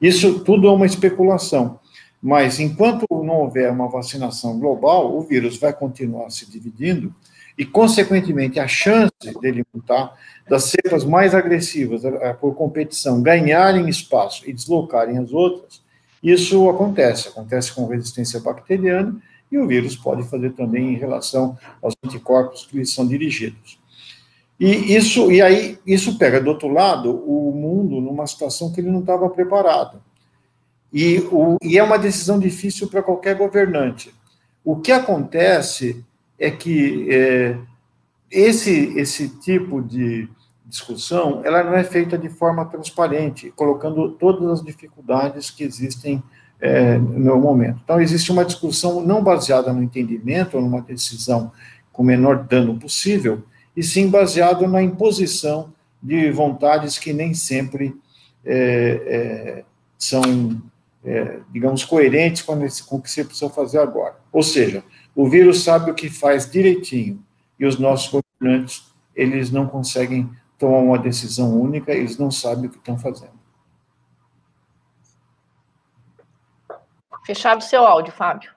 Isso 0.00 0.40
tudo 0.40 0.68
é 0.68 0.70
uma 0.70 0.86
especulação, 0.86 1.80
mas 2.22 2.60
enquanto 2.60 3.04
não 3.10 3.40
houver 3.40 3.70
uma 3.70 3.88
vacinação 3.88 4.58
global, 4.58 5.14
o 5.14 5.22
vírus 5.22 5.58
vai 5.58 5.72
continuar 5.72 6.30
se 6.30 6.48
dividindo 6.48 7.12
e, 7.56 7.64
consequentemente, 7.64 8.58
a 8.58 8.66
chance 8.66 9.10
dele 9.40 9.64
mutar, 9.72 10.16
das 10.48 10.64
cepas 10.64 11.04
mais 11.04 11.34
agressivas 11.34 12.04
eh, 12.04 12.32
por 12.34 12.54
competição 12.54 13.22
ganharem 13.22 13.88
espaço 13.88 14.48
e 14.48 14.52
deslocarem 14.52 15.18
as 15.18 15.32
outras, 15.32 15.82
isso 16.22 16.68
acontece. 16.68 17.28
Acontece 17.28 17.72
com 17.72 17.86
resistência 17.86 18.40
bacteriana 18.40 19.16
e 19.50 19.58
o 19.58 19.66
vírus 19.66 19.96
pode 19.96 20.22
fazer 20.28 20.52
também 20.52 20.94
em 20.94 20.96
relação 20.96 21.56
aos 21.82 21.94
anticorpos 22.04 22.66
que 22.66 22.78
lhes 22.78 22.92
são 22.92 23.06
dirigidos. 23.06 23.78
E 24.58 24.94
isso, 24.94 25.32
e 25.32 25.40
aí, 25.40 25.78
isso 25.86 26.18
pega 26.18 26.40
do 26.40 26.50
outro 26.50 26.68
lado 26.68 27.10
o 27.10 27.52
mundo 27.52 28.00
numa 28.00 28.26
situação 28.26 28.70
que 28.70 28.80
ele 28.80 28.90
não 28.90 29.00
estava 29.00 29.28
preparado. 29.30 30.02
E, 30.92 31.18
o, 31.30 31.56
e 31.62 31.78
é 31.78 31.82
uma 31.82 31.98
decisão 31.98 32.38
difícil 32.38 32.88
para 32.88 33.02
qualquer 33.02 33.36
governante. 33.36 34.12
O 34.62 34.76
que 34.76 34.92
acontece 34.92 36.04
é 36.40 36.50
que 36.50 37.06
é, 37.10 37.56
esse, 38.30 38.98
esse 38.98 39.28
tipo 39.28 39.82
de 39.82 40.26
discussão 40.64 41.42
ela 41.44 41.62
não 41.62 41.74
é 41.74 41.84
feita 41.84 42.16
de 42.16 42.30
forma 42.30 42.64
transparente, 42.64 43.52
colocando 43.54 44.12
todas 44.12 44.48
as 44.50 44.64
dificuldades 44.64 45.50
que 45.50 45.62
existem 45.62 46.22
é, 46.60 46.96
no 46.98 47.38
momento. 47.38 47.80
Então, 47.84 48.00
existe 48.00 48.32
uma 48.32 48.44
discussão 48.44 49.00
não 49.04 49.22
baseada 49.22 49.72
no 49.72 49.82
entendimento 49.82 50.56
ou 50.56 50.62
numa 50.62 50.80
decisão 50.80 51.52
com 51.92 52.02
o 52.02 52.06
menor 52.06 52.44
dano 52.44 52.78
possível, 52.78 53.42
e 53.76 53.82
sim 53.82 54.08
baseado 54.08 54.66
na 54.66 54.82
imposição 54.82 55.72
de 56.02 56.30
vontades 56.30 56.98
que 56.98 57.12
nem 57.12 57.34
sempre 57.34 57.94
é, 58.44 58.54
é, 59.06 59.64
são, 59.98 60.60
é, 61.04 61.40
digamos, 61.50 61.84
coerentes 61.84 62.42
com, 62.42 62.62
esse, 62.64 62.82
com 62.82 62.96
o 62.96 63.02
que 63.02 63.10
você 63.10 63.24
precisa 63.24 63.50
fazer 63.50 63.78
agora. 63.78 64.16
Ou 64.32 64.42
seja, 64.42 64.82
o 65.14 65.28
vírus 65.28 65.62
sabe 65.62 65.90
o 65.90 65.94
que 65.94 66.08
faz 66.08 66.50
direitinho 66.50 67.22
e 67.58 67.66
os 67.66 67.78
nossos 67.78 68.22
governantes, 68.40 68.90
eles 69.14 69.50
não 69.50 69.66
conseguem 69.66 70.30
tomar 70.58 70.78
uma 70.78 70.98
decisão 70.98 71.58
única, 71.58 71.92
eles 71.92 72.16
não 72.18 72.30
sabem 72.30 72.66
o 72.66 72.70
que 72.70 72.78
estão 72.78 72.98
fazendo. 72.98 73.40
Fechado 77.24 77.60
o 77.60 77.64
seu 77.64 77.84
áudio, 77.84 78.12
Fábio. 78.12 78.50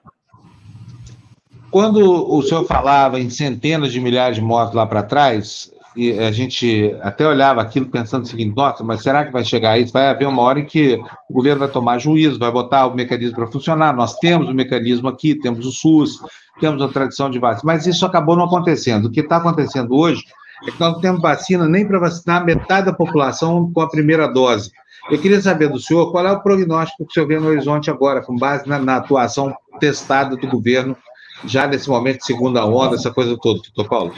Quando 1.70 2.32
o 2.32 2.40
senhor 2.42 2.64
falava 2.66 3.18
em 3.18 3.28
centenas 3.28 3.92
de 3.92 4.00
milhares 4.00 4.36
de 4.36 4.42
mortos 4.42 4.74
lá 4.74 4.86
para 4.86 5.02
trás, 5.02 5.73
e 5.96 6.18
a 6.18 6.32
gente 6.32 6.94
até 7.02 7.26
olhava 7.26 7.60
aquilo 7.60 7.86
pensando 7.86 8.24
o 8.24 8.26
seguinte: 8.26 8.54
nossa, 8.56 8.82
mas 8.82 9.02
será 9.02 9.24
que 9.24 9.32
vai 9.32 9.44
chegar 9.44 9.78
isso? 9.78 9.92
Vai 9.92 10.08
haver 10.08 10.26
uma 10.26 10.42
hora 10.42 10.60
em 10.60 10.64
que 10.64 11.00
o 11.28 11.32
governo 11.32 11.60
vai 11.60 11.68
tomar 11.68 11.98
juízo, 11.98 12.38
vai 12.38 12.50
botar 12.50 12.86
o 12.86 12.94
mecanismo 12.94 13.36
para 13.36 13.46
funcionar. 13.46 13.94
Nós 13.94 14.16
temos 14.18 14.48
o 14.48 14.54
mecanismo 14.54 15.08
aqui, 15.08 15.34
temos 15.34 15.64
o 15.64 15.72
SUS, 15.72 16.18
temos 16.60 16.82
a 16.82 16.88
tradição 16.88 17.30
de 17.30 17.38
vacina, 17.38 17.62
mas 17.64 17.86
isso 17.86 18.04
acabou 18.04 18.36
não 18.36 18.44
acontecendo. 18.44 19.06
O 19.06 19.10
que 19.10 19.20
está 19.20 19.36
acontecendo 19.36 19.94
hoje 19.94 20.24
é 20.66 20.70
que 20.70 20.80
nós 20.80 20.94
não 20.94 21.00
temos 21.00 21.20
vacina 21.20 21.68
nem 21.68 21.86
para 21.86 21.98
vacinar 21.98 22.44
metade 22.44 22.86
da 22.86 22.92
população 22.92 23.70
com 23.72 23.80
a 23.80 23.88
primeira 23.88 24.26
dose. 24.26 24.70
Eu 25.10 25.20
queria 25.20 25.40
saber 25.40 25.68
do 25.68 25.78
senhor 25.78 26.10
qual 26.10 26.26
é 26.26 26.32
o 26.32 26.40
prognóstico 26.40 27.04
que 27.04 27.10
o 27.10 27.12
senhor 27.12 27.26
vê 27.26 27.38
no 27.38 27.48
horizonte 27.48 27.90
agora, 27.90 28.22
com 28.22 28.34
base 28.36 28.66
na, 28.68 28.78
na 28.78 28.96
atuação 28.96 29.54
testada 29.78 30.34
do 30.34 30.46
governo 30.48 30.96
já 31.44 31.66
nesse 31.66 31.88
momento 31.88 32.18
de 32.18 32.26
segunda 32.26 32.64
onda, 32.64 32.96
essa 32.96 33.10
coisa 33.10 33.36
toda, 33.40 33.60
doutor 33.60 33.88
Paulo. 33.88 34.14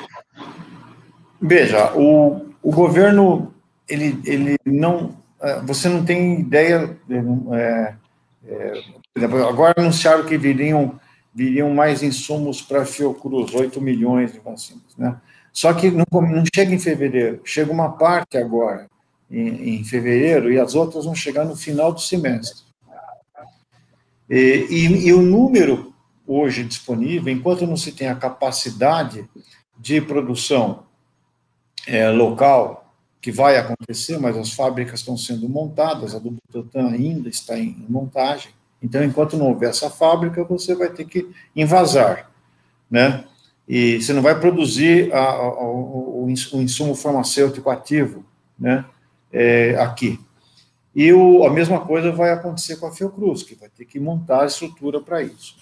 Veja, 1.41 1.93
o, 1.95 2.47
o 2.62 2.72
governo, 2.72 3.55
ele, 3.89 4.20
ele 4.24 4.57
não. 4.64 5.16
É, 5.41 5.61
você 5.61 5.89
não 5.89 6.05
tem 6.05 6.41
ideia. 6.41 6.97
É, 7.53 7.95
é, 8.49 8.72
agora 9.49 9.74
anunciaram 9.76 10.24
que 10.24 10.37
viriam, 10.37 10.99
viriam 11.34 11.70
mais 11.70 12.03
insumos 12.03 12.62
para 12.62 12.87
Fiocruz, 12.87 13.55
8 13.55 13.80
milhões 13.80 14.32
de 14.32 14.41
vacinas. 14.41 14.97
Né? 14.97 15.16
Só 15.53 15.72
que 15.72 15.91
não, 15.91 16.05
não 16.12 16.45
chega 16.55 16.74
em 16.74 16.78
fevereiro, 16.78 17.41
chega 17.45 17.72
uma 17.72 17.93
parte 17.93 18.37
agora, 18.37 18.89
em, 19.30 19.76
em 19.76 19.84
fevereiro, 19.84 20.53
e 20.53 20.59
as 20.59 20.74
outras 20.74 21.05
vão 21.05 21.14
chegar 21.14 21.45
no 21.45 21.57
final 21.57 21.93
do 21.93 22.01
semestre. 22.01 22.64
E, 24.28 24.66
e, 24.68 25.07
e 25.07 25.12
o 25.12 25.22
número 25.22 25.95
hoje 26.26 26.64
disponível, 26.64 27.32
enquanto 27.32 27.66
não 27.66 27.76
se 27.76 27.93
tem 27.93 28.09
a 28.09 28.16
capacidade 28.16 29.28
de 29.78 30.01
produção 30.01 30.86
é, 31.87 32.11
local, 32.11 32.93
que 33.20 33.32
vai 33.32 33.57
acontecer, 33.57 34.18
mas 34.18 34.37
as 34.37 34.53
fábricas 34.53 35.01
estão 35.01 35.16
sendo 35.16 35.49
montadas, 35.49 36.14
a 36.14 36.18
do 36.18 36.30
Butantan 36.30 36.91
ainda 36.91 37.28
está 37.28 37.59
em 37.59 37.84
montagem. 37.89 38.53
Então, 38.82 39.03
enquanto 39.03 39.37
não 39.37 39.49
houver 39.49 39.70
essa 39.70 39.91
fábrica, 39.91 40.45
você 40.45 40.74
vai 40.74 40.91
ter 40.91 41.07
que 41.07 41.28
invasar, 41.55 42.30
né? 42.91 43.24
E 43.68 44.01
você 44.01 44.12
não 44.12 44.22
vai 44.22 44.39
produzir 44.39 45.12
a, 45.12 45.18
a, 45.18 45.68
o, 45.68 46.26
insumo 46.28 46.95
farmacêutico 46.95 47.68
ativo, 47.68 48.24
né? 48.59 48.84
É, 49.32 49.76
aqui. 49.80 50.20
E 50.95 51.12
o, 51.12 51.45
a 51.45 51.51
mesma 51.51 51.80
coisa 51.80 52.12
vai 52.12 52.30
acontecer 52.30 52.76
com 52.76 52.87
a 52.87 52.93
Fiocruz, 52.93 53.43
que 53.43 53.55
vai 53.55 53.68
ter 53.68 53.84
que 53.84 53.99
montar 53.99 54.43
a 54.43 54.47
estrutura 54.47 55.01
para 55.01 55.20
isso. 55.22 55.57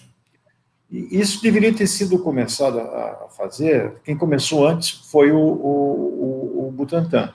E 0.91 1.19
isso 1.19 1.41
deveria 1.41 1.73
ter 1.73 1.87
sido 1.87 2.19
começado 2.19 2.79
a 2.79 3.27
fazer, 3.35 3.93
quem 4.03 4.15
começou 4.15 4.67
antes 4.67 4.89
foi 5.11 5.31
o, 5.31 5.39
o, 5.39 6.67
o 6.67 6.71
Butantan. 6.71 7.33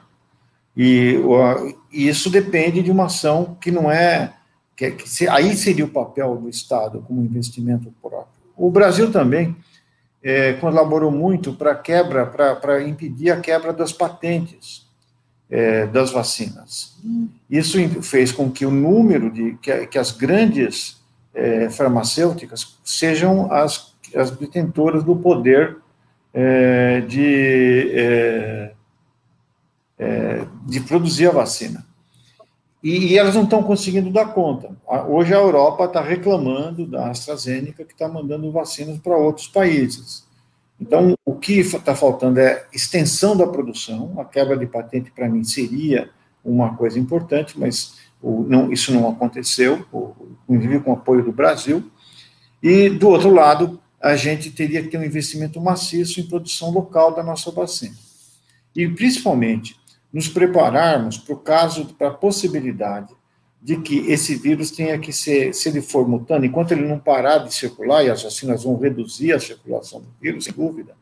E 0.77 1.17
o, 1.19 1.75
isso 1.93 2.31
depende 2.31 2.83
de 2.83 2.91
uma 2.91 3.07
ação 3.07 3.57
que 3.61 3.71
não 3.71 3.91
é. 3.91 4.35
Que, 4.77 4.93
que 4.93 5.09
se, 5.09 5.29
aí 5.29 5.57
seria 5.57 5.85
o 5.85 5.91
papel 5.91 6.37
do 6.37 6.49
Estado 6.49 7.05
como 7.07 7.23
investimento 7.23 7.93
próprio. 8.01 8.41
O 8.57 8.71
Brasil 8.71 9.11
também 9.11 9.57
é, 10.23 10.55
colaborou 10.55 11.11
muito 11.11 11.53
para 11.53 11.75
quebra, 11.75 12.27
para 12.27 12.83
impedir 12.83 13.31
a 13.31 13.41
quebra 13.41 13.73
das 13.73 13.93
patentes 13.93 14.89
é, 15.51 15.87
das 15.87 16.13
vacinas. 16.13 16.97
Isso 17.51 17.77
fez 18.03 18.31
com 18.31 18.51
que 18.51 18.65
o 18.65 18.71
número 18.71 19.31
de 19.31 19.57
que, 19.61 19.87
que 19.89 19.99
as 19.99 20.13
grandes 20.13 21.00
é, 21.35 21.71
farmacêuticas 21.71 22.79
sejam 22.85 23.53
as, 23.53 23.95
as 24.15 24.31
detentoras 24.31 25.05
do 25.05 25.17
poder 25.17 25.79
é, 26.33 27.01
de, 27.03 27.91
é, 27.93 28.73
é, 29.99 30.47
de 30.67 30.81
produzir 30.81 31.29
a 31.29 31.33
vacina. 31.33 31.85
E, 32.83 33.13
e 33.13 33.19
elas 33.19 33.35
não 33.35 33.45
estão 33.45 33.63
conseguindo 33.63 34.11
dar 34.11 34.33
conta. 34.33 34.71
Hoje 35.09 35.35
a 35.35 35.39
Europa 35.39 35.85
está 35.85 36.01
reclamando 36.01 36.87
da 36.87 37.11
AstraZeneca, 37.11 37.85
que 37.85 37.93
está 37.93 38.09
mandando 38.09 38.51
vacinas 38.51 38.99
para 38.99 39.17
outros 39.17 39.49
países. 39.49 40.27
Então, 40.81 41.15
o 41.27 41.35
que 41.35 41.61
está 41.61 41.95
faltando 41.95 42.41
é 42.41 42.65
extensão 42.73 43.37
da 43.37 43.47
produção. 43.47 44.15
A 44.19 44.25
quebra 44.25 44.57
de 44.57 44.67
patente, 44.67 45.11
para 45.11 45.29
mim, 45.29 45.45
seria 45.45 46.09
uma 46.43 46.75
coisa 46.75 46.99
importante, 46.99 47.59
mas 47.61 48.00
o, 48.23 48.45
não, 48.45 48.73
isso 48.73 48.93
não 48.93 49.09
aconteceu, 49.09 49.87
inclusive 50.49 50.81
com 50.81 50.91
o 50.91 50.95
apoio 50.95 51.25
do 51.25 51.33
Brasil. 51.33 51.91
E, 52.63 52.91
do 52.91 53.09
outro 53.09 53.33
lado, 53.33 53.81
a 54.01 54.17
gente 54.17 54.51
teria 54.51 54.83
que 54.83 54.89
ter 54.89 54.99
um 54.99 55.05
investimento 55.05 55.61
maciço 55.61 56.21
em 56.21 56.27
produção 56.27 56.71
local 56.71 57.15
da 57.15 57.23
nossa 57.23 57.51
vacina. 57.51 57.95
E, 58.75 58.87
principalmente, 58.89 59.77
nos 60.13 60.29
prepararmos 60.29 61.19
para 61.19 61.35
o 61.35 61.39
caso, 61.39 61.87
para 61.95 62.09
a 62.09 62.15
possibilidade 62.15 63.15
de 63.63 63.77
que 63.77 63.99
esse 64.11 64.35
vírus 64.37 64.71
tenha 64.71 64.99
que 64.99 65.13
ser, 65.13 65.55
se 65.55 65.69
ele 65.69 65.83
for 65.83 66.09
mutando, 66.09 66.47
enquanto 66.47 66.73
ele 66.73 66.87
não 66.87 66.99
parar 66.99 67.39
de 67.39 67.55
circular, 67.55 68.05
e 68.05 68.11
as 68.11 68.23
vacinas 68.23 68.65
vão 68.65 68.79
reduzir 68.79 69.33
a 69.33 69.41
circulação 69.41 70.01
do 70.01 70.09
vírus, 70.21 70.45
sem 70.45 70.53
dúvida, 70.53 70.97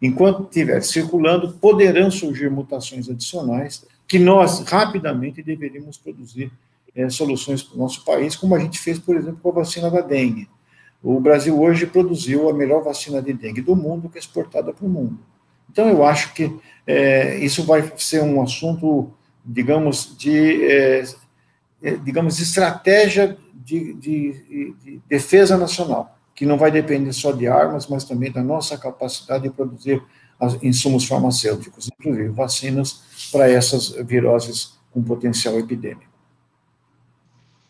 enquanto 0.00 0.44
estiver 0.44 0.80
circulando, 0.82 1.54
poderão 1.54 2.10
surgir 2.10 2.50
mutações 2.50 3.08
adicionais 3.08 3.84
que 4.08 4.18
nós 4.18 4.60
rapidamente 4.60 5.42
deveríamos 5.42 5.98
produzir 5.98 6.50
é, 6.96 7.10
soluções 7.10 7.62
para 7.62 7.76
o 7.76 7.78
nosso 7.78 8.02
país, 8.04 8.34
como 8.34 8.54
a 8.54 8.58
gente 8.58 8.78
fez, 8.78 8.98
por 8.98 9.14
exemplo, 9.14 9.38
com 9.42 9.50
a 9.50 9.52
vacina 9.52 9.90
da 9.90 10.00
dengue. 10.00 10.48
O 11.02 11.20
Brasil 11.20 11.60
hoje 11.60 11.86
produziu 11.86 12.48
a 12.48 12.54
melhor 12.54 12.82
vacina 12.82 13.22
de 13.22 13.32
dengue 13.34 13.60
do 13.60 13.76
mundo, 13.76 14.08
que 14.08 14.16
é 14.16 14.20
exportada 14.20 14.72
para 14.72 14.84
o 14.84 14.88
mundo. 14.88 15.18
Então, 15.70 15.88
eu 15.88 16.04
acho 16.04 16.32
que 16.32 16.58
é, 16.86 17.38
isso 17.38 17.62
vai 17.64 17.92
ser 17.98 18.22
um 18.22 18.42
assunto, 18.42 19.12
digamos, 19.44 20.16
de, 20.18 20.64
é, 20.64 21.04
digamos, 22.02 22.40
estratégia 22.40 23.36
de, 23.52 23.92
de, 23.92 24.74
de, 24.82 25.00
defesa 25.06 25.58
nacional, 25.58 26.18
que 26.34 26.46
não 26.46 26.56
vai 26.56 26.70
depender 26.70 27.12
só 27.12 27.30
de 27.30 27.46
armas, 27.46 27.86
mas 27.86 28.04
também 28.04 28.32
da 28.32 28.42
nossa 28.42 28.78
capacidade 28.78 29.44
de 29.44 29.50
produzir 29.50 30.02
insumos 30.62 31.04
farmacêuticos, 31.04 31.88
inclusive 31.98 32.28
vacinas 32.28 33.02
para 33.32 33.50
essas 33.50 33.90
viroses 34.06 34.78
com 34.90 35.02
potencial 35.02 35.58
epidêmico. 35.58 36.08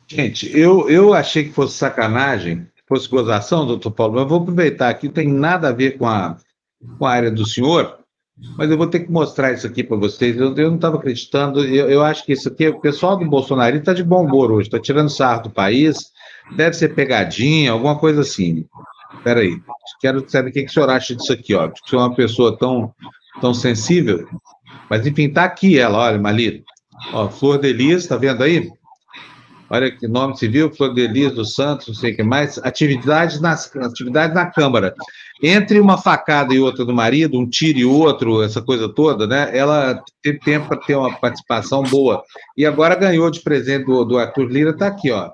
Gente, 0.06 0.50
eu, 0.58 0.88
eu 0.88 1.12
achei 1.12 1.44
que 1.44 1.52
fosse 1.52 1.74
sacanagem, 1.74 2.66
fosse 2.86 3.08
gozação, 3.08 3.66
doutor 3.66 3.90
Paulo, 3.90 4.14
mas 4.14 4.22
eu 4.22 4.28
vou 4.28 4.40
aproveitar 4.40 4.88
aqui, 4.88 5.06
não 5.06 5.14
tem 5.14 5.28
nada 5.28 5.68
a 5.68 5.72
ver 5.72 5.98
com 5.98 6.06
a, 6.06 6.38
com 6.98 7.04
a 7.04 7.10
área 7.10 7.30
do 7.30 7.46
senhor, 7.46 7.98
mas 8.56 8.70
eu 8.70 8.78
vou 8.78 8.86
ter 8.86 9.00
que 9.00 9.10
mostrar 9.10 9.52
isso 9.52 9.66
aqui 9.66 9.82
para 9.82 9.96
vocês. 9.96 10.36
Eu, 10.36 10.54
eu 10.56 10.68
não 10.68 10.76
estava 10.76 10.96
acreditando. 10.96 11.64
Eu, 11.64 11.90
eu, 11.90 12.02
acho 12.02 12.24
que 12.24 12.32
isso 12.32 12.48
aqui, 12.48 12.68
o 12.68 12.80
pessoal 12.80 13.16
do 13.16 13.28
Bolsonaro 13.28 13.76
está 13.76 13.92
de 13.92 14.04
bom 14.04 14.24
humor 14.24 14.52
hoje, 14.52 14.68
está 14.68 14.78
tirando 14.78 15.10
sarro 15.10 15.44
do 15.44 15.50
país. 15.50 16.12
Deve 16.56 16.74
ser 16.74 16.94
pegadinha, 16.94 17.72
alguma 17.72 17.98
coisa 17.98 18.20
assim. 18.20 18.64
Espera 19.14 19.40
aí. 19.40 19.60
Quero 20.00 20.28
saber 20.28 20.50
o 20.50 20.52
que, 20.52 20.62
que 20.62 20.70
o 20.70 20.72
senhor 20.72 20.90
acha 20.90 21.14
disso 21.14 21.32
aqui, 21.32 21.54
ó. 21.54 21.68
Porque 21.68 21.86
o 21.86 21.88
senhor 21.88 22.02
é 22.02 22.06
uma 22.06 22.14
pessoa 22.14 22.56
tão, 22.56 22.92
tão 23.40 23.54
sensível. 23.54 24.28
Mas, 24.88 25.06
enfim, 25.06 25.24
está 25.24 25.44
aqui 25.44 25.78
ela, 25.78 25.98
olha, 25.98 26.18
Malito. 26.18 26.64
Ó, 27.12 27.28
Flor 27.28 27.58
de 27.58 27.72
Lis, 27.72 28.02
está 28.02 28.16
vendo 28.16 28.42
aí? 28.42 28.70
olha 29.70 29.90
que 29.90 30.08
nome 30.08 30.36
civil, 30.36 30.72
Flor 30.72 30.94
de 30.94 31.06
Lis 31.06 31.32
dos 31.32 31.54
Santos, 31.54 31.88
não 31.88 31.94
sei 31.94 32.12
o 32.12 32.16
que 32.16 32.22
mais, 32.22 32.58
atividades, 32.58 33.40
nas, 33.40 33.74
atividades 33.76 34.34
na 34.34 34.46
Câmara. 34.46 34.94
Entre 35.42 35.78
uma 35.78 35.98
facada 35.98 36.54
e 36.54 36.58
outra 36.58 36.84
do 36.84 36.92
marido, 36.92 37.38
um 37.38 37.48
tiro 37.48 37.78
e 37.78 37.84
outro, 37.84 38.42
essa 38.42 38.60
coisa 38.60 38.88
toda, 38.88 39.26
né? 39.26 39.56
Ela 39.56 40.02
teve 40.22 40.40
tempo 40.40 40.68
para 40.68 40.78
ter 40.78 40.96
uma 40.96 41.14
participação 41.14 41.82
boa. 41.82 42.22
E 42.56 42.66
agora 42.66 42.96
ganhou 42.96 43.30
de 43.30 43.40
presente 43.40 43.84
do, 43.84 44.04
do 44.04 44.18
Arthur 44.18 44.48
Lira, 44.48 44.70
está 44.70 44.88
aqui, 44.88 45.10
ó. 45.10 45.30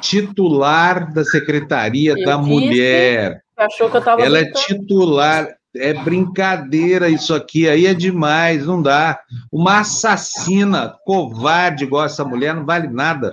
Titular 0.00 1.12
da 1.12 1.24
Secretaria 1.24 2.12
eu 2.12 2.24
da 2.24 2.36
disse, 2.36 2.48
Mulher. 2.48 3.42
Achou 3.56 3.90
que 3.90 3.96
eu 3.96 4.00
estava. 4.00 4.22
Ela 4.22 4.38
é 4.38 4.50
titular 4.52 5.48
é 5.76 5.92
brincadeira 5.92 7.08
isso 7.08 7.34
aqui, 7.34 7.68
aí 7.68 7.86
é 7.86 7.94
demais, 7.94 8.66
não 8.66 8.80
dá. 8.80 9.18
Uma 9.50 9.80
assassina, 9.80 10.94
covarde 11.04 11.84
igual 11.84 12.04
essa 12.04 12.24
mulher, 12.24 12.54
não 12.54 12.64
vale 12.64 12.88
nada. 12.88 13.32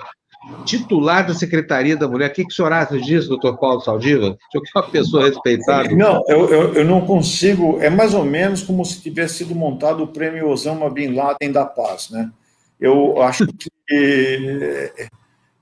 Titular 0.65 1.27
da 1.27 1.35
Secretaria 1.35 1.95
da 1.95 2.07
Mulher, 2.07 2.31
o 2.31 2.33
que, 2.33 2.43
que 2.43 2.51
o 2.51 2.55
senhor 2.55 2.73
acha 2.73 2.99
disso, 2.99 3.29
doutor 3.29 3.59
Paulo 3.59 3.79
Saldiva? 3.81 4.29
O 4.31 4.37
senhor 4.51 4.63
é 4.75 4.79
uma 4.79 4.89
pessoa 4.89 5.25
respeitada. 5.27 5.95
Não, 5.95 6.23
eu, 6.27 6.49
eu, 6.49 6.73
eu, 6.73 6.85
não 6.85 7.01
consigo, 7.01 7.77
é 7.79 7.91
mais 7.91 8.15
ou 8.15 8.25
menos 8.25 8.63
como 8.63 8.83
se 8.83 8.99
tivesse 8.99 9.35
sido 9.35 9.53
montado 9.53 10.03
o 10.03 10.07
prêmio 10.07 10.49
Osama 10.49 10.89
Bin 10.89 11.13
Laden 11.13 11.51
da 11.51 11.63
Paz, 11.63 12.09
né? 12.09 12.31
Eu 12.79 13.21
acho 13.21 13.45
que 13.45 13.69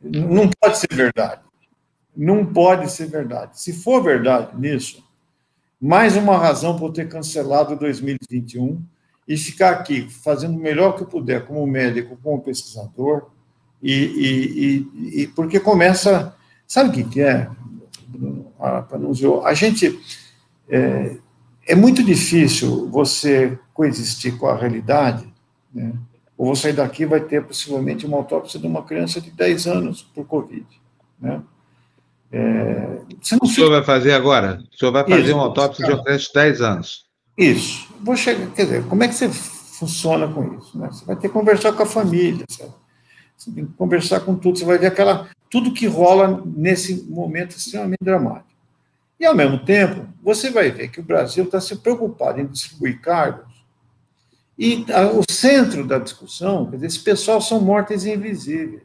não 0.01 0.49
pode 0.49 0.77
ser 0.77 0.93
verdade. 0.93 1.41
Não 2.15 2.45
pode 2.45 2.91
ser 2.91 3.07
verdade. 3.07 3.59
Se 3.61 3.73
for 3.73 4.01
verdade 4.03 4.59
nisso, 4.59 5.03
mais 5.79 6.15
uma 6.15 6.37
razão 6.37 6.75
para 6.75 6.85
eu 6.85 6.93
ter 6.93 7.07
cancelado 7.07 7.75
2021 7.75 8.81
e 9.27 9.37
ficar 9.37 9.71
aqui 9.71 10.09
fazendo 10.09 10.57
o 10.57 10.61
melhor 10.61 10.95
que 10.95 11.03
eu 11.03 11.07
puder 11.07 11.45
como 11.45 11.65
médico, 11.67 12.17
como 12.21 12.41
pesquisador, 12.41 13.29
e, 13.81 13.93
e, 13.93 15.17
e, 15.17 15.21
e 15.21 15.27
porque 15.27 15.59
começa. 15.59 16.35
Sabe 16.67 17.01
o 17.01 17.09
que, 17.09 17.21
é? 17.21 17.49
A 19.43 19.53
gente. 19.53 19.99
É, 20.67 21.17
é 21.67 21.75
muito 21.75 22.03
difícil 22.03 22.89
você 22.89 23.57
coexistir 23.73 24.37
com 24.37 24.47
a 24.47 24.55
realidade, 24.55 25.31
né? 25.73 25.93
Ou 26.39 26.55
você 26.55 26.61
sair 26.61 26.73
daqui 26.73 27.05
vai 27.05 27.19
ter 27.19 27.43
possivelmente 27.43 28.05
uma 28.05 28.15
autópsia 28.15 28.57
de 28.57 28.65
uma 28.65 28.81
criança 28.81 29.19
de 29.19 29.29
10 29.29 29.67
anos 29.67 30.01
por 30.01 30.25
Covid, 30.25 30.65
né? 31.19 31.41
É, 32.31 32.99
o 33.21 33.25
senhor 33.25 33.45
fica... 33.45 33.69
vai 33.69 33.83
fazer 33.83 34.13
agora? 34.13 34.63
O 34.71 34.77
senhor 34.77 34.91
vai 34.93 35.03
fazer 35.03 35.23
Isso, 35.23 35.33
uma 35.33 35.43
autópsia 35.43 35.85
de 35.85 35.91
uma 35.91 36.01
criança 36.01 36.27
de 36.27 36.33
10 36.33 36.61
anos. 36.61 37.05
Isso. 37.37 37.93
Vou 38.01 38.15
chegar, 38.15 38.47
quer 38.51 38.63
dizer, 38.63 38.85
como 38.85 39.03
é 39.03 39.09
que 39.09 39.15
você 39.15 39.27
funciona 39.27 40.29
com 40.29 40.57
isso? 40.57 40.79
Né? 40.79 40.87
Você 40.89 41.03
vai 41.03 41.17
ter 41.17 41.27
que 41.27 41.33
conversar 41.33 41.73
com 41.73 41.83
a 41.83 41.85
família, 41.85 42.45
sabe? 42.49 42.71
você 43.35 43.51
tem 43.51 43.65
que 43.65 43.73
conversar 43.73 44.21
com 44.21 44.33
tudo, 44.33 44.59
você 44.59 44.65
vai 44.65 44.77
ver 44.77 44.87
aquela, 44.87 45.27
tudo 45.49 45.73
que 45.73 45.87
rola 45.87 46.41
nesse 46.45 47.03
momento 47.09 47.57
extremamente 47.57 47.99
dramático. 48.01 48.47
E, 49.19 49.25
ao 49.25 49.35
mesmo 49.35 49.59
tempo, 49.59 50.07
você 50.23 50.49
vai 50.49 50.71
ver 50.71 50.87
que 50.87 51.01
o 51.01 51.03
Brasil 51.03 51.43
está 51.43 51.59
se 51.59 51.75
preocupado 51.75 52.39
em 52.39 52.45
distribuir 52.45 53.01
cargos, 53.01 53.48
e 54.59 54.85
a, 54.91 55.07
o 55.07 55.23
centro 55.31 55.87
da 55.87 55.97
discussão, 55.97 56.65
quer 56.65 56.75
dizer, 56.75 56.87
esse 56.87 56.99
pessoal 56.99 57.41
são 57.41 57.61
mortes 57.61 58.05
invisíveis. 58.05 58.83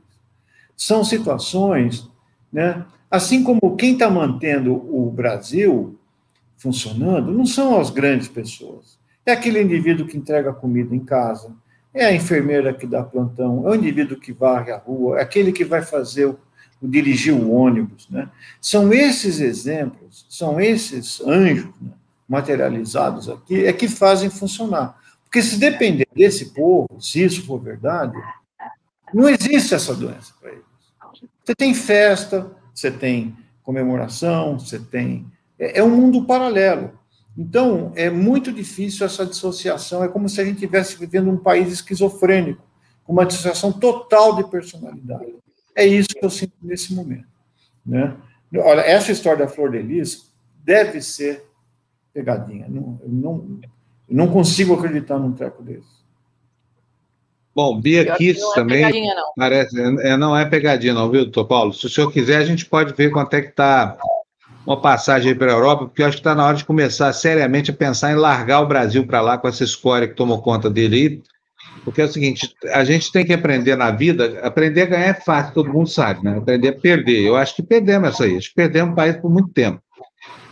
São 0.77 1.05
situações 1.05 2.09
né, 2.53 2.87
Assim 3.15 3.45
como 3.45 3.77
quem 3.77 3.93
está 3.93 4.11
mantendo 4.11 4.75
o 4.75 5.09
Brasil 5.09 5.97
funcionando 6.57 7.31
não 7.31 7.47
são 7.47 7.79
as 7.79 7.89
grandes 7.89 8.27
pessoas. 8.27 8.99
É 9.25 9.31
aquele 9.31 9.63
indivíduo 9.63 10.05
que 10.05 10.17
entrega 10.17 10.53
comida 10.53 10.97
em 10.97 10.99
casa, 10.99 11.55
é 11.95 12.07
a 12.07 12.13
enfermeira 12.13 12.75
que 12.75 12.89
dá 12.89 13.05
plantão, 13.05 13.69
é 13.69 13.71
o 13.71 13.75
indivíduo 13.77 14.19
que 14.19 14.33
varre 14.33 14.73
a 14.73 14.79
rua, 14.79 15.21
é 15.21 15.23
aquele 15.23 15.53
que 15.53 15.65
vai 15.65 15.81
fazer 15.81 16.27
o, 16.27 16.37
o 16.83 16.89
dirigir 16.89 17.33
o 17.33 17.53
ônibus. 17.53 18.09
Né? 18.11 18.29
São 18.61 18.93
esses 18.93 19.39
exemplos, 19.39 20.27
são 20.29 20.61
esses 20.61 21.21
anjos 21.21 21.73
né, 21.81 21.93
materializados 22.29 23.29
aqui, 23.29 23.65
é 23.65 23.73
que 23.73 23.87
fazem 23.87 24.29
funcionar. 24.29 24.99
Porque 25.35 25.49
se 25.49 25.59
depender 25.59 26.07
desse 26.15 26.55
povo, 26.55 26.87
se 27.01 27.25
isso 27.25 27.45
for 27.45 27.59
verdade, 27.59 28.17
não 29.13 29.29
existe 29.29 29.75
essa 29.75 29.93
doença 29.93 30.33
para 30.41 30.53
eles. 30.53 30.63
Você 31.45 31.57
tem 31.57 31.75
festa, 31.75 32.57
você 32.73 32.89
tem 32.89 33.37
comemoração, 33.65 34.57
você 34.61 34.79
tem. 34.79 35.27
É, 35.59 35.81
é 35.81 35.83
um 35.83 35.91
mundo 35.91 36.25
paralelo. 36.25 36.97
Então, 37.37 37.93
é 37.97 38.09
muito 38.09 38.53
difícil 38.53 39.05
essa 39.05 39.27
dissociação. 39.27 40.05
É 40.05 40.09
como 40.09 40.29
se 40.29 40.41
a 40.41 40.45
gente 40.45 40.55
estivesse 40.55 40.97
vivendo 40.97 41.29
um 41.29 41.37
país 41.37 41.73
esquizofrênico, 41.73 42.63
com 43.03 43.13
uma 43.13 43.27
dissociação 43.27 43.73
total 43.73 44.37
de 44.37 44.49
personalidade. 44.49 45.35
É 45.75 45.85
isso 45.85 46.11
que 46.11 46.25
eu 46.25 46.31
sinto 46.31 46.55
nesse 46.63 46.95
momento. 46.95 47.27
Né? 47.85 48.17
Olha, 48.59 48.83
essa 48.83 49.11
história 49.11 49.45
da 49.45 49.53
Flor 49.53 49.73
de 49.73 49.83
Lis 49.83 50.33
deve 50.63 51.03
ser 51.03 51.45
pegadinha. 52.13 52.69
Não, 52.69 53.01
não, 53.05 53.59
eu 54.09 54.17
não 54.17 54.29
consigo 54.29 54.75
acreditar 54.75 55.19
num 55.19 55.33
treco 55.33 55.63
desse. 55.63 55.95
Bom, 57.55 57.81
Bia 57.81 58.17
Kiss 58.17 58.41
não 58.41 58.51
é 58.51 58.55
também. 58.55 58.79
Pegadinha, 58.79 59.15
não. 59.15 59.33
Parece, 59.37 59.81
é, 59.81 60.17
não 60.17 60.37
é 60.37 60.45
pegadinha, 60.45 60.93
não, 60.93 61.11
viu, 61.11 61.23
doutor 61.23 61.45
Paulo? 61.45 61.73
Se 61.73 61.87
o 61.87 61.89
senhor 61.89 62.11
quiser, 62.11 62.39
a 62.39 62.45
gente 62.45 62.67
pode 62.67 62.93
ver 62.95 63.11
quanto 63.11 63.35
é 63.35 63.43
que 63.43 63.51
está 63.51 63.97
uma 64.67 64.81
passagem 64.81 65.35
para 65.35 65.53
a 65.53 65.55
Europa, 65.55 65.85
porque 65.85 66.03
eu 66.03 66.07
acho 66.07 66.17
que 66.17 66.21
está 66.21 66.35
na 66.35 66.47
hora 66.47 66.57
de 66.57 66.65
começar 66.65 67.13
seriamente 67.13 67.71
a 67.71 67.75
pensar 67.75 68.13
em 68.13 68.17
largar 68.17 68.61
o 68.61 68.67
Brasil 68.67 69.07
para 69.07 69.21
lá 69.21 69.39
com 69.39 69.47
essa 69.47 69.63
escória 69.63 70.09
que 70.09 70.15
tomou 70.15 70.43
conta 70.43 70.71
dele 70.71 70.97
aí. 70.97 71.23
Porque 71.85 72.01
é 72.01 72.05
o 72.05 72.09
seguinte, 72.09 72.55
a 72.73 72.83
gente 72.83 73.13
tem 73.13 73.27
que 73.27 73.33
aprender 73.33 73.77
na 73.77 73.91
vida, 73.91 74.41
aprender 74.43 74.83
a 74.83 74.87
ganhar 74.87 75.09
é 75.09 75.15
fácil, 75.15 75.53
todo 75.53 75.73
mundo 75.73 75.89
sabe, 75.89 76.25
né? 76.25 76.39
Aprender 76.39 76.69
a 76.69 76.81
perder. 76.81 77.23
Eu 77.23 77.37
acho 77.37 77.55
que 77.55 77.63
perdemos 77.63 78.09
essa 78.09 78.25
aí, 78.25 78.39
acho 78.39 78.49
que 78.49 78.55
perdemos 78.55 78.93
o 78.93 78.97
país 78.97 79.17
por 79.17 79.31
muito 79.31 79.51
tempo. 79.51 79.81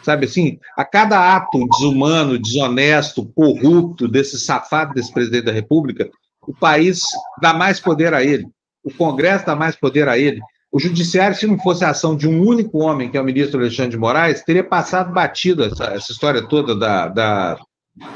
Sabe 0.03 0.27
assim, 0.27 0.59
a 0.77 0.85
cada 0.85 1.37
ato 1.37 1.67
desumano, 1.69 2.39
desonesto, 2.39 3.25
corrupto 3.35 4.09
desse 4.09 4.39
safado 4.39 4.95
desse 4.95 5.13
presidente 5.13 5.45
da 5.45 5.53
República, 5.53 6.11
o 6.47 6.53
país 6.53 7.03
dá 7.41 7.53
mais 7.55 7.79
poder 7.79 8.13
a 8.13 8.23
ele, 8.23 8.47
o 8.83 8.93
Congresso 8.93 9.47
dá 9.47 9.55
mais 9.55 9.77
poder 9.77 10.09
a 10.09 10.19
ele. 10.19 10.41
O 10.73 10.81
Judiciário, 10.81 11.37
se 11.37 11.47
não 11.47 11.59
fosse 11.59 11.85
a 11.85 11.91
ação 11.91 12.17
de 12.17 12.27
um 12.27 12.45
único 12.45 12.79
homem, 12.79 13.11
que 13.11 13.17
é 13.17 13.21
o 13.21 13.25
ministro 13.25 13.61
Alexandre 13.61 13.91
de 13.91 13.99
Moraes, 13.99 14.43
teria 14.43 14.65
passado 14.65 15.13
batido 15.13 15.63
essa, 15.63 15.85
essa 15.85 16.11
história 16.11 16.49
toda 16.49 16.75
da, 16.75 17.09
da, 17.09 17.59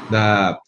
da 0.09 0.59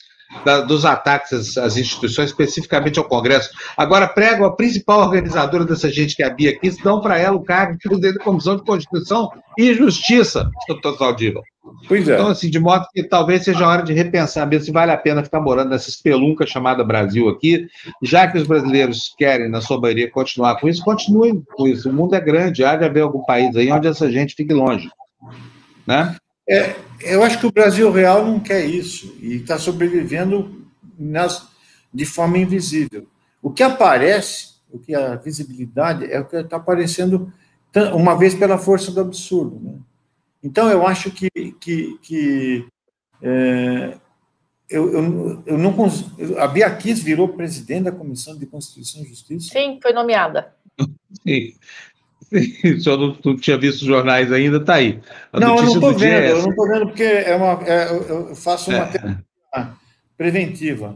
da, 0.46 0.62
dos 0.62 0.86
ataques 0.86 1.58
às, 1.58 1.78
instituições, 1.78 2.30
especificamente 2.30 3.00
ao 3.00 3.06
Congresso. 3.06 3.50
Agora, 3.76 4.08
prego 4.08 4.46
a 4.46 4.56
principal 4.56 5.02
organizadora 5.02 5.66
dessa 5.66 5.90
gente 5.90 6.16
que 6.16 6.24
é 6.24 6.28
a 6.28 6.30
Bia 6.30 6.52
aqui, 6.52 6.70
dão 6.84 7.02
para 7.02 7.18
ela 7.18 7.36
o 7.36 7.44
cargo 7.44 7.74
de 7.74 7.80
presidente 7.80 8.18
da 8.18 8.24
Comissão 8.24 8.56
de 8.56 8.64
Constituição 8.64 9.32
e 9.58 9.74
Justiça, 9.74 10.50
doutor 10.68 10.98
Saldível. 10.98 11.42
Pois 11.88 12.08
é. 12.08 12.14
Então, 12.14 12.28
assim, 12.30 12.50
de 12.50 12.60
modo 12.60 12.86
que 12.94 13.04
talvez 13.04 13.44
seja 13.44 13.66
a 13.66 13.68
hora 13.68 13.84
de 13.84 13.94
repensar 13.94 14.48
mesmo 14.48 14.66
se 14.66 14.72
vale 14.72 14.92
a 14.92 14.98
pena 14.98 15.24
ficar 15.24 15.40
morando 15.40 15.70
nessa 15.70 15.90
espelunca 15.90 16.46
chamada 16.46 16.84
Brasil 16.84 17.30
aqui, 17.30 17.68
já 18.02 18.28
que 18.28 18.38
os 18.38 18.48
brasileiros 18.48 19.14
querem, 19.18 19.50
na 19.50 19.62
sua 19.62 19.80
maioria, 19.80 20.10
continuar 20.10 20.60
com 20.60 20.68
isso, 20.68 20.84
continuem 20.84 21.44
com 21.54 21.68
isso. 21.68 21.90
O 21.90 21.94
mundo 21.94 22.16
é 22.16 22.22
grande, 22.22 22.64
há 22.64 22.76
de 22.76 22.86
haver 22.86 23.02
algum 23.02 23.24
país 23.24 23.56
aí 23.56 23.72
onde 23.72 23.88
essa 23.88 24.12
gente 24.12 24.36
fique 24.36 24.54
longe. 24.54 24.90
Né? 25.86 26.16
É, 26.50 26.76
eu 27.02 27.24
acho 27.24 27.40
que 27.40 27.46
o 27.46 27.52
Brasil 27.52 27.92
real 27.92 28.26
não 28.26 28.40
quer 28.40 28.66
isso 28.66 29.16
e 29.22 29.36
está 29.36 29.60
sobrevivendo 29.60 30.66
nas, 30.98 31.48
de 31.94 32.06
forma 32.06 32.40
invisível. 32.40 33.08
O 33.42 33.52
que 33.52 33.62
aparece, 33.62 34.56
o 34.72 34.80
que 34.80 34.96
a 34.96 35.16
visibilidade 35.16 36.12
é 36.12 36.20
o 36.20 36.26
que 36.26 36.36
está 36.36 36.58
aparecendo 36.58 37.32
uma 37.94 38.18
vez 38.18 38.34
pela 38.34 38.58
força 38.58 38.92
do 38.92 39.00
absurdo. 39.00 39.60
Né? 39.60 39.76
Então 40.44 40.70
eu 40.70 40.88
acho 40.88 41.12
que, 41.12 41.30
que, 41.60 41.98
que 42.02 42.68
é, 43.22 43.98
eu, 44.70 44.92
eu, 44.92 45.44
eu 45.46 45.58
não 45.58 45.76
a 46.40 46.48
Bia 46.48 46.76
Kiss 46.76 47.02
virou 47.04 47.30
presidente 47.30 47.84
da 47.84 47.92
Comissão 47.92 48.38
de 48.38 48.46
Constituição 48.48 49.04
e 49.04 49.06
Justiça. 49.06 49.50
Sim, 49.52 49.80
foi 49.82 49.94
nomeada. 49.94 50.54
Sim. 51.24 51.54
Se 52.80 52.88
eu 52.88 52.98
não, 52.98 53.18
não, 53.24 53.36
tinha 53.36 53.58
visto 53.58 53.82
os 53.82 53.88
jornais 53.88 54.32
ainda, 54.32 54.58
está 54.58 54.76
aí. 54.76 55.00
A 55.34 55.40
não, 55.40 55.58
eu 55.58 55.64
não 55.64 55.74
estou 55.74 55.94
vendo, 55.94 56.14
é 56.14 56.32
eu 56.32 56.42
não 56.44 56.50
estou 56.50 56.68
vendo 56.68 56.86
porque 56.88 57.04
é 57.04 57.36
uma, 57.36 57.64
é, 57.66 57.92
eu 57.92 58.36
faço 58.36 58.70
uma 58.70 58.84
é. 58.84 59.68
preventiva. 60.18 60.96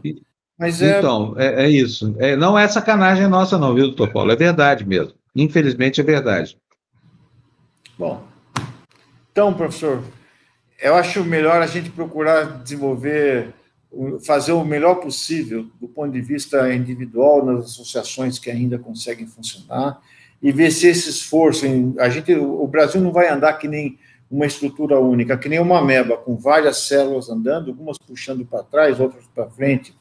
Mas 0.58 0.80
é... 0.80 0.98
Então, 0.98 1.34
é, 1.36 1.64
é 1.64 1.68
isso. 1.68 2.14
É, 2.18 2.36
não 2.36 2.56
é 2.56 2.68
sacanagem 2.68 3.26
nossa, 3.26 3.58
não, 3.58 3.74
viu, 3.74 3.86
doutor 3.88 4.12
Paulo? 4.12 4.30
É 4.30 4.36
verdade 4.36 4.86
mesmo. 4.86 5.14
Infelizmente 5.34 6.00
é 6.00 6.04
verdade. 6.04 6.56
Bom, 7.98 8.24
então, 9.32 9.52
professor, 9.52 10.02
eu 10.80 10.94
acho 10.94 11.24
melhor 11.24 11.60
a 11.60 11.66
gente 11.66 11.90
procurar 11.90 12.62
desenvolver, 12.62 13.52
fazer 14.24 14.52
o 14.52 14.64
melhor 14.64 14.96
possível 14.96 15.66
do 15.80 15.88
ponto 15.88 16.12
de 16.12 16.20
vista 16.20 16.72
individual 16.72 17.44
nas 17.44 17.64
associações 17.64 18.38
que 18.38 18.48
ainda 18.50 18.78
conseguem 18.78 19.26
funcionar 19.26 20.00
e 20.44 20.52
ver 20.52 20.70
se 20.70 20.86
esse 20.86 21.08
esforço, 21.08 21.64
a 21.98 22.10
gente, 22.10 22.34
o 22.34 22.66
Brasil 22.66 23.00
não 23.00 23.10
vai 23.10 23.30
andar 23.30 23.54
que 23.54 23.66
nem 23.66 23.98
uma 24.30 24.44
estrutura 24.44 25.00
única, 25.00 25.38
que 25.38 25.48
nem 25.48 25.58
uma 25.58 25.82
meba, 25.82 26.18
com 26.18 26.36
várias 26.36 26.86
células 26.86 27.30
andando, 27.30 27.70
algumas 27.70 27.96
puxando 27.96 28.44
para 28.44 28.62
trás, 28.62 29.00
outras 29.00 29.24
para 29.34 29.48
frente. 29.48 29.96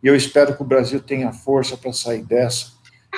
E 0.00 0.06
eu 0.06 0.14
espero 0.14 0.54
que 0.54 0.62
o 0.62 0.64
Brasil 0.64 1.00
tenha 1.00 1.32
força 1.32 1.76
para 1.76 1.92
sair 1.92 2.22
dessa 2.22 2.74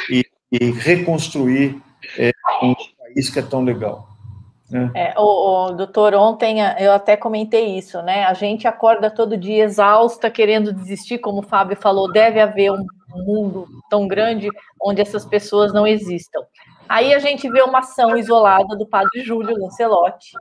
e, 0.08 0.24
e 0.50 0.70
reconstruir 0.70 1.78
é, 2.16 2.30
um 2.62 2.74
país 2.74 3.28
que 3.28 3.38
é 3.38 3.42
tão 3.42 3.62
legal. 3.62 4.08
Né? 4.70 4.90
É, 4.94 5.14
o, 5.18 5.66
o, 5.66 5.72
doutor, 5.72 6.14
ontem 6.14 6.60
eu 6.78 6.92
até 6.92 7.14
comentei 7.14 7.76
isso, 7.76 8.00
né? 8.00 8.24
A 8.24 8.32
gente 8.32 8.66
acorda 8.66 9.10
todo 9.10 9.36
dia 9.36 9.64
exausta, 9.64 10.30
querendo 10.30 10.72
desistir, 10.72 11.18
como 11.18 11.40
o 11.40 11.46
Fábio 11.46 11.76
falou, 11.76 12.10
deve 12.10 12.40
haver 12.40 12.72
um 12.72 12.86
mundo 13.18 13.68
tão 13.88 14.06
grande 14.06 14.48
onde 14.80 15.00
essas 15.00 15.24
pessoas 15.24 15.72
não 15.72 15.86
existam. 15.86 16.40
Aí 16.88 17.14
a 17.14 17.18
gente 17.18 17.48
vê 17.48 17.62
uma 17.62 17.80
ação 17.80 18.16
isolada 18.16 18.76
do 18.76 18.86
padre 18.86 19.22
Júlio 19.22 19.56
Lancelotti, 19.58 20.36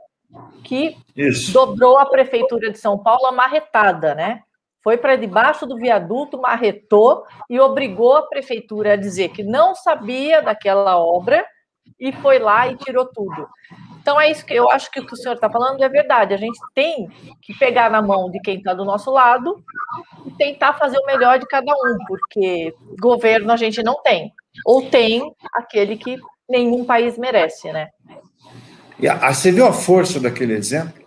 que 0.64 0.96
Isso. 1.16 1.52
dobrou 1.52 1.98
a 1.98 2.06
prefeitura 2.06 2.70
de 2.70 2.78
São 2.78 2.98
Paulo 2.98 3.26
a 3.26 3.32
marretada, 3.32 4.14
né? 4.14 4.42
Foi 4.82 4.96
para 4.96 5.16
debaixo 5.16 5.66
do 5.66 5.76
viaduto, 5.76 6.40
marretou 6.40 7.24
e 7.48 7.60
obrigou 7.60 8.16
a 8.16 8.26
prefeitura 8.26 8.94
a 8.94 8.96
dizer 8.96 9.28
que 9.28 9.42
não 9.42 9.74
sabia 9.74 10.40
daquela 10.40 10.98
obra 10.98 11.44
e 11.98 12.12
foi 12.12 12.38
lá 12.38 12.66
e 12.68 12.76
tirou 12.76 13.06
tudo. 13.06 13.46
Então 14.00 14.20
é 14.20 14.30
isso 14.30 14.44
que 14.44 14.54
eu 14.54 14.70
acho 14.70 14.90
que 14.90 15.00
o 15.00 15.06
que 15.06 15.12
o 15.12 15.16
senhor 15.16 15.34
está 15.34 15.50
falando 15.50 15.82
é 15.82 15.88
verdade. 15.88 16.34
A 16.34 16.38
gente 16.38 16.58
tem 16.74 17.08
que 17.42 17.56
pegar 17.58 17.90
na 17.90 18.00
mão 18.00 18.30
de 18.30 18.40
quem 18.40 18.58
está 18.58 18.72
do 18.72 18.84
nosso 18.84 19.10
lado 19.10 19.62
e 20.26 20.30
tentar 20.32 20.74
fazer 20.74 20.98
o 20.98 21.06
melhor 21.06 21.38
de 21.38 21.46
cada 21.46 21.72
um, 21.72 21.98
porque 22.08 22.74
governo 23.00 23.52
a 23.52 23.56
gente 23.56 23.82
não 23.82 24.02
tem. 24.02 24.32
Ou 24.64 24.88
tem 24.88 25.34
aquele 25.54 25.96
que 25.96 26.18
nenhum 26.48 26.84
país 26.84 27.16
merece, 27.16 27.70
né? 27.72 27.88
A, 29.08 29.32
você 29.32 29.52
viu 29.52 29.66
a 29.66 29.72
força 29.72 30.18
daquele 30.18 30.54
exemplo? 30.54 31.06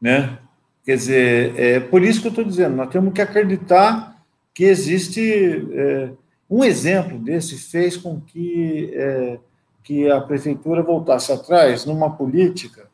Né? 0.00 0.38
Quer 0.84 0.96
dizer, 0.96 1.58
é 1.58 1.80
por 1.80 2.02
isso 2.02 2.20
que 2.20 2.26
eu 2.26 2.30
estou 2.30 2.44
dizendo, 2.44 2.76
nós 2.76 2.90
temos 2.90 3.12
que 3.12 3.20
acreditar 3.20 4.16
que 4.52 4.64
existe 4.64 5.66
é, 5.72 6.10
um 6.48 6.64
exemplo 6.64 7.18
desse 7.18 7.56
fez 7.56 7.96
com 7.96 8.20
que, 8.20 8.90
é, 8.94 9.38
que 9.82 10.10
a 10.10 10.20
prefeitura 10.20 10.82
voltasse 10.82 11.32
atrás 11.32 11.84
numa 11.84 12.10
política 12.10 12.88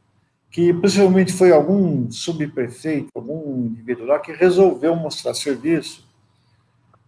que 0.51 0.73
possivelmente 0.73 1.33
foi 1.33 1.53
algum 1.53 2.11
subprefeito, 2.11 3.11
algum 3.15 3.67
indivíduo 3.67 4.07
lá 4.07 4.19
que 4.19 4.33
resolveu 4.33 4.97
mostrar 4.97 5.35
serviço 5.35 6.07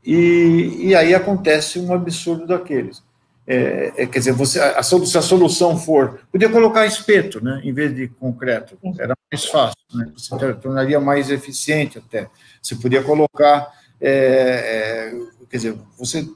e, 0.05 0.89
e 0.89 0.95
aí 0.95 1.15
acontece 1.15 1.79
um 1.79 1.93
absurdo 1.93 2.47
daqueles. 2.47 3.03
É, 3.47 3.93
é, 3.97 4.07
quer 4.07 4.19
dizer, 4.19 4.33
você, 4.33 4.61
a, 4.61 4.83
se 4.83 5.19
a 5.19 5.23
solução 5.23 5.79
for. 5.79 6.21
Podia 6.31 6.51
colocar 6.51 6.85
espeto, 6.85 7.43
né, 7.43 7.63
em 7.65 7.73
vez 7.73 7.95
de 7.97 8.09
concreto, 8.09 8.77
era 8.99 9.15
mais 9.33 9.47
fácil, 9.47 9.79
né, 9.95 10.13
você 10.15 10.55
tornaria 10.55 11.01
mais 11.01 11.31
eficiente 11.31 11.97
até. 11.97 12.29
Você 12.63 12.77
podia 12.77 13.03
colocar. 13.03 13.73
É, 14.01 15.13
é, 15.13 15.47
quer 15.49 15.57
dizer, 15.57 15.75
você, 15.99 16.29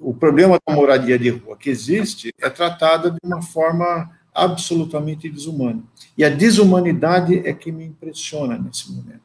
o 0.00 0.14
problema 0.14 0.58
da 0.66 0.74
moradia 0.74 1.18
de 1.18 1.30
rua 1.30 1.56
que 1.56 1.70
existe 1.70 2.32
é 2.40 2.48
tratada 2.48 3.10
de 3.10 3.18
uma 3.22 3.42
forma 3.42 4.10
absolutamente 4.34 5.28
desumana. 5.28 5.82
E 6.16 6.24
a 6.24 6.28
desumanidade 6.28 7.38
é 7.46 7.52
que 7.52 7.72
me 7.72 7.84
impressiona 7.84 8.56
nesse 8.56 8.92
momento. 8.92 9.20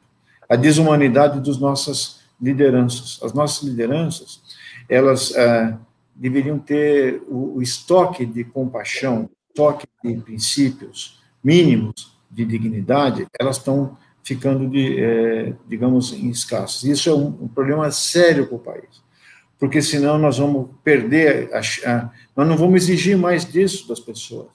A 0.50 0.56
desumanidade 0.56 1.40
das 1.40 1.58
nossas 1.58 2.22
lideranças. 2.42 3.20
As 3.24 3.34
nossas 3.34 3.64
lideranças, 3.64 4.42
elas. 4.90 5.36
É, 5.36 5.78
deveriam 6.16 6.60
ter 6.60 7.22
o, 7.28 7.58
o 7.58 7.62
estoque 7.62 8.26
de 8.26 8.44
compaixão, 8.44 9.30
estoque 9.50 9.88
de 10.04 10.16
princípios 10.18 11.20
mínimos 11.44 12.16
de 12.30 12.46
dignidade, 12.46 13.28
elas 13.40 13.58
estão 13.58 13.98
ficando, 14.24 14.70
de, 14.70 15.00
é, 15.00 15.54
digamos, 15.68 16.14
escassos. 16.14 16.84
Isso 16.84 17.10
é 17.10 17.14
um, 17.14 17.28
um, 17.42 17.48
problema 17.48 17.92
sério 17.92 18.48
para 18.48 18.56
o 18.56 18.60
país, 18.60 19.03
porque 19.64 19.82
senão 19.82 20.18
nós 20.18 20.40
vamos 20.40 20.72
perder, 20.84 21.50
a, 21.54 21.62
a, 21.90 22.10
nós 22.36 22.46
não 22.46 22.58
vamos 22.58 22.84
exigir 22.84 23.18
mais 23.18 23.50
disso 23.50 23.88
das 23.88 23.98
pessoas. 23.98 24.50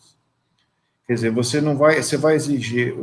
Quer 1.07 1.15
dizer, 1.15 1.31
você 1.31 1.63
não 1.63 1.79
vai, 1.79 2.03
você 2.03 2.19
vai 2.19 2.35
exigir, 2.35 2.95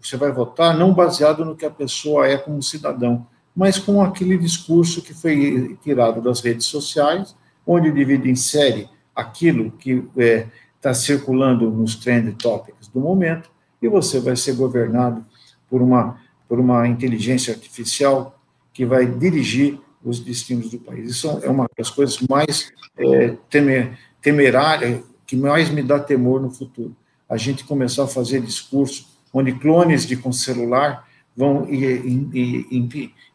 você 0.00 0.16
vai 0.16 0.32
votar 0.32 0.74
não 0.74 0.94
baseado 0.94 1.44
no 1.44 1.54
que 1.54 1.66
a 1.66 1.70
pessoa 1.70 2.26
é 2.26 2.38
como 2.38 2.62
cidadão, 2.62 3.26
mas 3.54 3.78
com 3.78 4.00
aquele 4.00 4.38
discurso 4.38 5.02
que 5.02 5.12
foi 5.12 5.76
tirado 5.82 6.22
das 6.22 6.40
redes 6.40 6.64
sociais 6.64 7.36
onde 7.66 7.88
o 7.88 7.90
indivíduo 7.90 8.30
insere 8.30 8.88
aquilo 9.14 9.70
que 9.72 10.02
está 10.16 10.22
é, 10.22 10.46
tá 10.80 10.94
circulando 10.94 11.70
nos 11.70 11.94
trend 11.94 12.32
topics 12.36 12.88
do 12.88 13.00
momento, 13.00 13.50
e 13.82 13.86
você 13.86 14.18
vai 14.18 14.34
ser 14.34 14.54
governado 14.54 15.22
por 15.68 15.82
uma, 15.82 16.18
por 16.48 16.58
uma 16.58 16.88
inteligência 16.88 17.52
artificial 17.52 18.40
que 18.72 18.86
vai 18.86 19.04
dirigir 19.04 19.78
os 20.04 20.20
destinos 20.20 20.70
do 20.70 20.78
país. 20.78 21.10
Isso 21.10 21.28
é 21.42 21.48
uma 21.48 21.68
das 21.76 21.90
coisas 21.90 22.18
mais 22.28 22.72
é, 22.96 23.36
temer, 23.48 23.98
temerárias, 24.20 25.02
que 25.26 25.36
mais 25.36 25.70
me 25.70 25.82
dá 25.82 25.98
temor 25.98 26.40
no 26.40 26.50
futuro. 26.50 26.96
A 27.28 27.36
gente 27.36 27.64
começar 27.64 28.04
a 28.04 28.08
fazer 28.08 28.40
discurso 28.40 29.08
onde 29.32 29.52
clones 29.52 30.06
de 30.06 30.18
celular 30.32 31.08
vão 31.36 31.66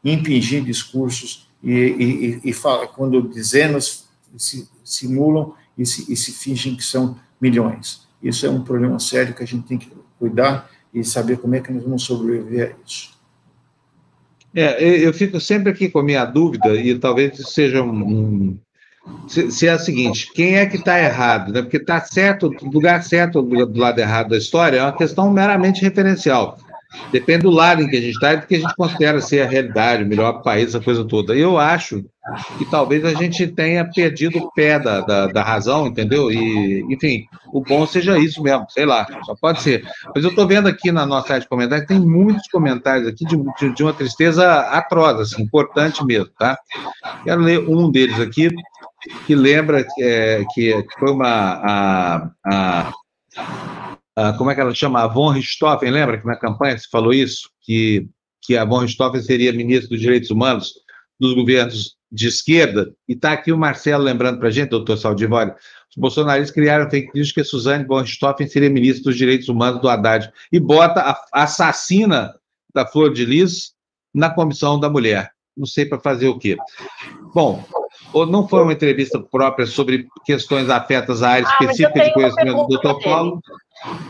impingir 0.03 0.63
discursos 0.63 1.49
e, 1.63 1.72
e, 1.72 2.26
e, 2.26 2.49
e 2.49 2.53
fala, 2.53 2.88
quando 2.88 3.22
dezenas 3.22 4.07
se 4.38 4.70
simulam 4.84 5.53
e 5.78 5.86
se, 5.86 6.11
e 6.11 6.16
se 6.16 6.32
fingem 6.34 6.76
que 6.76 6.84
são 6.84 7.18
milhões. 7.39 8.05
Isso 8.22 8.45
é 8.45 8.49
um 8.49 8.63
problema 8.63 8.99
sério 8.99 9.34
que 9.34 9.43
a 9.43 9.47
gente 9.47 9.66
tem 9.66 9.78
que 9.78 9.91
cuidar 10.20 10.70
e 10.93 11.03
saber 11.03 11.38
como 11.38 11.55
é 11.55 11.59
que 11.59 11.72
nós 11.72 11.84
vamos 11.84 12.03
sobreviver 12.03 12.76
a 12.76 12.86
isso. 12.86 13.14
É, 14.56 14.82
eu 14.82 15.14
fico 15.14 15.39
sempre 15.39 15.70
aqui 15.72 15.89
com 15.89 15.99
a 15.99 16.03
minha 16.03 16.24
dúvida, 16.24 16.74
e 16.76 16.97
talvez 16.97 17.38
seja 17.49 17.84
um. 17.84 18.58
se, 19.28 19.51
se, 19.51 19.68
é 19.68 19.72
a 19.72 19.80
seguinte: 19.80 20.32
quem 20.34 20.56
é 20.56 20.66
que 20.66 20.78
está 20.78 20.97
errado? 20.97 21.51
Né? 21.51 21.62
Porque 21.62 21.78
está 21.78 21.99
certo, 21.99 22.49
lugar 22.64 23.03
certo 23.03 23.41
do 23.41 23.80
lado 23.80 23.99
errado 23.99 24.30
da 24.30 24.38
história 24.38 24.78
é 24.78 24.82
uma 24.82 24.95
questão 24.95 25.30
meramente 25.30 25.82
referencial. 25.82 26.58
Depende 27.12 27.43
do 27.43 27.50
lado 27.50 27.82
em 27.82 27.88
que 27.88 27.98
a 27.98 28.02
gente 28.02 28.14
está 28.14 28.34
e 28.34 28.38
do 28.38 28.48
que 28.48 28.56
a 28.56 28.60
gente 28.60 28.76
considera 28.76 29.22
ser 29.22 29.41
a 29.41 29.48
realidade, 29.48 30.04
o 30.04 30.08
melhor 30.08 30.41
país, 30.41 30.70
essa 30.70 30.82
coisa 30.82 31.06
toda. 31.06 31.36
Eu 31.36 31.58
acho 31.58 32.04
que 32.58 32.66
talvez 32.66 33.06
a 33.06 33.14
gente 33.14 33.48
tenha 33.48 33.89
perdido 33.89 34.39
o 34.39 34.52
pé 34.52 34.80
da, 34.80 35.02
da, 35.02 35.28
da, 35.28 35.43
razão, 35.43 35.86
entendeu? 35.86 36.32
E, 36.32 36.84
enfim, 36.89 37.26
o 37.54 37.62
bom 37.62 37.86
seja 37.86 38.18
isso 38.18 38.41
mesmo, 38.41 38.66
sei 38.70 38.86
lá, 38.86 39.06
só 39.24 39.36
pode 39.39 39.62
ser. 39.62 39.88
Mas 40.14 40.24
eu 40.24 40.32
estou 40.32 40.48
vendo 40.48 40.68
aqui 40.68 40.91
na 40.91 41.06
nossa 41.06 41.34
área 41.34 41.41
de 41.41 41.48
comentários, 41.48 41.88
tem 41.88 42.00
muitos 42.00 42.48
comentários 42.48 43.08
aqui 43.08 43.26
de, 43.26 43.38
de, 43.60 43.76
de 43.76 43.84
uma 43.84 43.93
tristeza 43.93 44.60
atroz, 44.72 45.20
assim, 45.20 45.43
importante 45.43 46.04
mesmo, 46.04 46.30
tá? 46.38 46.58
Quero 47.24 47.41
ler 47.41 47.60
um 47.60 47.91
deles 47.91 48.20
aqui, 48.20 48.50
que 49.28 49.36
lembra 49.36 49.86
é, 50.00 50.43
que 50.54 50.84
foi 51.00 51.12
uma. 51.12 51.28
A, 51.28 52.30
a, 52.46 52.93
a, 54.16 54.34
como 54.34 54.49
é 54.49 54.55
que 54.55 54.61
ela 54.61 54.74
chama? 54.74 55.01
A 55.01 55.07
Von 55.07 55.32
Richthofen, 55.32 55.91
lembra 55.91 56.20
que 56.20 56.26
na 56.26 56.36
campanha 56.36 56.78
se 56.78 56.89
falou 56.89 57.13
isso? 57.13 57.49
Que, 57.61 58.07
que 58.41 58.57
a 58.57 58.66
Von 58.66 58.80
Richthofen 58.80 59.22
seria 59.22 59.51
ministra 59.51 59.89
dos 59.89 59.99
Direitos 59.99 60.30
Humanos 60.30 60.74
dos 61.20 61.34
governos 61.34 61.95
de 62.11 62.28
esquerda, 62.28 62.93
e 63.07 63.13
está 63.13 63.34
aqui 63.34 63.51
o 63.51 63.57
Marcelo 63.57 64.03
lembrando 64.03 64.39
para 64.39 64.47
a 64.47 64.51
gente, 64.51 64.70
doutor 64.70 64.97
Saldivori, 64.97 65.51
os 65.51 65.97
bolsonaristas 65.97 66.53
criaram 66.53 66.89
fake 66.89 67.11
news 67.13 67.32
que 67.32 67.41
a 67.41 67.45
Suzane 67.45 67.86
von 67.86 68.01
Richthofen 68.01 68.47
seria 68.47 68.70
ministra 68.70 69.03
dos 69.05 69.18
Direitos 69.18 69.49
Humanos 69.49 69.82
do 69.82 69.89
Haddad, 69.89 70.32
e 70.51 70.59
bota 70.59 71.01
a 71.01 71.43
assassina 71.43 72.34
da 72.74 72.86
Flor 72.86 73.13
de 73.13 73.26
Lis 73.26 73.74
na 74.13 74.30
comissão 74.30 74.80
da 74.80 74.89
mulher. 74.89 75.32
Não 75.57 75.66
sei 75.66 75.86
para 75.86 75.99
fazer 75.99 76.28
o 76.28 76.38
quê. 76.38 76.57
Bom, 77.34 77.66
ou 78.16 78.26
não 78.26 78.47
foi 78.47 78.63
uma 78.63 78.72
entrevista 78.72 79.20
própria 79.20 79.66
sobre 79.66 80.07
questões 80.24 80.70
afetas 80.70 81.22
à 81.22 81.32
área 81.32 81.45
ah, 81.45 81.51
específica 81.51 81.99
de 81.99 82.13
conhecimento 82.13 82.61
do 82.61 82.68
doutor 82.68 83.03
Paulo? 83.03 83.41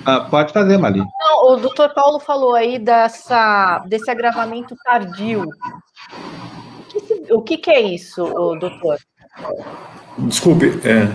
Ah, 0.06 0.20
pode 0.20 0.54
fazer, 0.54 0.78
Mali. 0.78 1.00
Não, 1.00 1.54
o 1.54 1.56
doutor 1.58 1.92
Paulo 1.92 2.20
falou 2.20 2.54
aí 2.54 2.78
dessa, 2.78 3.80
desse 3.88 4.12
agravamento 4.12 4.76
tardio. 4.86 5.50
O 7.32 7.42
que, 7.42 7.58
que 7.58 7.72
é 7.72 7.82
isso, 7.82 8.24
doutor? 8.60 9.00
Desculpe. 10.20 10.68
É... 10.88 11.12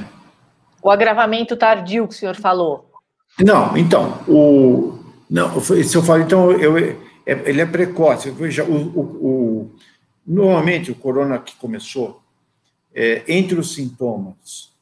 O 0.83 0.91
agravamento 0.91 1.57
tardio 1.57 2.09
que 2.09 2.15
o 2.15 2.17
senhor 2.17 2.35
falou. 2.35 2.91
Não, 3.39 3.77
então, 3.77 4.19
o. 4.27 4.99
Não, 5.31 5.61
se 5.61 5.95
eu 5.95 6.03
falo, 6.03 6.23
então, 6.23 6.51
eu, 6.51 6.77
é, 6.77 6.97
ele 7.25 7.61
é 7.61 7.67
precoce. 7.67 8.33
Veja, 8.33 8.65
o, 8.65 8.75
o, 8.75 9.01
o, 9.01 9.71
normalmente 10.27 10.91
o 10.91 10.97
corona 10.97 11.39
que 11.39 11.55
começou, 11.55 12.21
é, 12.95 13.23
entre 13.29 13.59
os 13.59 13.75
sintomas 13.75 14.73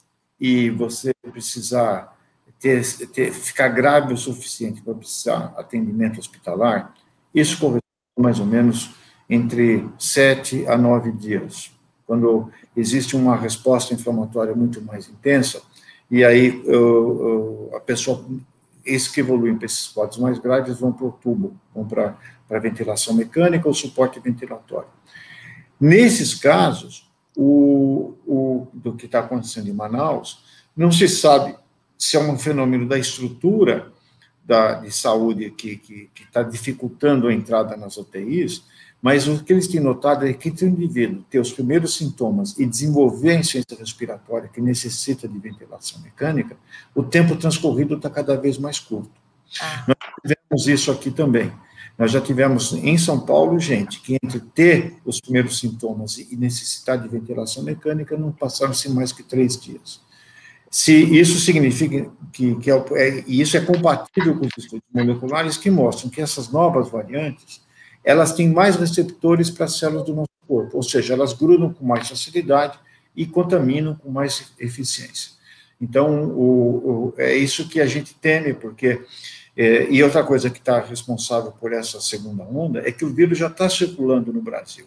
e 0.41 0.71
você 0.71 1.13
precisar 1.31 2.17
ter, 2.59 2.83
ter, 3.09 3.33
ficar 3.33 3.69
grave 3.69 4.13
o 4.13 4.17
suficiente 4.17 4.83
para 4.83 4.95
precisar 4.95 5.55
atendimento 5.57 6.19
hospitalar, 6.19 6.95
isso 7.35 7.59
corresponde 7.59 7.83
mais 8.19 8.41
ou 8.41 8.47
menos 8.47 8.91
entre 9.29 9.87
sete 9.99 10.67
a 10.67 10.77
nove 10.77 11.13
dias, 11.13 11.71
quando 12.07 12.51
existe 12.77 13.15
uma 13.15 13.37
resposta 13.37 13.93
inflamatória 13.93 14.55
muito 14.55 14.81
mais 14.81 15.09
intensa, 15.09 15.61
e 16.11 16.25
aí 16.25 16.63
a 17.75 17.81
pessoa, 17.81 18.25
esses 18.85 19.09
que 19.09 19.21
evoluem 19.21 19.57
para 19.57 19.67
esses 19.67 19.89
quadros 19.89 20.19
mais 20.19 20.39
graves 20.39 20.81
vão 20.81 20.91
para 20.93 21.07
o 21.07 21.13
tubo, 21.13 21.55
vão 21.75 21.87
para 21.87 22.17
a 22.51 22.59
ventilação 22.59 23.15
mecânica 23.15 23.69
ou 23.69 23.75
suporte 23.75 24.19
ventilatório. 24.19 24.89
Nesses 25.79 26.35
casos, 26.35 27.08
o, 27.41 28.17
o, 28.27 28.67
do 28.75 28.95
que 28.95 29.07
está 29.07 29.21
acontecendo 29.21 29.69
em 29.69 29.73
Manaus, 29.73 30.43
não 30.77 30.91
se 30.91 31.09
sabe 31.09 31.55
se 31.97 32.17
é 32.17 32.21
um 32.21 32.37
fenômeno 32.37 32.89
da 32.89 32.99
estrutura 32.99 33.93
da, 34.45 34.75
de 34.75 34.91
saúde 34.91 35.49
que 35.53 36.11
está 36.21 36.43
dificultando 36.43 37.29
a 37.29 37.33
entrada 37.33 37.77
nas 37.77 37.97
UTIs, 37.97 38.65
mas 39.01 39.29
o 39.29 39.45
que 39.45 39.53
eles 39.53 39.69
têm 39.69 39.81
notado 39.81 40.27
é 40.27 40.33
que, 40.33 40.51
se 40.57 40.65
o 40.65 40.69
indivíduo 40.69 41.25
ter 41.31 41.39
os 41.39 41.53
primeiros 41.53 41.95
sintomas 41.95 42.59
e 42.59 42.67
desenvolver 42.67 43.31
a 43.31 43.35
insuficiência 43.35 43.79
respiratória 43.79 44.49
que 44.49 44.61
necessita 44.61 45.29
de 45.29 45.39
ventilação 45.39 46.01
mecânica, 46.01 46.57
o 46.93 47.05
tempo 47.05 47.37
transcorrido 47.37 47.95
está 47.95 48.11
cada 48.11 48.37
vez 48.37 48.59
mais 48.59 48.81
curto. 48.81 49.13
Ah. 49.61 49.85
Nós 49.87 49.97
tivemos 50.21 50.67
isso 50.67 50.91
aqui 50.91 51.13
também. 51.13 51.53
Nós 51.99 52.13
já 52.13 52.21
tivemos 52.21 52.73
em 52.75 52.97
São 52.97 53.19
Paulo 53.19 53.59
gente 53.59 54.01
que, 54.01 54.17
entre 54.23 54.39
ter 54.39 54.95
os 55.05 55.21
primeiros 55.21 55.59
sintomas 55.59 56.17
e 56.17 56.37
necessitar 56.37 56.97
de 56.97 57.09
ventilação 57.09 57.65
mecânica, 57.65 58.17
não 58.17 58.31
passaram-se 58.31 58.89
mais 58.89 59.11
que 59.11 59.25
três 59.25 59.61
dias. 59.61 60.01
Se 60.71 60.93
isso 60.93 61.41
significa 61.41 62.09
que, 62.33 62.55
que 62.57 62.71
é, 62.71 62.85
é, 62.93 63.25
e 63.27 63.41
isso 63.41 63.57
é 63.57 63.61
compatível 63.61 64.39
com 64.39 64.47
os 64.47 64.53
estudos 64.57 64.87
moleculares 64.95 65.57
que 65.57 65.71
mostram 65.71 66.11
que 66.11 66.21
essas 66.21 66.51
novas 66.51 66.89
variantes 66.89 67.67
elas 68.05 68.33
têm 68.33 68.49
mais 68.49 68.77
receptores 68.77 69.51
para 69.51 69.65
as 69.65 69.77
células 69.77 70.07
do 70.07 70.15
nosso 70.15 70.29
corpo, 70.47 70.77
ou 70.77 70.83
seja, 70.83 71.15
elas 71.15 71.33
grudam 71.33 71.73
com 71.73 71.85
mais 71.85 72.09
facilidade 72.09 72.79
e 73.15 73.27
contaminam 73.27 73.95
com 73.97 74.11
mais 74.11 74.53
eficiência. 74.59 75.33
Então, 75.81 76.25
o, 76.31 77.11
o, 77.11 77.15
é 77.19 77.37
isso 77.37 77.69
que 77.69 77.81
a 77.81 77.87
gente 77.87 78.15
teme, 78.15 78.55
porque. 78.55 79.03
É, 79.61 79.89
e 79.91 80.05
outra 80.05 80.23
coisa 80.23 80.49
que 80.49 80.61
está 80.61 80.79
responsável 80.79 81.51
por 81.51 81.73
essa 81.73 82.01
segunda 82.01 82.45
onda 82.45 82.81
é 82.89 82.93
que 82.93 83.05
o 83.05 83.13
vírus 83.13 83.37
já 83.37 83.49
está 83.49 83.69
circulando 83.69 84.33
no 84.33 84.41
Brasil. 84.41 84.87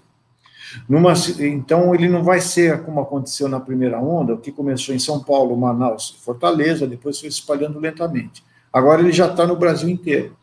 Numa, 0.87 1.13
então, 1.41 1.93
ele 1.93 2.07
não 2.07 2.23
vai 2.23 2.39
ser 2.39 2.81
como 2.83 3.01
aconteceu 3.01 3.49
na 3.49 3.59
primeira 3.59 3.99
onda, 3.99 4.37
que 4.37 4.49
começou 4.49 4.95
em 4.95 4.99
São 4.99 5.21
Paulo, 5.21 5.57
Manaus, 5.57 6.17
Fortaleza, 6.23 6.87
depois 6.87 7.19
foi 7.19 7.27
espalhando 7.27 7.77
lentamente. 7.81 8.41
Agora 8.71 9.01
ele 9.01 9.11
já 9.11 9.27
está 9.27 9.45
no 9.45 9.57
Brasil 9.57 9.89
inteiro. 9.89 10.37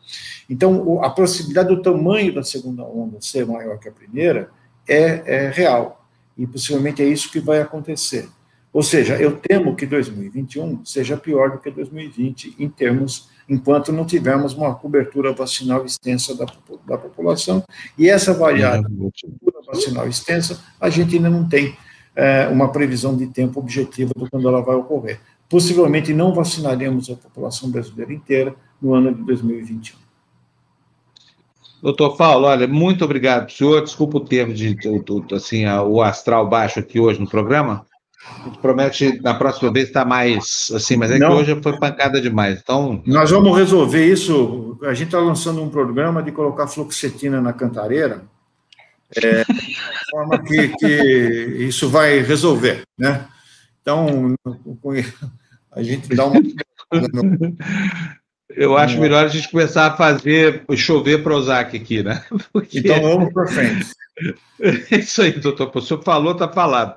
Então, 0.47 1.03
a 1.03 1.09
possibilidade 1.09 1.69
do 1.69 1.81
tamanho 1.81 2.31
da 2.31 2.43
segunda 2.43 2.83
onda 2.83 3.17
ser 3.21 3.47
maior 3.47 3.79
que 3.79 3.89
a 3.89 3.91
primeira 3.91 4.51
é, 4.87 5.23
é 5.25 5.49
real. 5.49 6.05
E 6.37 6.45
possivelmente 6.45 7.01
é 7.01 7.05
isso 7.05 7.31
que 7.31 7.39
vai 7.39 7.59
acontecer. 7.59 8.29
Ou 8.71 8.83
seja, 8.83 9.19
eu 9.19 9.37
temo 9.37 9.75
que 9.75 9.87
2021 9.87 10.85
seja 10.85 11.17
pior 11.17 11.51
do 11.51 11.57
que 11.57 11.71
2020 11.71 12.55
em 12.59 12.69
termos, 12.69 13.29
enquanto 13.49 13.91
não 13.91 14.05
tivermos 14.05 14.53
uma 14.53 14.75
cobertura 14.75 15.33
vacinal 15.33 15.85
extensa 15.85 16.35
da, 16.35 16.45
da 16.87 16.97
população. 16.97 17.63
E 17.97 18.09
essa 18.09 18.33
variável, 18.33 18.83
cobertura 18.83 19.65
vacinal 19.65 20.07
extensa, 20.07 20.63
a 20.79 20.89
gente 20.89 21.15
ainda 21.15 21.29
não 21.29 21.47
tem 21.47 21.75
é, 22.15 22.47
uma 22.47 22.71
previsão 22.71 23.17
de 23.17 23.27
tempo 23.27 23.59
objetiva 23.59 24.11
de 24.15 24.29
quando 24.29 24.47
ela 24.47 24.61
vai 24.61 24.75
ocorrer. 24.75 25.19
Possivelmente 25.49 26.13
não 26.13 26.33
vacinaremos 26.33 27.09
a 27.09 27.15
população 27.15 27.71
brasileira 27.71 28.13
inteira 28.13 28.55
no 28.79 28.93
ano 28.93 29.13
de 29.13 29.23
2021. 29.23 29.97
Doutor 31.81 32.17
Paulo, 32.17 32.45
olha, 32.45 32.67
muito 32.67 33.05
obrigado, 33.05 33.49
senhor. 33.49 33.81
Desculpa 33.81 34.17
o 34.17 34.25
termo 34.25 34.53
de, 34.53 34.77
assim, 35.33 35.65
o 35.65 36.01
astral 36.01 36.47
baixo 36.47 36.79
aqui 36.79 36.99
hoje 36.99 37.19
no 37.21 37.29
programa. 37.29 37.85
A 38.25 38.43
gente 38.45 38.59
promete 38.59 39.21
na 39.21 39.33
próxima 39.33 39.71
vez 39.71 39.87
estar 39.87 40.05
mais 40.05 40.69
assim, 40.75 40.97
mas 40.97 41.11
é 41.11 41.17
Não. 41.17 41.29
que 41.29 41.33
hoje 41.35 41.61
foi 41.61 41.77
pancada 41.79 42.19
demais. 42.19 42.59
Então. 42.61 43.01
Nós 43.05 43.31
vamos 43.31 43.57
resolver 43.57 44.05
isso. 44.05 44.77
A 44.83 44.93
gente 44.93 45.07
está 45.07 45.19
lançando 45.19 45.61
um 45.63 45.69
programa 45.69 46.21
de 46.21 46.31
colocar 46.31 46.67
fluoxetina 46.67 47.41
na 47.41 47.53
cantareira, 47.53 48.23
é, 49.15 49.43
de 49.43 49.75
forma 50.11 50.43
que, 50.43 50.67
que 50.77 51.65
isso 51.67 51.89
vai 51.89 52.19
resolver, 52.19 52.83
né? 52.97 53.25
Então, 53.81 54.35
a 55.71 55.81
gente 55.81 56.13
dá 56.15 56.25
uma. 56.25 56.41
Eu 58.49 58.75
acho 58.75 58.99
melhor 58.99 59.25
a 59.25 59.27
gente 59.27 59.49
começar 59.49 59.87
a 59.87 59.95
fazer 59.95 60.63
chover 60.75 61.23
Prozac 61.23 61.75
aqui, 61.77 62.03
né? 62.03 62.23
Porque... 62.51 62.79
Então 62.79 63.01
vamos 63.01 63.31
para 63.31 63.47
frente. 63.47 63.87
Isso 64.91 65.21
aí, 65.21 65.31
doutor. 65.31 65.71
O 65.73 65.81
senhor 65.81 66.03
falou, 66.03 66.33
está 66.33 66.47
falado. 66.47 66.95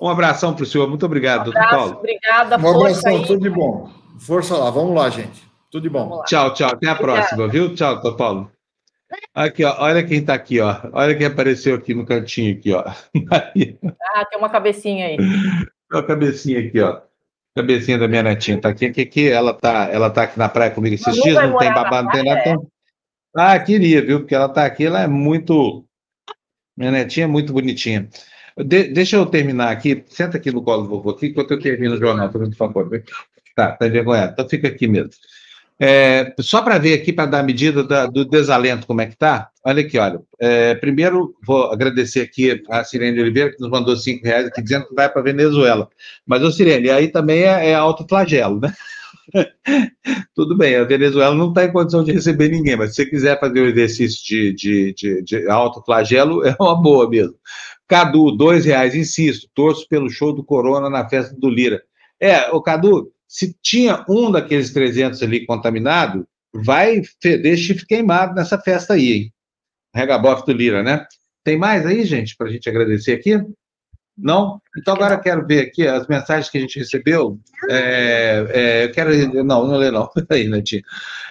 Um 0.00 0.08
abração 0.08 0.54
para 0.54 0.62
o 0.62 0.66
senhor. 0.66 0.88
Muito 0.88 1.04
obrigado, 1.06 1.42
um 1.48 1.52
doutor 1.52 1.68
Paulo. 1.68 1.96
Obrigada, 1.98 2.58
Um 2.58 2.76
abração, 2.76 3.16
aí. 3.16 3.26
tudo 3.26 3.40
de 3.40 3.50
bom. 3.50 3.90
Força 4.18 4.56
lá, 4.56 4.70
vamos 4.70 4.94
lá, 4.94 5.08
gente. 5.10 5.42
Tudo 5.70 5.82
de 5.82 5.88
bom. 5.88 6.22
Tchau, 6.24 6.52
tchau. 6.54 6.70
Até 6.70 6.88
a 6.88 6.92
Obrigada. 6.92 6.98
próxima, 6.98 7.48
viu? 7.48 7.74
Tchau, 7.74 7.94
doutor 7.94 8.16
Paulo. 8.16 8.52
Aqui, 9.34 9.64
ó. 9.64 9.74
Olha 9.78 10.04
quem 10.04 10.18
está 10.18 10.34
aqui, 10.34 10.60
ó. 10.60 10.76
Olha 10.92 11.14
quem 11.16 11.26
apareceu 11.26 11.74
aqui 11.74 11.94
no 11.94 12.04
cantinho 12.04 12.56
aqui, 12.56 12.72
ó. 12.72 12.84
Ah, 14.12 14.24
tem 14.24 14.38
uma 14.38 14.48
cabecinha 14.48 15.06
aí. 15.06 15.16
Tem 15.16 15.66
uma 15.92 16.02
cabecinha 16.02 16.60
aqui, 16.60 16.80
ó. 16.80 17.00
Cabecinha 17.56 17.98
da 17.98 18.06
minha 18.06 18.22
netinha 18.22 18.60
tá 18.60 18.68
aqui, 18.68 18.86
aqui, 18.86 19.00
aqui. 19.00 19.28
Ela 19.28 19.52
tá, 19.52 19.88
ela 19.90 20.10
tá 20.10 20.22
aqui 20.22 20.38
na 20.38 20.48
praia 20.48 20.70
comigo 20.70 20.94
esses 20.94 21.14
dias, 21.14 21.34
não 21.48 21.58
tem 21.58 21.72
babado, 21.72 22.04
não 22.06 22.12
tem 22.12 22.24
nada. 22.24 22.40
Então... 22.40 22.66
Ah, 23.34 23.58
queria, 23.58 24.04
viu? 24.04 24.20
Porque 24.20 24.34
ela 24.34 24.48
tá 24.48 24.64
aqui, 24.64 24.86
ela 24.86 25.02
é 25.02 25.06
muito. 25.06 25.84
Minha 26.80 26.92
netinha 26.92 27.24
é 27.24 27.26
muito 27.26 27.52
bonitinha. 27.52 28.08
De, 28.56 28.84
deixa 28.84 29.16
eu 29.16 29.26
terminar 29.26 29.70
aqui. 29.70 30.02
Senta 30.08 30.38
aqui 30.38 30.50
no 30.50 30.62
colo 30.62 30.84
do 30.84 30.88
vovô 30.88 31.10
aqui, 31.10 31.26
enquanto 31.26 31.50
eu 31.50 31.60
termino 31.60 31.94
o 31.94 31.98
jornal, 31.98 32.30
por 32.30 32.54
favor. 32.54 33.02
Tá, 33.54 33.72
tá 33.72 33.86
envergonhado. 33.86 34.32
Então 34.32 34.48
fica 34.48 34.68
aqui 34.68 34.88
mesmo. 34.88 35.10
É, 35.78 36.34
só 36.40 36.62
para 36.62 36.78
ver 36.78 36.94
aqui, 36.94 37.12
para 37.12 37.26
dar 37.26 37.42
medida 37.42 37.84
da, 37.84 38.06
do 38.06 38.24
desalento, 38.24 38.86
como 38.86 39.02
é 39.02 39.06
que 39.06 39.16
tá? 39.16 39.50
Olha 39.62 39.82
aqui, 39.82 39.98
olha. 39.98 40.22
É, 40.38 40.74
primeiro, 40.74 41.34
vou 41.46 41.70
agradecer 41.70 42.22
aqui 42.22 42.62
a 42.70 42.82
Sirene 42.82 43.20
Oliveira, 43.20 43.52
que 43.52 43.60
nos 43.60 43.70
mandou 43.70 43.94
cinco 43.94 44.24
reais 44.24 44.46
aqui, 44.46 44.62
dizendo 44.62 44.88
que 44.88 44.94
vai 44.94 45.08
para 45.10 45.20
Venezuela. 45.20 45.86
Mas, 46.26 46.42
ô 46.42 46.50
Sirene, 46.50 46.88
aí 46.88 47.08
também 47.08 47.42
é, 47.42 47.70
é 47.70 47.74
alto 47.74 48.06
flagelo, 48.08 48.58
né? 48.58 48.72
Tudo 50.34 50.56
bem, 50.56 50.76
a 50.76 50.84
Venezuela 50.84 51.34
não 51.34 51.48
está 51.48 51.64
em 51.64 51.72
condição 51.72 52.02
de 52.02 52.12
receber 52.12 52.48
ninguém, 52.48 52.76
mas 52.76 52.90
se 52.90 52.96
você 52.96 53.06
quiser 53.06 53.38
fazer 53.38 53.60
o 53.60 53.64
um 53.64 53.68
exercício 53.68 54.24
de, 54.24 54.52
de, 54.54 54.94
de, 54.94 55.22
de 55.22 55.48
alto 55.48 55.82
flagelo, 55.82 56.44
é 56.46 56.56
uma 56.60 56.80
boa 56.80 57.08
mesmo. 57.08 57.34
Cadu, 57.88 58.36
dois 58.36 58.64
reais, 58.64 58.94
insisto, 58.94 59.48
torço 59.54 59.86
pelo 59.88 60.08
show 60.08 60.32
do 60.32 60.44
Corona 60.44 60.88
na 60.88 61.08
festa 61.08 61.34
do 61.36 61.48
Lira. 61.48 61.82
É, 62.20 62.50
o 62.50 62.62
Cadu, 62.62 63.10
se 63.26 63.56
tinha 63.62 64.04
um 64.08 64.30
daqueles 64.30 64.72
300 64.72 65.22
ali 65.22 65.46
contaminado, 65.46 66.26
vai 66.52 67.02
feder 67.22 67.56
chifre 67.56 67.86
queimado 67.86 68.34
nessa 68.34 68.58
festa 68.58 68.94
aí, 68.94 69.12
hein? 69.12 69.32
Regabof 69.94 70.44
do 70.44 70.52
Lira, 70.52 70.82
né? 70.82 71.04
Tem 71.44 71.56
mais 71.56 71.86
aí, 71.86 72.04
gente, 72.04 72.36
para 72.36 72.48
a 72.48 72.50
gente 72.50 72.68
agradecer 72.68 73.12
aqui? 73.12 73.40
Não? 74.22 74.60
Então 74.76 74.94
agora 74.94 75.14
eu 75.14 75.20
quero 75.20 75.46
ver 75.46 75.60
aqui 75.60 75.86
as 75.86 76.06
mensagens 76.06 76.50
que 76.50 76.58
a 76.58 76.60
gente 76.60 76.78
recebeu. 76.78 77.40
É, 77.70 78.46
é, 78.50 78.84
eu 78.84 78.92
quero. 78.92 79.10
Não, 79.42 79.66
não 79.66 79.76
lê, 79.76 79.90
não. 79.90 80.10
Aí, 80.28 80.46
Netinho. 80.46 80.82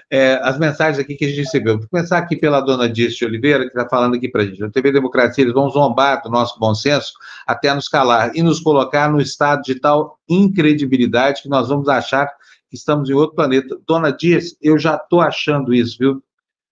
É, 0.10 0.40
as 0.42 0.58
mensagens 0.58 0.98
aqui 0.98 1.16
que 1.16 1.26
a 1.26 1.28
gente 1.28 1.42
recebeu. 1.42 1.78
Vou 1.78 1.88
começar 1.88 2.18
aqui 2.18 2.36
pela 2.36 2.62
dona 2.62 2.90
Dirce 2.90 3.24
Oliveira, 3.24 3.64
que 3.64 3.78
está 3.78 3.88
falando 3.88 4.16
aqui 4.16 4.28
para 4.28 4.42
a 4.42 4.46
gente. 4.46 4.60
Na 4.60 4.70
TV 4.70 4.92
Democracia, 4.92 5.44
eles 5.44 5.54
vão 5.54 5.70
zombar 5.70 6.24
do 6.24 6.30
nosso 6.30 6.60
bom 6.60 6.74
senso 6.74 7.14
até 7.46 7.74
nos 7.74 7.88
calar 7.88 8.32
e 8.36 8.42
nos 8.42 8.60
colocar 8.60 9.12
no 9.12 9.22
estado 9.22 9.62
de 9.62 9.76
tal 9.76 10.18
incredibilidade 10.28 11.44
que 11.44 11.50
nós 11.50 11.70
vamos 11.70 11.88
achar 11.88 12.28
que 12.70 12.76
estamos 12.76 13.10
em 13.10 13.14
outro 13.14 13.36
planeta. 13.36 13.78
Dona 13.88 14.12
Dirce, 14.12 14.58
eu 14.62 14.80
já 14.80 14.96
estou 14.96 15.22
achando 15.22 15.74
isso, 15.74 15.96
viu? 16.00 16.24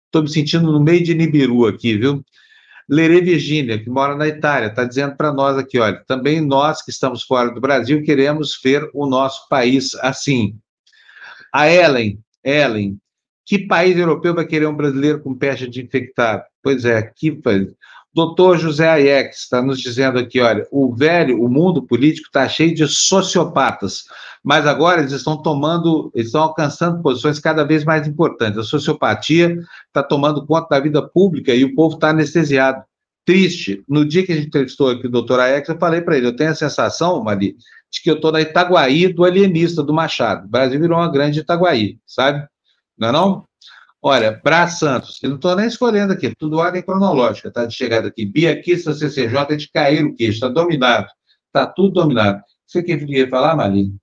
Estou 0.08 0.24
me 0.24 0.30
sentindo 0.30 0.72
no 0.72 0.80
meio 0.80 1.04
de 1.04 1.14
Nibiru 1.14 1.68
aqui, 1.68 1.96
viu? 1.96 2.24
Lerê 2.90 3.22
Virgínia, 3.22 3.82
que 3.82 3.90
mora 3.90 4.16
na 4.16 4.28
Itália, 4.28 4.68
está 4.68 4.86
dizendo 4.86 5.16
para 5.16 5.34
nós 5.34 5.58
aqui, 5.58 5.78
olha, 5.78 6.02
também 6.08 6.40
nós 6.40 6.82
que 6.82 6.90
estamos 6.90 7.24
fora 7.24 7.54
do 7.54 7.60
Brasil 7.60 8.02
queremos 8.04 8.58
ver 8.64 8.90
o 8.94 9.06
nosso 9.08 9.48
país 9.50 9.94
assim. 9.96 10.58
A 11.54 11.70
Ellen, 11.70 12.20
Ellen, 12.44 12.98
que 13.46 13.60
país 13.60 13.98
europeu 13.98 14.34
vai 14.34 14.46
querer 14.46 14.68
um 14.68 14.76
brasileiro 14.76 15.22
com 15.22 15.34
peste 15.34 15.68
de 15.70 15.82
infectado? 15.82 16.44
Pois 16.62 16.86
é, 16.86 17.02
que. 17.16 17.77
Doutor 18.18 18.58
José 18.58 18.90
Aiex 18.90 19.44
está 19.44 19.62
nos 19.62 19.80
dizendo 19.80 20.18
aqui, 20.18 20.42
olha, 20.42 20.68
o 20.72 20.92
velho, 20.92 21.40
o 21.40 21.48
mundo 21.48 21.84
político 21.84 22.26
está 22.26 22.50
cheio 22.50 22.74
de 22.74 22.88
sociopatas, 22.88 24.06
mas 24.44 24.66
agora 24.66 25.02
eles 25.02 25.12
estão 25.12 25.40
tomando, 25.40 26.12
eles 26.16 26.30
estão 26.30 26.42
alcançando 26.42 27.00
posições 27.04 27.38
cada 27.38 27.64
vez 27.64 27.86
mais 27.86 28.08
importantes. 28.08 28.58
A 28.58 28.64
sociopatia 28.64 29.60
está 29.86 30.02
tomando 30.02 30.44
conta 30.48 30.68
da 30.72 30.80
vida 30.80 31.00
pública 31.00 31.54
e 31.54 31.64
o 31.64 31.76
povo 31.76 31.94
está 31.94 32.10
anestesiado. 32.10 32.84
Triste. 33.24 33.84
No 33.88 34.04
dia 34.04 34.26
que 34.26 34.32
a 34.32 34.36
gente 34.36 34.48
entrevistou 34.48 34.90
aqui 34.90 35.06
o 35.06 35.12
doutor 35.12 35.40
Aiex, 35.40 35.70
eu 35.70 35.78
falei 35.78 36.02
para 36.02 36.18
ele, 36.18 36.26
eu 36.26 36.36
tenho 36.36 36.50
a 36.50 36.56
sensação, 36.56 37.24
Mari, 37.24 37.56
de 37.92 38.02
que 38.02 38.10
eu 38.10 38.16
estou 38.16 38.32
na 38.32 38.42
Itaguaí 38.42 39.14
do 39.14 39.26
alienista 39.26 39.84
do 39.84 39.94
Machado. 39.94 40.48
O 40.48 40.50
Brasil 40.50 40.80
virou 40.80 40.98
uma 40.98 41.12
grande 41.12 41.42
Itaguaí, 41.42 42.00
sabe? 42.04 42.48
Não 42.98 43.10
é 43.10 43.12
não? 43.12 43.47
Olha, 44.10 44.40
Brás 44.42 44.80
Santos, 44.80 45.22
eu 45.22 45.28
não 45.28 45.36
estou 45.36 45.54
nem 45.54 45.68
escolhendo 45.68 46.14
aqui, 46.14 46.34
tudo 46.34 46.60
ordem 46.60 46.82
cronológica, 46.82 47.52
tá? 47.52 47.66
De 47.66 47.76
chegada 47.76 48.08
aqui. 48.08 48.26
Bia 48.26 48.58
Kissa, 48.62 48.94
CCJ, 48.94 49.38
é 49.50 49.56
de 49.58 49.70
cair 49.70 50.06
o 50.06 50.16
queixo, 50.16 50.36
está 50.36 50.48
dominado. 50.48 51.08
Está 51.48 51.68
tudo 51.68 51.96
dominado. 51.96 52.42
Você 52.66 52.82
queria 52.82 53.30
falar, 53.30 53.54
Marli? 53.54 53.94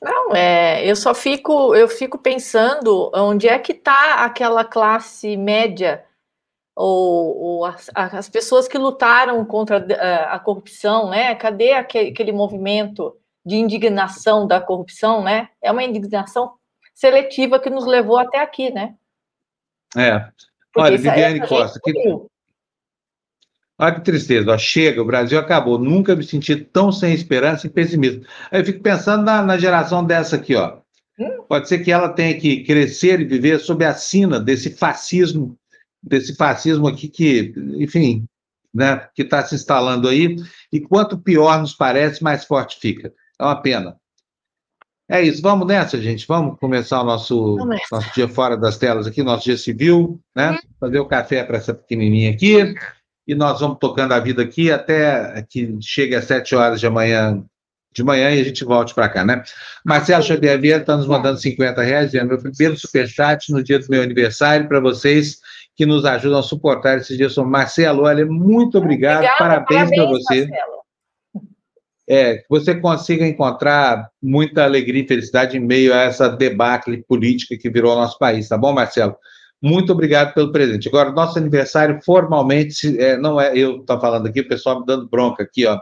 Não, 0.00 0.34
é, 0.34 0.90
eu 0.90 0.96
só 0.96 1.12
fico, 1.12 1.74
eu 1.74 1.88
fico 1.88 2.16
pensando 2.16 3.10
onde 3.14 3.46
é 3.46 3.58
que 3.58 3.72
está 3.72 4.24
aquela 4.24 4.64
classe 4.64 5.36
média 5.36 6.02
ou, 6.74 7.36
ou 7.36 7.64
as, 7.66 7.90
as, 7.94 8.30
pessoas 8.30 8.66
que 8.66 8.78
lutaram 8.78 9.44
contra 9.44 9.76
a, 9.76 10.36
a 10.36 10.38
corrupção, 10.38 11.10
né? 11.10 11.34
Cadê 11.34 11.74
aquele, 11.74 12.08
aquele 12.12 12.32
movimento 12.32 13.14
de 13.44 13.56
indignação 13.56 14.46
da 14.46 14.58
corrupção, 14.58 15.22
né? 15.22 15.50
É 15.60 15.70
uma 15.70 15.84
indignação 15.84 16.54
seletiva 16.94 17.60
que 17.60 17.68
nos 17.68 17.84
levou 17.84 18.16
até 18.16 18.38
aqui, 18.38 18.70
né? 18.70 18.94
É. 19.96 20.20
Porque 20.72 20.88
Olha, 20.88 20.96
Viviane 20.96 21.46
Costa, 21.46 21.78
que... 21.82 21.92
Olha 23.78 23.94
que 23.94 24.00
tristeza, 24.02 24.52
ó, 24.52 24.58
chega, 24.58 25.02
o 25.02 25.04
Brasil 25.04 25.38
acabou. 25.38 25.78
Nunca 25.78 26.14
me 26.14 26.22
senti 26.22 26.56
tão 26.56 26.92
sem 26.92 27.12
esperança 27.12 27.66
e 27.66 27.70
pessimismo. 27.70 28.24
Aí 28.50 28.60
eu 28.60 28.64
fico 28.64 28.80
pensando 28.80 29.24
na, 29.24 29.42
na 29.42 29.58
geração 29.58 30.04
dessa 30.04 30.36
aqui, 30.36 30.54
ó. 30.54 30.78
Hum? 31.18 31.44
Pode 31.48 31.68
ser 31.68 31.80
que 31.80 31.90
ela 31.90 32.08
tenha 32.08 32.38
que 32.38 32.64
crescer 32.64 33.20
e 33.20 33.24
viver 33.24 33.58
sob 33.58 33.84
a 33.84 33.94
sina 33.94 34.38
desse 34.38 34.70
fascismo, 34.70 35.58
desse 36.02 36.36
fascismo 36.36 36.86
aqui 36.86 37.08
que, 37.08 37.52
enfim, 37.76 38.24
né, 38.72 39.08
que 39.14 39.22
está 39.22 39.44
se 39.44 39.54
instalando 39.54 40.08
aí. 40.08 40.36
E 40.72 40.80
quanto 40.80 41.18
pior 41.18 41.60
nos 41.60 41.74
parece, 41.74 42.22
mais 42.22 42.44
forte 42.44 42.78
fica. 42.78 43.12
É 43.38 43.44
uma 43.44 43.60
pena. 43.60 43.96
É 45.12 45.20
isso, 45.20 45.42
vamos 45.42 45.66
nessa, 45.66 46.00
gente. 46.00 46.26
Vamos 46.26 46.58
começar 46.58 47.02
o 47.02 47.04
nosso, 47.04 47.58
nosso 47.90 48.14
dia 48.14 48.26
fora 48.26 48.56
das 48.56 48.78
telas 48.78 49.06
aqui, 49.06 49.22
nosso 49.22 49.44
dia 49.44 49.58
civil, 49.58 50.18
né? 50.34 50.52
Uhum. 50.52 50.58
Fazer 50.80 51.00
o 51.00 51.04
café 51.04 51.44
para 51.44 51.58
essa 51.58 51.74
pequenininha 51.74 52.30
aqui. 52.30 52.74
E 53.28 53.34
nós 53.34 53.60
vamos 53.60 53.76
tocando 53.78 54.12
a 54.12 54.18
vida 54.18 54.42
aqui 54.42 54.72
até 54.72 55.44
que 55.50 55.76
chegue 55.82 56.14
às 56.14 56.24
sete 56.24 56.54
horas 56.54 56.80
de 56.80 56.86
amanhã, 56.86 57.44
de 57.94 58.02
manhã 58.02 58.30
e 58.30 58.40
a 58.40 58.44
gente 58.44 58.64
volte 58.64 58.94
para 58.94 59.06
cá, 59.06 59.22
né? 59.22 59.42
Marcelo 59.84 60.22
Xavier 60.22 60.58
Vieira 60.58 60.80
está 60.80 60.96
nos 60.96 61.06
mandando 61.06 61.38
50 61.38 61.82
reais, 61.82 62.14
é 62.14 62.24
meu 62.24 62.38
primeiro 62.38 62.78
superchat 62.78 63.52
no 63.52 63.62
dia 63.62 63.78
do 63.78 63.86
meu 63.90 64.02
aniversário 64.02 64.66
para 64.66 64.80
vocês 64.80 65.40
que 65.76 65.84
nos 65.84 66.06
ajudam 66.06 66.38
a 66.38 66.42
suportar 66.42 66.96
esses 66.96 67.18
dias. 67.18 67.36
Marcelo, 67.36 68.04
olha, 68.04 68.24
muito 68.24 68.78
obrigado, 68.78 69.26
parabéns, 69.36 69.90
parabéns 69.90 69.94
para 69.94 70.06
você. 70.06 70.46
Marcelo 70.46 70.81
é, 72.12 72.44
você 72.46 72.74
consiga 72.74 73.26
encontrar 73.26 74.10
muita 74.22 74.64
alegria 74.64 75.02
e 75.02 75.08
felicidade 75.08 75.56
em 75.56 75.60
meio 75.60 75.94
a 75.94 76.02
essa 76.02 76.28
debacle 76.28 77.02
política 77.08 77.56
que 77.56 77.70
virou 77.70 77.94
o 77.94 77.96
nosso 77.96 78.18
país, 78.18 78.46
tá 78.46 78.58
bom, 78.58 78.70
Marcelo? 78.70 79.16
Muito 79.62 79.92
obrigado 79.92 80.34
pelo 80.34 80.52
presente. 80.52 80.88
Agora, 80.88 81.10
nosso 81.10 81.38
aniversário 81.38 81.98
formalmente, 82.04 83.00
é, 83.00 83.16
não 83.16 83.40
é, 83.40 83.56
eu 83.56 83.78
estou 83.78 83.98
falando 83.98 84.26
aqui, 84.26 84.40
o 84.40 84.48
pessoal 84.48 84.80
me 84.80 84.84
dando 84.84 85.08
bronca 85.08 85.42
aqui, 85.42 85.64
ó. 85.64 85.78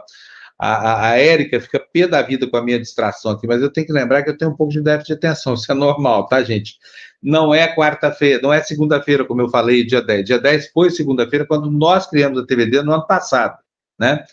A, 0.57 0.73
a, 0.73 1.09
a 1.09 1.19
Érica 1.19 1.59
fica 1.59 1.85
pé 1.91 2.07
da 2.07 2.21
vida 2.21 2.47
com 2.49 2.55
a 2.55 2.63
minha 2.63 2.79
distração 2.79 3.33
aqui, 3.33 3.45
mas 3.45 3.61
eu 3.61 3.69
tenho 3.69 3.87
que 3.87 3.91
lembrar 3.91 4.23
que 4.23 4.29
eu 4.29 4.37
tenho 4.37 4.51
um 4.51 4.55
pouco 4.55 4.71
de 4.71 4.81
déficit 4.81 5.07
de 5.07 5.27
atenção, 5.27 5.55
isso 5.55 5.69
é 5.69 5.75
normal, 5.75 6.27
tá, 6.27 6.41
gente? 6.43 6.75
Não 7.21 7.53
é 7.53 7.75
quarta-feira, 7.75 8.39
não 8.41 8.53
é 8.53 8.63
segunda-feira, 8.63 9.25
como 9.25 9.41
eu 9.41 9.49
falei, 9.49 9.83
dia 9.83 10.01
10. 10.01 10.23
Dia 10.23 10.39
10 10.39 10.71
foi 10.71 10.91
segunda-feira, 10.91 11.45
quando 11.45 11.69
nós 11.69 12.07
criamos 12.07 12.39
a 12.39 12.45
TVD 12.45 12.83
no 12.83 12.93
ano 12.93 13.05
passado, 13.05 13.57
né? 13.99 14.23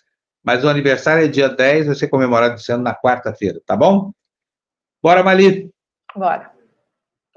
Mas 0.43 0.65
o 0.65 0.69
aniversário 0.69 1.25
é 1.25 1.29
dia 1.29 1.49
10, 1.49 1.87
vai 1.87 1.95
ser 1.95 2.09
comemorado 2.09 2.55
esse 2.55 2.73
ano 2.73 2.83
na 2.83 2.95
quarta-feira, 2.95 3.61
tá 3.67 3.77
bom? 3.77 4.13
Bora, 5.03 5.23
Mali? 5.23 5.71
Bora. 6.15 6.51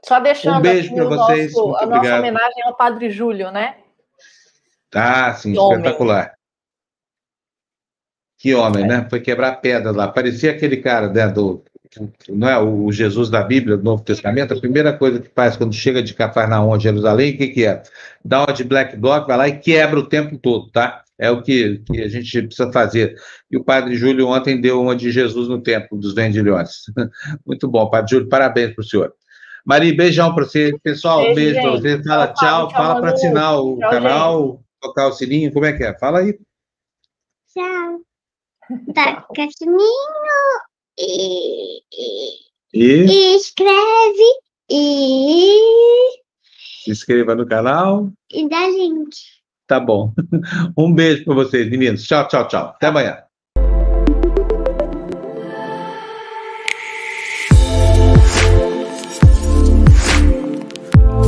Só 0.04 0.20
deixando 0.20 0.58
um 0.58 0.62
beijo 0.62 0.94
para 0.94 1.06
vocês. 1.06 1.54
Nosso, 1.54 1.76
a 1.76 1.84
obrigado. 1.84 2.04
nossa 2.04 2.20
homenagem 2.20 2.64
ao 2.64 2.76
Padre 2.76 3.10
Júlio, 3.12 3.52
né? 3.52 3.78
Ah, 4.94 5.34
sim, 5.34 5.54
que 5.54 5.60
espetacular. 5.60 6.24
Homem. 6.24 6.36
Que 8.38 8.56
homem, 8.56 8.84
é. 8.84 8.88
né? 8.88 9.08
Foi 9.10 9.20
quebrar 9.20 9.58
pedra 9.58 9.92
lá. 9.92 10.08
Parecia 10.08 10.52
aquele 10.52 10.78
cara 10.78 11.08
né, 11.10 11.28
do. 11.28 11.64
Não 12.30 12.50
é 12.50 12.58
o 12.58 12.92
Jesus 12.92 13.30
da 13.30 13.44
Bíblia, 13.44 13.78
do 13.78 13.84
Novo 13.84 14.04
Testamento. 14.04 14.54
A 14.54 14.60
primeira 14.60 14.98
coisa 14.98 15.20
que 15.20 15.30
faz 15.30 15.56
quando 15.56 15.74
chega 15.74 16.02
de 16.02 16.14
Cafarnaum 16.14 16.74
a 16.74 16.80
Jerusalém, 16.80 17.34
o 17.34 17.38
que, 17.38 17.50
que 17.50 17.66
é? 17.66 17.84
Dá 18.24 18.40
uma 18.40 18.54
de 18.54 18.64
Black 18.64 18.96
Bloc, 18.96 19.28
vai 19.28 19.38
lá 19.38 19.48
e 19.48 19.60
quebra 19.60 20.00
o 20.00 20.08
tempo 20.08 20.38
todo, 20.38 20.72
tá? 20.72 21.04
É 21.22 21.30
o 21.30 21.44
que, 21.44 21.78
que, 21.86 22.02
a 22.02 22.08
gente 22.08 22.42
precisa 22.42 22.72
fazer. 22.72 23.16
E 23.52 23.56
o 23.56 23.64
Padre 23.64 23.96
Júlio 23.96 24.28
ontem 24.28 24.60
deu 24.60 24.82
uma 24.82 24.96
de 24.96 25.12
Jesus 25.12 25.48
no 25.48 25.62
Templo 25.62 26.00
dos 26.00 26.16
Vendilhões. 26.16 26.86
Muito 27.46 27.68
bom, 27.68 27.88
Padre 27.92 28.10
Júlio, 28.10 28.28
parabéns 28.28 28.74
para 28.74 28.82
o 28.82 28.84
senhor. 28.84 29.14
Mari, 29.64 29.94
beijão 29.94 30.34
para 30.34 30.46
você. 30.46 30.76
Pessoal, 30.82 31.22
beijo, 31.36 31.36
beijo 31.36 31.62
para 31.62 31.72
você. 31.72 32.04
Fala 32.04 32.28
tchau, 32.30 32.34
tchau, 32.34 32.68
tchau 32.68 32.72
fala 32.72 33.02
para 33.02 33.14
assinar 33.14 33.62
o 33.62 33.78
tchau, 33.78 33.90
canal, 33.92 34.48
gente. 34.48 34.64
tocar 34.82 35.08
o 35.08 35.12
sininho, 35.14 35.54
como 35.54 35.66
é 35.68 35.74
que 35.74 35.84
é? 35.84 35.96
Fala 36.00 36.20
aí. 36.22 36.40
Tchau. 37.54 38.02
Toca 38.96 39.46
o 39.46 39.52
sininho 39.52 39.80
e, 40.98 41.84
e, 42.74 43.06
e 43.06 43.36
escreve 43.36 44.40
e 44.72 45.60
se 46.84 46.90
inscreva 46.90 47.36
no 47.36 47.46
canal 47.46 48.12
e 48.32 48.50
dá 48.50 48.68
link. 48.68 49.41
Tá 49.72 49.80
bom. 49.80 50.12
Um 50.78 50.94
beijo 50.94 51.24
para 51.24 51.34
vocês, 51.34 51.70
meninos. 51.70 52.04
Tchau, 52.04 52.28
tchau, 52.28 52.46
tchau. 52.46 52.74
Até 52.76 52.88
amanhã. 52.88 53.31